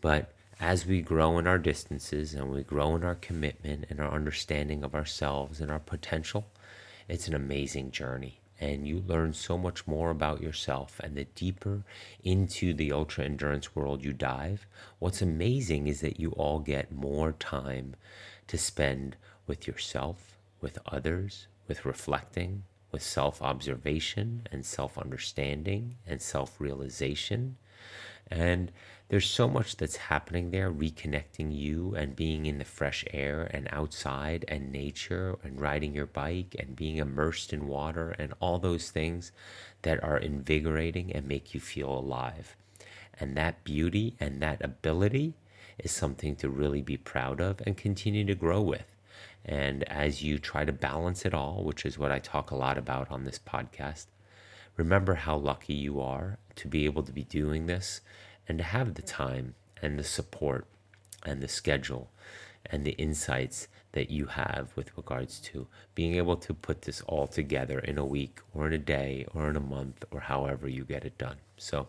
But 0.00 0.32
as 0.58 0.84
we 0.84 1.00
grow 1.00 1.38
in 1.38 1.46
our 1.46 1.58
distances 1.58 2.34
and 2.34 2.50
we 2.50 2.64
grow 2.64 2.96
in 2.96 3.04
our 3.04 3.14
commitment 3.14 3.84
and 3.88 4.00
our 4.00 4.10
understanding 4.10 4.82
of 4.82 4.96
ourselves 4.96 5.60
and 5.60 5.70
our 5.70 5.78
potential, 5.78 6.48
it's 7.06 7.28
an 7.28 7.34
amazing 7.34 7.92
journey. 7.92 8.40
And 8.60 8.88
you 8.88 9.04
learn 9.06 9.32
so 9.32 9.56
much 9.56 9.86
more 9.86 10.10
about 10.10 10.42
yourself. 10.42 10.98
And 11.04 11.14
the 11.14 11.26
deeper 11.26 11.84
into 12.24 12.74
the 12.74 12.90
ultra 12.90 13.24
endurance 13.24 13.76
world 13.76 14.04
you 14.04 14.12
dive, 14.12 14.66
what's 14.98 15.22
amazing 15.22 15.86
is 15.86 16.00
that 16.00 16.18
you 16.18 16.32
all 16.32 16.58
get 16.58 16.90
more 16.90 17.30
time 17.30 17.94
to 18.48 18.58
spend 18.58 19.14
with 19.46 19.68
yourself, 19.68 20.37
with 20.60 20.78
others, 20.86 21.46
with 21.66 21.84
reflecting, 21.84 22.64
with 22.90 23.02
self 23.02 23.42
observation 23.42 24.46
and 24.50 24.64
self 24.64 24.98
understanding 24.98 25.96
and 26.06 26.20
self 26.22 26.60
realization. 26.60 27.56
And 28.30 28.72
there's 29.08 29.28
so 29.28 29.48
much 29.48 29.76
that's 29.76 29.96
happening 29.96 30.50
there, 30.50 30.70
reconnecting 30.70 31.56
you 31.56 31.94
and 31.94 32.14
being 32.14 32.44
in 32.44 32.58
the 32.58 32.64
fresh 32.64 33.04
air 33.12 33.48
and 33.52 33.66
outside 33.72 34.44
and 34.48 34.70
nature 34.70 35.38
and 35.42 35.60
riding 35.60 35.94
your 35.94 36.06
bike 36.06 36.54
and 36.58 36.76
being 36.76 36.96
immersed 36.96 37.54
in 37.54 37.68
water 37.68 38.14
and 38.18 38.34
all 38.38 38.58
those 38.58 38.90
things 38.90 39.32
that 39.82 40.02
are 40.04 40.18
invigorating 40.18 41.10
and 41.12 41.26
make 41.26 41.54
you 41.54 41.60
feel 41.60 41.90
alive. 41.90 42.54
And 43.18 43.34
that 43.36 43.64
beauty 43.64 44.14
and 44.20 44.42
that 44.42 44.62
ability 44.62 45.34
is 45.78 45.90
something 45.90 46.36
to 46.36 46.50
really 46.50 46.82
be 46.82 46.98
proud 46.98 47.40
of 47.40 47.62
and 47.64 47.76
continue 47.78 48.26
to 48.26 48.34
grow 48.34 48.60
with. 48.60 48.97
And 49.48 49.82
as 49.84 50.22
you 50.22 50.38
try 50.38 50.66
to 50.66 50.72
balance 50.72 51.24
it 51.24 51.32
all, 51.32 51.64
which 51.64 51.86
is 51.86 51.98
what 51.98 52.12
I 52.12 52.18
talk 52.18 52.50
a 52.50 52.54
lot 52.54 52.76
about 52.76 53.10
on 53.10 53.24
this 53.24 53.38
podcast, 53.38 54.04
remember 54.76 55.14
how 55.14 55.38
lucky 55.38 55.72
you 55.72 56.02
are 56.02 56.36
to 56.56 56.68
be 56.68 56.84
able 56.84 57.02
to 57.04 57.12
be 57.12 57.24
doing 57.24 57.64
this 57.64 58.02
and 58.46 58.58
to 58.58 58.64
have 58.64 58.92
the 58.92 59.02
time 59.02 59.54
and 59.80 59.98
the 59.98 60.04
support 60.04 60.66
and 61.24 61.40
the 61.40 61.48
schedule 61.48 62.10
and 62.66 62.84
the 62.84 62.92
insights 62.92 63.68
that 63.92 64.10
you 64.10 64.26
have 64.26 64.76
with 64.76 64.94
regards 64.98 65.40
to 65.40 65.66
being 65.94 66.16
able 66.16 66.36
to 66.36 66.52
put 66.52 66.82
this 66.82 67.00
all 67.06 67.26
together 67.26 67.78
in 67.78 67.96
a 67.96 68.04
week 68.04 68.40
or 68.52 68.66
in 68.66 68.74
a 68.74 68.78
day 68.78 69.24
or 69.32 69.48
in 69.48 69.56
a 69.56 69.60
month 69.60 70.04
or 70.10 70.20
however 70.20 70.68
you 70.68 70.84
get 70.84 71.06
it 71.06 71.16
done. 71.16 71.36
So, 71.56 71.88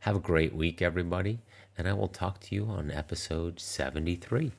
have 0.00 0.16
a 0.16 0.20
great 0.20 0.54
week, 0.54 0.80
everybody, 0.80 1.40
and 1.76 1.86
I 1.86 1.92
will 1.92 2.08
talk 2.08 2.40
to 2.40 2.54
you 2.54 2.64
on 2.64 2.90
episode 2.90 3.60
73. 3.60 4.52